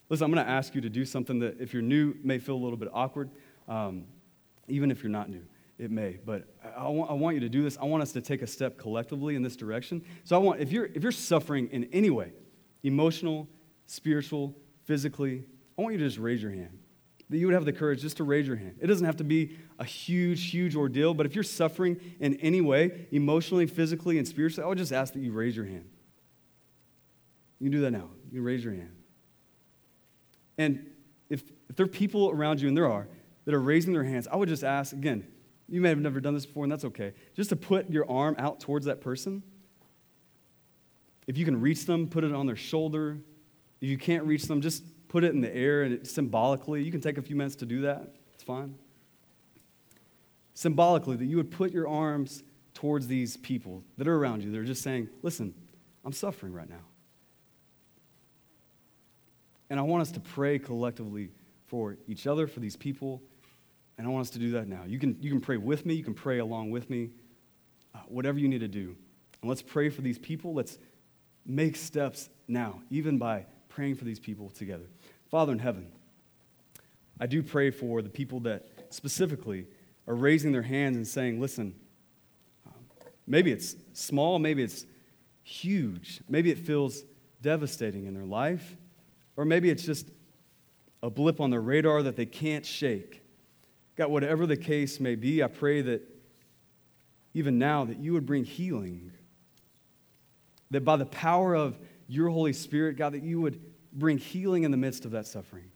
Listen, 0.08 0.24
I'm 0.24 0.32
going 0.32 0.44
to 0.44 0.50
ask 0.50 0.74
you 0.74 0.80
to 0.80 0.88
do 0.88 1.04
something 1.04 1.40
that, 1.40 1.60
if 1.60 1.72
you're 1.72 1.82
new, 1.82 2.14
may 2.22 2.38
feel 2.38 2.54
a 2.54 2.62
little 2.62 2.78
bit 2.78 2.88
awkward. 2.92 3.30
Um, 3.68 4.04
even 4.68 4.90
if 4.90 5.02
you're 5.02 5.10
not 5.10 5.28
new, 5.28 5.44
it 5.78 5.90
may. 5.90 6.18
But 6.24 6.44
I, 6.64 6.84
I, 6.84 6.88
want, 6.88 7.10
I 7.10 7.14
want 7.14 7.34
you 7.34 7.40
to 7.40 7.48
do 7.48 7.62
this. 7.62 7.76
I 7.80 7.84
want 7.84 8.02
us 8.02 8.12
to 8.12 8.20
take 8.20 8.42
a 8.42 8.46
step 8.46 8.78
collectively 8.78 9.34
in 9.36 9.42
this 9.42 9.56
direction. 9.56 10.02
So 10.24 10.36
I 10.36 10.38
want, 10.38 10.60
if 10.60 10.72
you're, 10.72 10.86
if 10.86 11.02
you're 11.02 11.12
suffering 11.12 11.68
in 11.70 11.84
any 11.92 12.10
way, 12.10 12.32
emotional, 12.82 13.48
spiritual, 13.86 14.54
physically, 14.84 15.44
I 15.78 15.82
want 15.82 15.92
you 15.92 15.98
to 15.98 16.06
just 16.06 16.18
raise 16.18 16.42
your 16.42 16.52
hand. 16.52 16.78
That 17.30 17.36
you 17.36 17.46
would 17.46 17.54
have 17.54 17.66
the 17.66 17.74
courage 17.74 18.00
just 18.00 18.16
to 18.18 18.24
raise 18.24 18.46
your 18.46 18.56
hand. 18.56 18.76
It 18.80 18.86
doesn't 18.86 19.04
have 19.04 19.18
to 19.18 19.24
be 19.24 19.58
a 19.78 19.84
huge, 19.84 20.50
huge 20.50 20.74
ordeal, 20.74 21.12
but 21.12 21.26
if 21.26 21.34
you're 21.34 21.44
suffering 21.44 22.00
in 22.20 22.36
any 22.36 22.62
way, 22.62 23.06
emotionally, 23.10 23.66
physically, 23.66 24.16
and 24.16 24.26
spiritually, 24.26 24.64
I 24.64 24.68
would 24.68 24.78
just 24.78 24.92
ask 24.92 25.12
that 25.12 25.20
you 25.20 25.32
raise 25.32 25.54
your 25.54 25.66
hand. 25.66 25.84
You 27.60 27.70
can 27.70 27.72
do 27.72 27.80
that 27.82 27.90
now. 27.90 28.08
You 28.30 28.38
can 28.38 28.44
raise 28.44 28.64
your 28.64 28.74
hand. 28.74 28.94
And 30.58 30.86
if, 31.28 31.42
if 31.68 31.76
there 31.76 31.84
are 31.84 31.88
people 31.88 32.30
around 32.30 32.60
you, 32.60 32.68
and 32.68 32.76
there 32.76 32.90
are, 32.90 33.08
that 33.44 33.54
are 33.54 33.60
raising 33.60 33.92
their 33.92 34.04
hands, 34.04 34.28
I 34.28 34.36
would 34.36 34.48
just 34.48 34.64
ask 34.64 34.92
again, 34.92 35.26
you 35.68 35.80
may 35.80 35.90
have 35.90 35.98
never 35.98 36.20
done 36.20 36.34
this 36.34 36.46
before, 36.46 36.64
and 36.64 36.72
that's 36.72 36.84
okay, 36.84 37.12
just 37.36 37.50
to 37.50 37.56
put 37.56 37.90
your 37.90 38.10
arm 38.10 38.34
out 38.38 38.60
towards 38.60 38.86
that 38.86 39.00
person. 39.00 39.42
If 41.26 41.36
you 41.36 41.44
can 41.44 41.60
reach 41.60 41.84
them, 41.84 42.08
put 42.08 42.24
it 42.24 42.32
on 42.32 42.46
their 42.46 42.56
shoulder. 42.56 43.18
If 43.80 43.88
you 43.88 43.98
can't 43.98 44.24
reach 44.24 44.44
them, 44.44 44.62
just 44.62 44.82
put 45.08 45.24
it 45.24 45.34
in 45.34 45.40
the 45.40 45.54
air 45.54 45.82
and 45.82 45.94
it, 45.94 46.06
symbolically. 46.06 46.82
You 46.82 46.90
can 46.90 47.02
take 47.02 47.18
a 47.18 47.22
few 47.22 47.36
minutes 47.36 47.56
to 47.56 47.66
do 47.66 47.82
that, 47.82 48.14
it's 48.34 48.42
fine. 48.42 48.74
Symbolically, 50.54 51.16
that 51.16 51.26
you 51.26 51.36
would 51.36 51.50
put 51.50 51.70
your 51.70 51.86
arms 51.86 52.42
towards 52.74 53.06
these 53.06 53.36
people 53.36 53.84
that 53.96 54.08
are 54.08 54.16
around 54.16 54.42
you. 54.42 54.50
They're 54.50 54.64
just 54.64 54.82
saying, 54.82 55.08
listen, 55.22 55.54
I'm 56.04 56.12
suffering 56.12 56.52
right 56.52 56.68
now. 56.68 56.87
And 59.70 59.78
I 59.78 59.82
want 59.82 60.02
us 60.02 60.10
to 60.12 60.20
pray 60.20 60.58
collectively 60.58 61.30
for 61.66 61.96
each 62.06 62.26
other, 62.26 62.46
for 62.46 62.60
these 62.60 62.76
people. 62.76 63.22
And 63.98 64.06
I 64.06 64.10
want 64.10 64.22
us 64.22 64.30
to 64.30 64.38
do 64.38 64.52
that 64.52 64.68
now. 64.68 64.84
You 64.86 64.98
can, 64.98 65.16
you 65.20 65.30
can 65.30 65.40
pray 65.40 65.56
with 65.56 65.84
me, 65.84 65.94
you 65.94 66.04
can 66.04 66.14
pray 66.14 66.38
along 66.38 66.70
with 66.70 66.88
me, 66.88 67.10
uh, 67.94 67.98
whatever 68.08 68.38
you 68.38 68.48
need 68.48 68.60
to 68.60 68.68
do. 68.68 68.96
And 69.42 69.48
let's 69.48 69.62
pray 69.62 69.88
for 69.90 70.00
these 70.00 70.18
people. 70.18 70.54
Let's 70.54 70.78
make 71.44 71.76
steps 71.76 72.28
now, 72.46 72.80
even 72.90 73.18
by 73.18 73.46
praying 73.68 73.96
for 73.96 74.04
these 74.04 74.18
people 74.18 74.50
together. 74.50 74.86
Father 75.30 75.52
in 75.52 75.58
heaven, 75.58 75.88
I 77.20 77.26
do 77.26 77.42
pray 77.42 77.70
for 77.70 78.00
the 78.00 78.08
people 78.08 78.40
that 78.40 78.68
specifically 78.90 79.66
are 80.06 80.14
raising 80.14 80.52
their 80.52 80.62
hands 80.62 80.96
and 80.96 81.06
saying, 81.06 81.40
listen, 81.40 81.74
um, 82.66 82.72
maybe 83.26 83.52
it's 83.52 83.76
small, 83.92 84.38
maybe 84.38 84.62
it's 84.62 84.86
huge, 85.42 86.20
maybe 86.28 86.50
it 86.50 86.58
feels 86.58 87.04
devastating 87.42 88.06
in 88.06 88.14
their 88.14 88.24
life. 88.24 88.76
Or 89.38 89.44
maybe 89.44 89.70
it's 89.70 89.84
just 89.84 90.10
a 91.00 91.08
blip 91.08 91.40
on 91.40 91.50
the 91.50 91.60
radar 91.60 92.02
that 92.02 92.16
they 92.16 92.26
can't 92.26 92.66
shake. 92.66 93.22
God, 93.94 94.10
whatever 94.10 94.46
the 94.46 94.56
case 94.56 94.98
may 94.98 95.14
be, 95.14 95.44
I 95.44 95.46
pray 95.46 95.80
that 95.80 96.02
even 97.34 97.56
now 97.56 97.84
that 97.84 98.00
you 98.00 98.14
would 98.14 98.26
bring 98.26 98.44
healing. 98.44 99.12
That 100.72 100.84
by 100.84 100.96
the 100.96 101.06
power 101.06 101.54
of 101.54 101.78
your 102.08 102.30
Holy 102.30 102.52
Spirit, 102.52 102.96
God, 102.96 103.12
that 103.12 103.22
you 103.22 103.40
would 103.40 103.60
bring 103.92 104.18
healing 104.18 104.64
in 104.64 104.72
the 104.72 104.76
midst 104.76 105.04
of 105.04 105.12
that 105.12 105.28
suffering. 105.28 105.70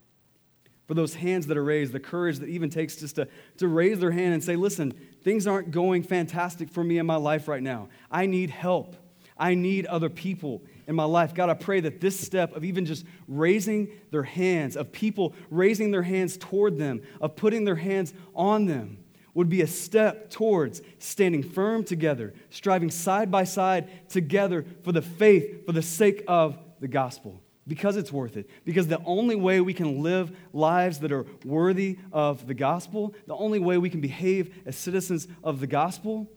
For 0.88 0.94
those 0.94 1.14
hands 1.14 1.46
that 1.46 1.56
are 1.56 1.62
raised, 1.62 1.92
the 1.92 2.00
courage 2.00 2.40
that 2.40 2.48
even 2.48 2.68
takes 2.68 2.96
just 2.96 3.14
to, 3.14 3.28
to 3.58 3.68
raise 3.68 4.00
their 4.00 4.10
hand 4.10 4.34
and 4.34 4.42
say, 4.42 4.56
listen, 4.56 4.92
things 5.22 5.46
aren't 5.46 5.70
going 5.70 6.02
fantastic 6.02 6.68
for 6.68 6.82
me 6.82 6.98
in 6.98 7.06
my 7.06 7.14
life 7.14 7.46
right 7.46 7.62
now. 7.62 7.90
I 8.10 8.26
need 8.26 8.50
help. 8.50 8.96
I 9.38 9.54
need 9.54 9.86
other 9.86 10.08
people 10.08 10.62
in 10.86 10.94
my 10.94 11.04
life. 11.04 11.34
God, 11.34 11.48
I 11.48 11.54
pray 11.54 11.80
that 11.80 12.00
this 12.00 12.18
step 12.18 12.54
of 12.56 12.64
even 12.64 12.86
just 12.86 13.04
raising 13.28 13.88
their 14.10 14.22
hands, 14.22 14.76
of 14.76 14.92
people 14.92 15.34
raising 15.50 15.90
their 15.90 16.02
hands 16.02 16.36
toward 16.36 16.78
them, 16.78 17.02
of 17.20 17.36
putting 17.36 17.64
their 17.64 17.76
hands 17.76 18.12
on 18.34 18.66
them, 18.66 18.98
would 19.34 19.48
be 19.48 19.62
a 19.62 19.66
step 19.66 20.30
towards 20.30 20.82
standing 20.98 21.42
firm 21.42 21.84
together, 21.84 22.34
striving 22.50 22.90
side 22.90 23.30
by 23.30 23.44
side 23.44 23.88
together 24.08 24.64
for 24.82 24.92
the 24.92 25.02
faith, 25.02 25.64
for 25.64 25.72
the 25.72 25.82
sake 25.82 26.22
of 26.28 26.58
the 26.80 26.88
gospel. 26.88 27.40
Because 27.66 27.96
it's 27.96 28.12
worth 28.12 28.36
it. 28.36 28.50
Because 28.64 28.88
the 28.88 29.00
only 29.04 29.36
way 29.36 29.60
we 29.60 29.72
can 29.72 30.02
live 30.02 30.36
lives 30.52 30.98
that 30.98 31.12
are 31.12 31.24
worthy 31.44 31.98
of 32.12 32.46
the 32.46 32.54
gospel, 32.54 33.14
the 33.26 33.36
only 33.36 33.60
way 33.60 33.78
we 33.78 33.88
can 33.88 34.00
behave 34.00 34.52
as 34.66 34.76
citizens 34.76 35.28
of 35.44 35.60
the 35.60 35.68
gospel, 35.68 36.28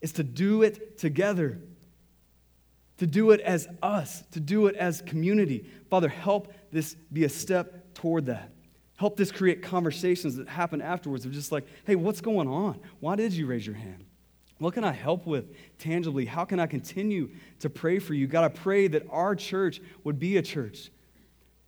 is 0.00 0.12
to 0.12 0.22
do 0.22 0.62
it 0.62 0.96
together 0.96 1.60
to 3.00 3.06
do 3.06 3.30
it 3.30 3.40
as 3.40 3.66
us, 3.82 4.22
to 4.30 4.40
do 4.40 4.66
it 4.66 4.76
as 4.76 5.00
community. 5.00 5.64
Father, 5.88 6.10
help 6.10 6.52
this 6.70 6.96
be 7.10 7.24
a 7.24 7.30
step 7.30 7.94
toward 7.94 8.26
that. 8.26 8.52
Help 8.96 9.16
this 9.16 9.32
create 9.32 9.62
conversations 9.62 10.36
that 10.36 10.46
happen 10.46 10.82
afterwards 10.82 11.24
of 11.24 11.32
just 11.32 11.50
like, 11.50 11.66
hey, 11.86 11.96
what's 11.96 12.20
going 12.20 12.46
on? 12.46 12.78
Why 13.00 13.16
did 13.16 13.32
you 13.32 13.46
raise 13.46 13.66
your 13.66 13.76
hand? 13.76 14.04
What 14.58 14.74
can 14.74 14.84
I 14.84 14.92
help 14.92 15.26
with 15.26 15.46
tangibly? 15.78 16.26
How 16.26 16.44
can 16.44 16.60
I 16.60 16.66
continue 16.66 17.30
to 17.60 17.70
pray 17.70 18.00
for 18.00 18.12
you? 18.12 18.26
God, 18.26 18.44
I 18.44 18.48
pray 18.48 18.86
that 18.88 19.06
our 19.08 19.34
church 19.34 19.80
would 20.04 20.18
be 20.18 20.36
a 20.36 20.42
church 20.42 20.90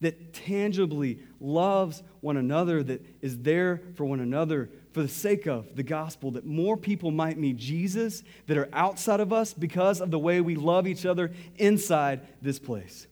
that 0.03 0.35
tangibly 0.35 1.21
loves 1.41 2.03
one 2.21 2.37
another, 2.37 2.83
that 2.83 3.03
is 3.23 3.39
there 3.39 3.81
for 3.95 4.05
one 4.05 4.21
another 4.21 4.69
for 4.93 5.03
the 5.03 5.09
sake 5.09 5.47
of 5.47 5.75
the 5.75 5.83
gospel, 5.83 6.33
that 6.33 6.45
more 6.45 6.77
people 6.77 7.11
might 7.11 7.39
meet 7.39 7.57
Jesus 7.57 8.23
that 8.47 8.59
are 8.59 8.69
outside 8.73 9.21
of 9.21 9.33
us 9.33 9.55
because 9.55 10.01
of 10.01 10.11
the 10.11 10.19
way 10.19 10.41
we 10.41 10.55
love 10.55 10.87
each 10.87 11.07
other 11.07 11.33
inside 11.57 12.21
this 12.43 12.59
place. 12.59 13.07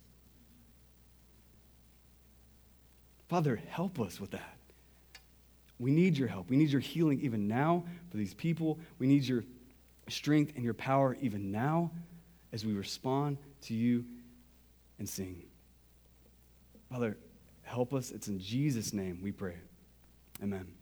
Father, 3.29 3.61
help 3.69 4.01
us 4.01 4.21
with 4.21 4.33
that. 4.33 4.57
We 5.79 5.91
need 5.91 6.19
your 6.19 6.29
help. 6.29 6.51
We 6.51 6.57
need 6.57 6.71
your 6.71 6.81
healing 6.81 7.21
even 7.23 7.49
now 7.49 7.85
for 8.11 8.19
these 8.19 8.35
people. 8.35 8.79
We 8.99 9.07
need 9.07 9.25
your 9.25 9.45
strength 10.09 10.53
and 10.57 10.65
your 10.65 10.75
power 10.75 11.17
even 11.23 11.51
now 11.51 11.91
as 12.53 12.67
we 12.67 12.75
respond 12.75 13.39
to 13.63 13.75
you 13.75 14.05
and 14.99 15.09
sing. 15.09 15.43
Father, 16.91 17.17
help 17.63 17.95
us. 17.95 18.11
It's 18.11 18.29
in 18.29 18.41
Jesus' 18.41 18.93
name 18.93 19.21
we 19.23 19.33
pray. 19.33 19.55
Amen. 20.43 20.80